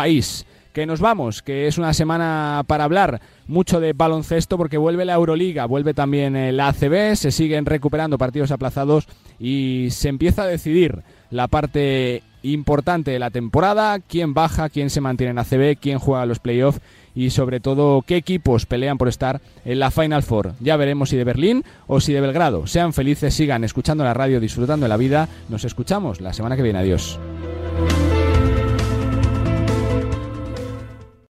país. 0.00 0.46
Que 0.72 0.86
nos 0.86 1.00
vamos, 1.00 1.42
que 1.42 1.66
es 1.66 1.76
una 1.76 1.92
semana 1.92 2.62
para 2.66 2.84
hablar 2.84 3.20
mucho 3.46 3.80
de 3.80 3.92
baloncesto 3.92 4.56
porque 4.56 4.78
vuelve 4.78 5.04
la 5.04 5.14
Euroliga, 5.14 5.66
vuelve 5.66 5.92
también 5.92 6.56
la 6.56 6.68
ACB, 6.68 7.16
se 7.16 7.32
siguen 7.32 7.66
recuperando 7.66 8.16
partidos 8.16 8.50
aplazados 8.50 9.08
y 9.38 9.88
se 9.90 10.08
empieza 10.08 10.44
a 10.44 10.46
decidir 10.46 11.02
la 11.30 11.48
parte 11.48 12.22
importante 12.42 13.10
de 13.10 13.18
la 13.18 13.30
temporada, 13.30 13.98
quién 13.98 14.32
baja, 14.32 14.70
quién 14.70 14.88
se 14.88 15.02
mantiene 15.02 15.32
en 15.32 15.38
ACB, 15.40 15.78
quién 15.78 15.98
juega 15.98 16.24
los 16.24 16.38
playoffs 16.38 16.80
y 17.14 17.28
sobre 17.28 17.60
todo 17.60 18.00
qué 18.00 18.16
equipos 18.16 18.64
pelean 18.64 18.96
por 18.96 19.08
estar 19.08 19.42
en 19.66 19.80
la 19.80 19.90
Final 19.90 20.22
Four. 20.22 20.54
Ya 20.60 20.76
veremos 20.76 21.10
si 21.10 21.16
de 21.16 21.24
Berlín 21.24 21.62
o 21.88 22.00
si 22.00 22.14
de 22.14 22.22
Belgrado. 22.22 22.66
Sean 22.66 22.94
felices, 22.94 23.34
sigan 23.34 23.64
escuchando 23.64 24.02
la 24.02 24.14
radio, 24.14 24.40
disfrutando 24.40 24.84
de 24.84 24.88
la 24.88 24.96
vida. 24.96 25.28
Nos 25.50 25.64
escuchamos 25.64 26.22
la 26.22 26.32
semana 26.32 26.56
que 26.56 26.62
viene. 26.62 26.78
Adiós. 26.78 27.18